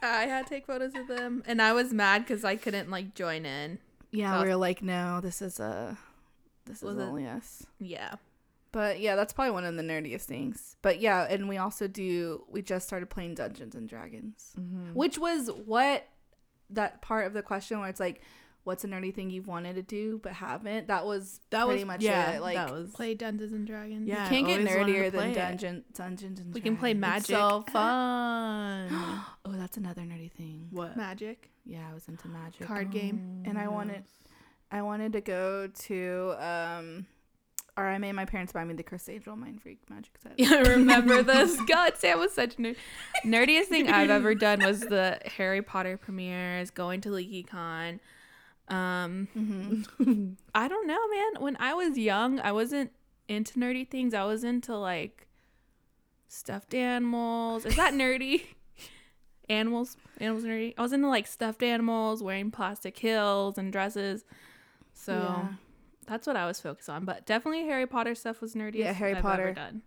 [0.03, 3.15] I had to take photos of them, and I was mad because I couldn't like
[3.17, 3.81] join in.
[4.13, 4.43] Yeah, Oh.
[4.45, 5.99] we were like, no, this is a
[6.67, 7.67] this Was is it- only us.
[7.81, 8.15] Yeah.
[8.73, 10.77] But yeah, that's probably one of the nerdiest things.
[10.83, 14.53] But yeah, and we also do we just started playing Dungeons and Dragons.
[14.59, 14.93] Mm-hmm.
[14.95, 16.07] Which was what
[16.71, 18.21] that part of the question where it's like
[18.65, 20.89] what's a nerdy thing you've wanted to do but haven't?
[20.89, 22.33] That was that pretty was much yeah.
[22.33, 22.43] it.
[22.43, 24.07] Like that was Play Dungeons and Dragons.
[24.07, 24.25] Yeah.
[24.25, 25.35] you can't get always wanted to nerdier than play it.
[25.35, 26.55] Dungeon Dungeons and Dragons.
[26.55, 27.23] We can play Dragons.
[27.25, 27.51] It's Magic.
[27.51, 29.25] so fun.
[29.47, 30.69] Oh, that's another nerdy thing.
[30.71, 30.95] what?
[30.95, 31.51] Magic.
[31.65, 32.67] Yeah, I was into magic.
[32.67, 33.45] Card game.
[33.47, 34.05] and I wanted
[34.71, 37.07] I wanted to go to um
[37.79, 40.33] or I made my parents buy me the Criss Angel Mindfreak magic set.
[40.39, 41.57] Yeah, I remember this.
[41.63, 42.77] God, Sam was such nerd.
[43.25, 48.01] Nerdiest thing I've ever done was the Harry Potter premieres, going to LeakyCon.
[48.69, 50.33] Um, Mm-hmm.
[50.55, 51.43] I don't know, man.
[51.43, 52.91] When I was young, I wasn't
[53.29, 54.13] into nerdy things.
[54.13, 55.27] I was into like
[56.29, 57.65] stuffed animals.
[57.65, 58.43] Is that nerdy?
[59.49, 60.75] animals, animals nerdy.
[60.77, 64.25] I was into like stuffed animals, wearing plastic heels and dresses.
[64.93, 65.49] So Yeah.
[66.09, 67.05] That's what I was focused on.
[67.05, 68.77] But definitely Harry Potter stuff was nerdy.
[68.77, 69.43] Yeah, Harry I've Potter.
[69.49, 69.83] Ever done.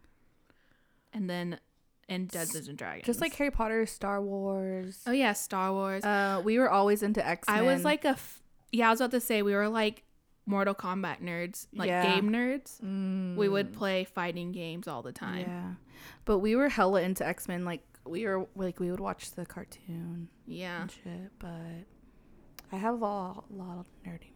[1.14, 1.60] And then
[2.08, 3.06] and Dungeons and Dragons.
[3.06, 5.02] Just like Harry Potter, Star Wars.
[5.08, 6.04] oh yeah, Star Wars.
[6.04, 7.48] Uh, we were always into X.
[7.50, 8.42] I was like a f-
[8.72, 8.88] yeah.
[8.88, 10.04] I was about to say we were like
[10.46, 12.16] Mortal Kombat nerds, like Yeah.
[12.16, 12.82] game nerds.
[12.82, 13.52] We Mm.
[13.52, 15.42] would play fighting games all the time.
[15.42, 15.74] Yeah,
[16.26, 17.64] but we were hella into X Men.
[17.66, 20.82] Like we were like we would watch the cartoon Yeah.
[20.84, 21.32] and shit.
[21.40, 21.86] But
[22.72, 24.31] I have a lot, of nerdy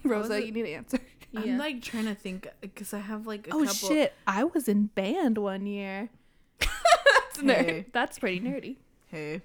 [0.04, 0.98] Rosa, you need to answer.
[1.32, 1.42] Yeah.
[1.42, 3.88] I'm like trying to think because I have like a oh couple.
[3.88, 4.14] shit!
[4.26, 6.08] I was in band one year.
[6.58, 8.78] that's Hey, That's pretty nerdy.
[9.06, 9.40] hey.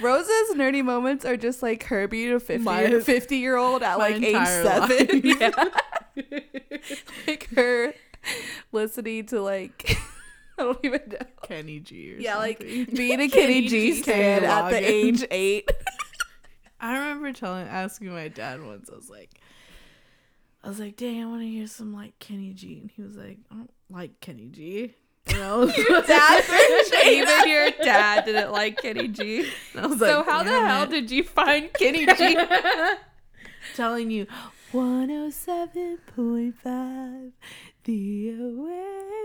[0.00, 3.98] Rosa's nerdy moments are just like her being a 50, My- 50 year old at
[3.98, 5.20] like age seven.
[5.22, 5.64] yeah.
[7.26, 7.92] like her
[8.72, 9.96] listening to like
[10.58, 11.18] I don't even know.
[11.44, 12.14] Kenny G.
[12.14, 15.70] Or Yeah, like being a Kenny G G stan at the age eight.
[16.80, 18.88] I remember telling, asking my dad once.
[18.92, 19.40] I was like,
[20.62, 23.16] I was like, "Dang, I want to hear some like Kenny G," and he was
[23.16, 24.94] like, "I don't like Kenny G."
[25.28, 25.84] You know, Even
[27.48, 29.40] your dad didn't like Kenny G.
[29.74, 32.38] And I was So like, how the hell it." did you find Kenny G?
[33.76, 34.26] telling you
[34.72, 37.32] 107.5
[37.88, 38.84] the away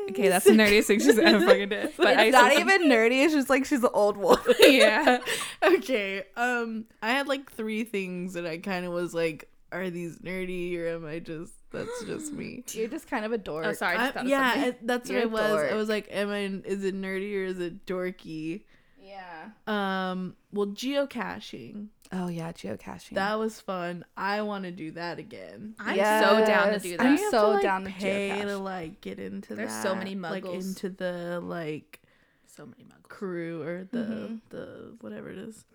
[0.10, 1.94] okay, that's the nerdiest thing she's ever fucking did.
[1.98, 3.23] But I it's not still- even nerdy.
[3.23, 4.44] It's just like she's an old woman.
[4.60, 5.19] yeah.
[5.64, 10.18] okay um i had like three things that i kind of was like are these
[10.19, 13.65] nerdy or am i just that's just me You're just kind of a dork.
[13.65, 13.95] Oh, sorry.
[13.98, 14.69] I I- just thought yeah something.
[14.69, 17.34] it- that's You're what a it was i was like am i is it nerdy
[17.35, 18.64] or is it dorky
[19.02, 19.49] Yeah.
[19.68, 21.88] Um, well, geocaching.
[22.15, 23.15] Oh yeah, geocaching.
[23.15, 24.06] That was fun.
[24.15, 25.73] I want to do that again.
[25.80, 27.03] I'm so down to do that.
[27.03, 27.19] I'm that.
[27.19, 28.41] You have so like, down to pay geocache.
[28.44, 29.84] to like get into There's that.
[29.84, 30.30] so many muggles.
[30.31, 32.02] like into the like
[32.45, 33.10] so many muggles.
[33.10, 34.40] crew or the Mhm.
[34.49, 35.65] the whatever it is.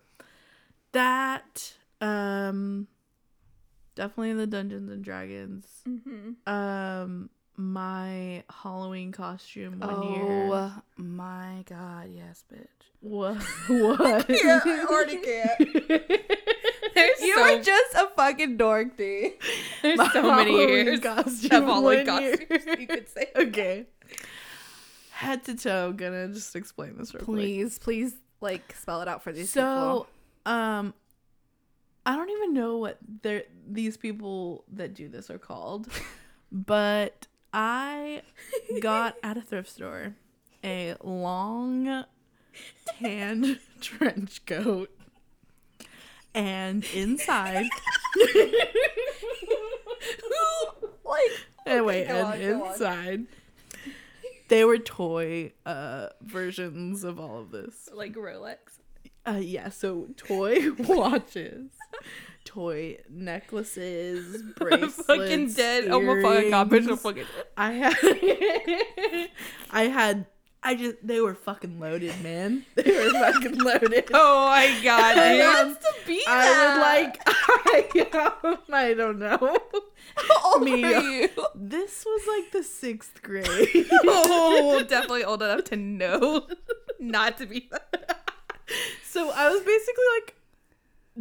[0.93, 2.87] That um
[3.95, 5.67] definitely the Dungeons and Dragons.
[5.87, 6.49] Mm-hmm.
[6.51, 7.29] Um
[7.59, 10.23] my Halloween costume one oh year.
[10.53, 12.65] Oh my god, yes, bitch.
[13.01, 13.37] What?
[13.67, 14.29] What?
[14.29, 15.57] I already can't.
[16.95, 19.33] There's You so, were just a fucking dork, dude.
[19.81, 22.37] there's My so many Halloween years costume of Halloween year.
[22.37, 22.79] costumes.
[22.79, 23.31] You could say.
[23.35, 23.85] okay.
[25.11, 27.35] Head to toe, gonna just explain this real quick.
[27.37, 30.07] Please, please, like spell it out for these people.
[30.45, 30.93] So, um,
[32.05, 35.87] I don't even know what they're these people that do this are called,
[36.51, 38.21] but I
[38.81, 40.15] got at a thrift store
[40.63, 42.05] a long
[42.99, 44.89] tan trench coat,
[46.33, 47.65] and inside,
[51.05, 51.31] like,
[51.65, 53.25] anyway, go and inside.
[54.49, 57.89] They were toy uh versions of all of this.
[57.93, 58.57] Like Rolex.
[59.27, 61.71] Uh, yeah, so toy watches,
[62.49, 65.05] toy necklaces, bracelets.
[65.05, 65.85] fucking dead.
[65.89, 67.01] Oh my fucking god, bitch, I'm earrings.
[67.01, 69.29] fucking I had,
[69.71, 70.25] I had,
[70.63, 72.65] I just they were fucking loaded, man.
[72.75, 74.09] They were fucking loaded.
[74.13, 75.81] Oh my god, And dude.
[75.81, 79.57] to be I would like, I, I don't know.
[80.15, 80.83] How old Me.
[80.83, 81.29] are uh, you?
[81.53, 83.45] This was like the sixth grade.
[84.05, 86.47] oh, definitely old enough to know
[86.99, 88.25] not to be that.
[89.03, 90.35] so I was basically like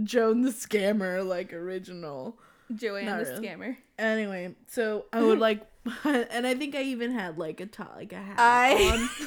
[0.04, 2.38] Joan the Scammer, like original.
[2.74, 3.46] Joanne Not the really.
[3.48, 3.76] scammer.
[3.98, 5.66] Anyway, so I would like,
[6.04, 8.74] and I think I even had like a top, like a hat I-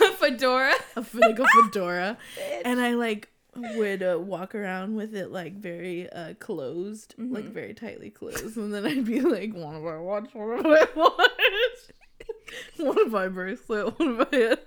[0.03, 0.73] on, Fedora.
[0.95, 2.17] a like a fedora,
[2.65, 7.73] and I like would uh, walk around with it like very uh closed, like very
[7.73, 11.17] tightly closed, and then I'd be like, one of my watch, one of my watch,
[12.77, 14.57] one of my bracelet, one of my.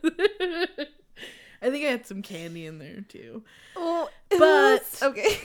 [1.63, 3.43] I think I had some candy in there too.
[3.77, 5.39] Oh, But- okay.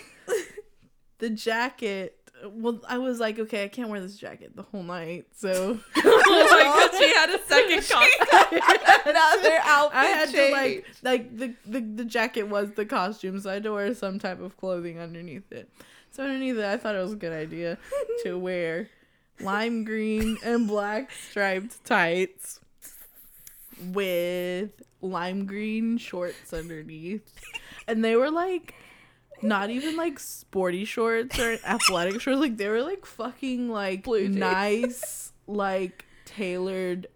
[1.20, 2.16] The jacket.
[2.46, 6.90] Well, I was like, okay, I can't wear this jacket the whole night, so oh
[6.98, 8.62] she had a second costume.
[9.06, 13.50] Another outfit I had to like like the, the the jacket was the costume, so
[13.50, 15.70] I had to wear some type of clothing underneath it.
[16.12, 17.78] So underneath it, I thought it was a good idea
[18.24, 18.90] to wear
[19.42, 22.62] lime green and black striped tights
[23.92, 24.72] with
[25.02, 27.34] lime green shorts underneath,
[27.88, 28.76] and they were like
[29.42, 32.40] not even like sporty shorts or athletic shorts.
[32.40, 37.08] Like they were like fucking like nice like tailored.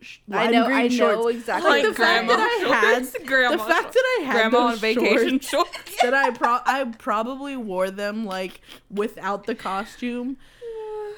[0.00, 1.16] sh- I know, I shorts.
[1.16, 1.70] know exactly.
[1.70, 2.38] Like, the fact that.
[2.38, 3.16] I had shorts.
[3.26, 5.96] Grandma the fact that I had Grandma on vacation shorts, shorts.
[6.02, 8.60] that I pro I probably wore them like
[8.90, 10.36] without the costume.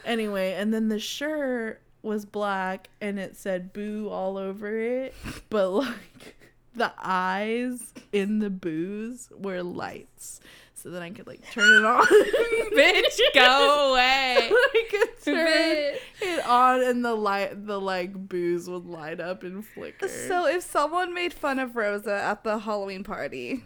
[0.05, 5.15] Anyway, and then the shirt was black and it said boo all over it,
[5.51, 6.37] but like
[6.79, 10.41] the eyes in the booze were lights.
[10.75, 12.07] So then I could like turn it on.
[12.73, 14.37] Bitch, go away.
[14.51, 15.97] I could turn Bitch.
[16.23, 20.07] it on and the light the like booze would light up and flicker.
[20.07, 23.65] So if someone made fun of Rosa at the Halloween party,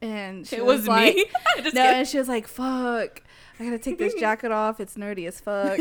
[0.00, 1.24] and she It was, was like, me.
[1.56, 1.78] No, kidding.
[1.80, 3.22] and she was like, "Fuck,
[3.58, 4.78] I gotta take this jacket off.
[4.78, 5.78] It's nerdy as fuck."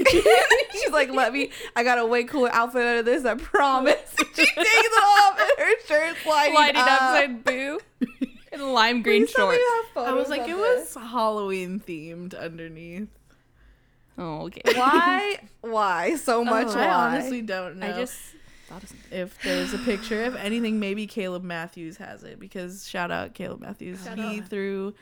[0.71, 1.51] She's like, "Let me.
[1.75, 3.23] I got a way cooler outfit out of this.
[3.25, 5.24] I promise." she takes it off,
[5.65, 7.15] her shirt's lighting, lighting up, up.
[7.17, 7.79] said boo.
[8.51, 9.89] And lime green Please tell me shorts.
[9.97, 10.95] you I was like, it this.
[10.95, 13.09] was Halloween themed underneath.
[14.17, 14.61] Oh, okay.
[14.75, 15.39] Why?
[15.59, 16.67] Why so oh, much?
[16.67, 16.93] I why?
[16.93, 17.87] honestly don't know.
[17.87, 18.17] I just
[18.69, 19.11] thought of something.
[19.11, 23.59] if there's a picture of anything, maybe Caleb Matthews has it because shout out Caleb
[23.59, 24.05] Matthews.
[24.05, 24.47] Shout he out.
[24.47, 24.93] threw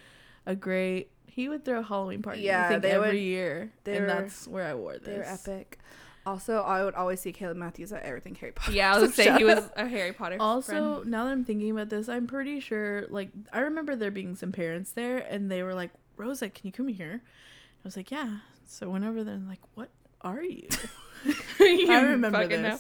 [0.48, 1.12] a great.
[1.28, 2.42] He would throw a Halloween party.
[2.42, 5.04] Yeah, I think they every would- year, and were- that's where I wore this.
[5.04, 5.78] They were epic.
[6.26, 8.72] Also, I would always see Caleb Matthews at everything Harry Potter.
[8.72, 10.38] Yeah, I was So gonna say he was a Harry Potter.
[10.40, 11.12] Also, friend.
[11.12, 13.06] now that I'm thinking about this, I'm pretty sure.
[13.10, 16.72] Like, I remember there being some parents there, and they were like, "Rosa, can you
[16.72, 19.90] come here?" I was like, "Yeah." So went over there and like, "What
[20.22, 20.68] are you?"
[21.60, 22.62] You I remember this.
[22.62, 22.80] know.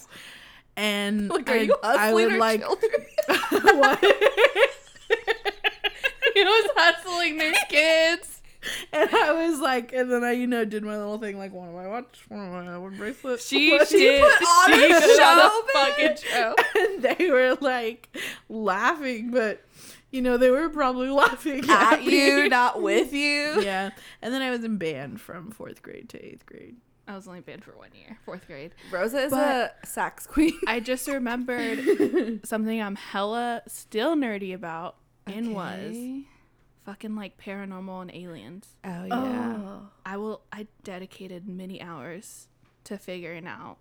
[0.76, 4.00] And Like, are I, you I would our like what?
[6.34, 8.33] he was hustling their kids.
[8.94, 11.68] And I was like, and then I, you know, did my little thing, like one
[11.70, 13.42] of my watch, one of my one bracelet.
[13.42, 13.90] She What?
[13.90, 14.22] did.
[14.24, 16.56] put on she a put on show, a fucking show.
[16.80, 18.16] and they were like
[18.50, 19.64] laughing, but
[20.12, 22.50] you know, they were probably laughing at, at you, me.
[22.50, 23.62] not with you.
[23.62, 23.90] yeah.
[24.22, 26.76] And then I was in band from fourth grade to eighth grade.
[27.08, 28.74] I was only banned for one year, fourth grade.
[28.92, 30.58] Rosa is But- a sax queen.
[30.68, 34.96] I just remembered something I'm hella still nerdy about.
[35.26, 36.24] and was Okay.
[36.86, 38.68] Fucking like paranormal and aliens.
[38.84, 39.58] Oh yeah.
[39.58, 39.88] Oh.
[40.06, 40.42] I will.
[40.52, 42.48] I dedicated many hours
[42.86, 43.78] to figuring out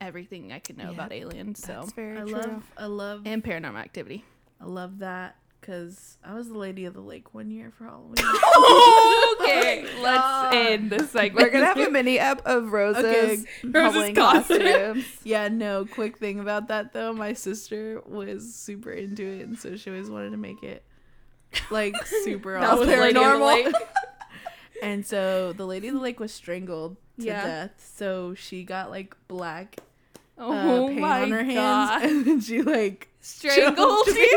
[0.00, 1.62] everything I could know Yeah, about aliens.
[1.64, 2.32] So very I true.
[2.32, 4.24] love I love and paranormal activity.
[4.60, 8.14] I love that because I was the lady of the lake one year for Halloween.
[9.40, 11.44] okay, oh let's end this segment.
[11.46, 14.58] We're gonna have a mini ep of Rose's Okay, Halloween costume.
[14.62, 15.04] costumes.
[15.24, 15.84] yeah, no.
[15.84, 20.08] Quick thing about that though, my sister was super into it, and so she always
[20.10, 20.82] wanted to make it
[21.70, 21.94] like
[22.24, 23.00] super That was awesome.
[23.00, 23.72] Lady the paranormal.
[24.82, 27.44] And so the lady of the lake was strangled to Yeah.
[27.44, 27.92] death.
[27.96, 29.76] So she got like black
[30.38, 34.30] uh, Oh paint on her hands, and then she like Strangled me.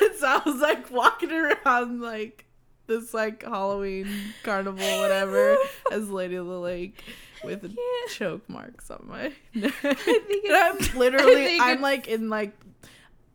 [0.00, 2.46] and so I was like walking around like
[2.88, 4.08] this like Halloween
[4.42, 5.56] carnival, whatever,
[5.92, 7.00] as Lady of the Lake
[7.44, 7.72] with
[8.08, 9.72] choke marks on my neck.
[9.84, 12.58] I think I'm literally, I'm like in like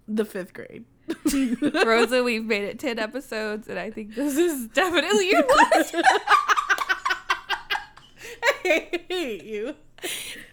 [0.09, 0.83] the fifth grade.
[1.85, 5.95] Rosa, we've made it ten episodes, and I think this is definitely your last.
[8.65, 9.75] I hate you.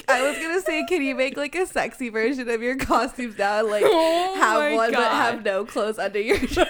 [0.09, 3.59] I was gonna say, can you make like a sexy version of your costumes now?
[3.60, 6.68] and, Like Oh have one but have no clothes under your dress.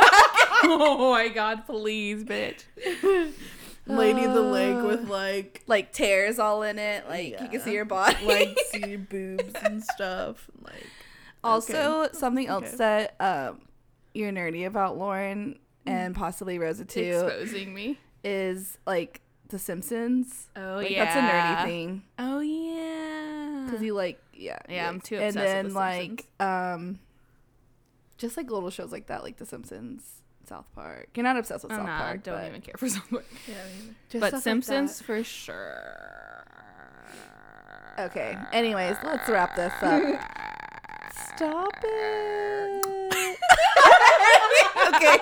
[0.65, 1.67] oh my god!
[1.67, 2.65] Please, bitch.
[3.87, 7.07] Lady of the Lake Uh, with like like tears all in it.
[7.09, 8.17] Like you can see your body.
[8.25, 10.49] like see your boobs and stuff.
[10.63, 10.87] Like
[11.45, 12.77] also, something else Okay.
[12.79, 13.61] that um
[14.15, 17.99] you're nerdy about, Lauren, and possibly Rosa too, Exposing me.
[18.23, 20.49] is like The Simpsons.
[20.57, 23.65] Oh Like, yeah, that's a nerdy thing Oh yeah.
[23.67, 26.99] because you like yeah Yeah, I'm like- too and obsessed then with The like um
[28.17, 31.09] just like little shows like that like The Simpsons, South Park.
[31.17, 32.01] You're not obsessed with I'm South not.
[32.01, 33.21] Park, don't even care for something.
[34.09, 36.45] just but stuff like Simpsons for sure.
[37.99, 38.37] Okay.
[38.53, 40.03] Anyways, let's wrap this up.
[41.37, 42.84] Stop it.
[44.95, 45.19] Okay.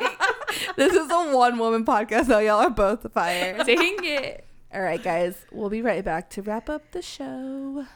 [0.76, 3.62] This is a one woman podcast, so y'all are both fire.
[3.64, 4.46] Dang it.
[4.72, 5.44] All right, guys.
[5.52, 7.86] We'll be right back to wrap up the show.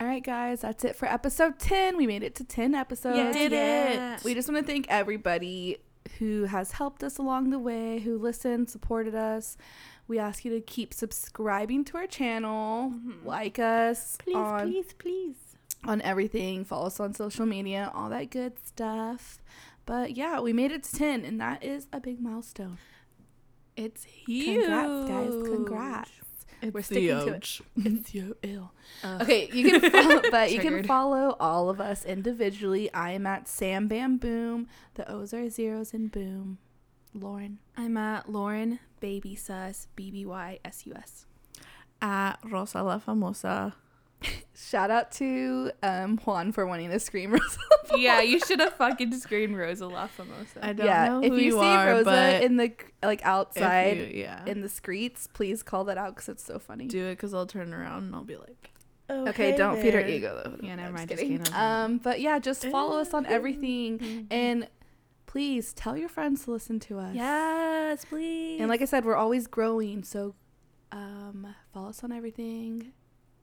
[0.00, 0.60] All right, guys.
[0.60, 1.96] That's it for episode 10.
[1.96, 3.16] We made it to 10 episodes.
[3.16, 4.20] Yes, did yes.
[4.20, 4.24] it.
[4.24, 5.78] We just want to thank everybody
[6.18, 9.56] who has helped us along the way, who listened, supported us.
[10.06, 13.26] We ask you to keep subscribing to our channel, mm-hmm.
[13.26, 15.36] like us on, please, please.
[15.84, 19.40] on everything, follow us on social media, all that good stuff.
[19.88, 22.76] But yeah, we made it to 10, and that is a big milestone.
[23.74, 24.66] It's huge.
[24.66, 25.48] Congrats, guys.
[25.48, 26.10] Congrats.
[26.60, 27.60] It's We're sticking to it.
[27.86, 28.72] It's yo ill.
[29.02, 29.22] Ugh.
[29.22, 32.92] Okay, you can follow, but you can follow all of us individually.
[32.92, 34.68] I am at Sam Bam Boom.
[34.92, 36.58] The O's are zeros and Boom.
[37.14, 37.58] Lauren.
[37.74, 41.24] I'm at Lauren Baby Sus B B Y S U S.
[42.02, 43.72] At Rosa la Famosa.
[44.54, 47.58] Shout out to um, Juan for wanting to scream Rosa.
[47.96, 50.58] Yeah, you should have fucking screamed Rosa La Famosa.
[50.60, 52.72] I don't yeah, know if who you, you, see are, Rosa but in the
[53.02, 56.86] like outside you- yeah, in the streets, please call that out because it's so funny.
[56.86, 58.70] do it because I'll turn around and I'll be like,
[59.08, 60.56] okay, hey don't feed her ego though.
[60.60, 61.38] Yeah, never I'm mind, just just kidding.
[61.38, 61.54] kidding.
[61.54, 64.68] Um, but yeah, just follow us on everything and
[65.26, 67.14] please tell your friends to listen to us.
[67.14, 68.60] Yes, please.
[68.60, 70.34] And like I said, we're always growing, so
[70.92, 72.92] um, follow us on everything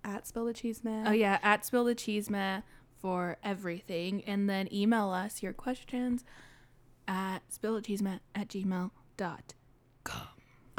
[0.06, 1.08] at Spill the Cheese Man.
[1.08, 2.64] Oh yeah, at Spill the Cheeseman
[3.02, 4.24] for everything.
[4.26, 6.24] And then email us your questions
[7.08, 9.54] at spill spillthecheeseman at gmail dot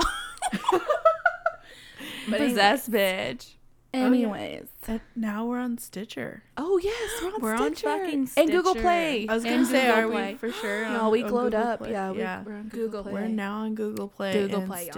[2.28, 3.52] But Possessed bitch.
[3.94, 6.42] Oh, anyways, And now we're on Stitcher.
[6.56, 8.32] oh yes, we're on We're on Stitcher.
[8.36, 9.26] and Google Play.
[9.28, 10.32] I was gonna And say, Google are Play.
[10.32, 10.84] we for sure?
[10.90, 11.78] no, on- we glowed up.
[11.78, 11.92] Play?
[11.92, 12.42] Yeah, we, yeah.
[12.44, 13.12] we're on Google Google Play.
[13.12, 14.92] We're now on Google Play Google and Play, y'all.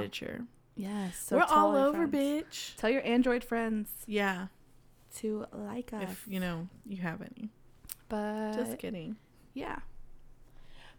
[0.79, 0.89] Stitcher.
[0.91, 2.45] Yes, so we're all over, friends.
[2.45, 2.77] bitch.
[2.77, 4.47] Tell your Android friends Yeah,
[5.17, 6.03] to like us.
[6.05, 7.51] if you know you have any.
[8.09, 9.17] but Just kidding.
[9.55, 9.79] yeah,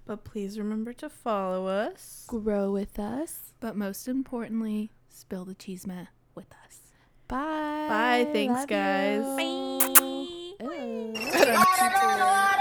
[0.06, 2.26] But please remember to follow us.
[2.28, 3.54] grow with us.
[3.60, 6.80] But most importantly, spill the cheeseman with us.
[7.28, 7.88] Bye.
[7.88, 8.30] Bye.
[8.34, 9.24] Thanks, Love guys.
[9.24, 10.56] you.
[10.60, 10.76] Bye.
[10.76, 12.56] Ew.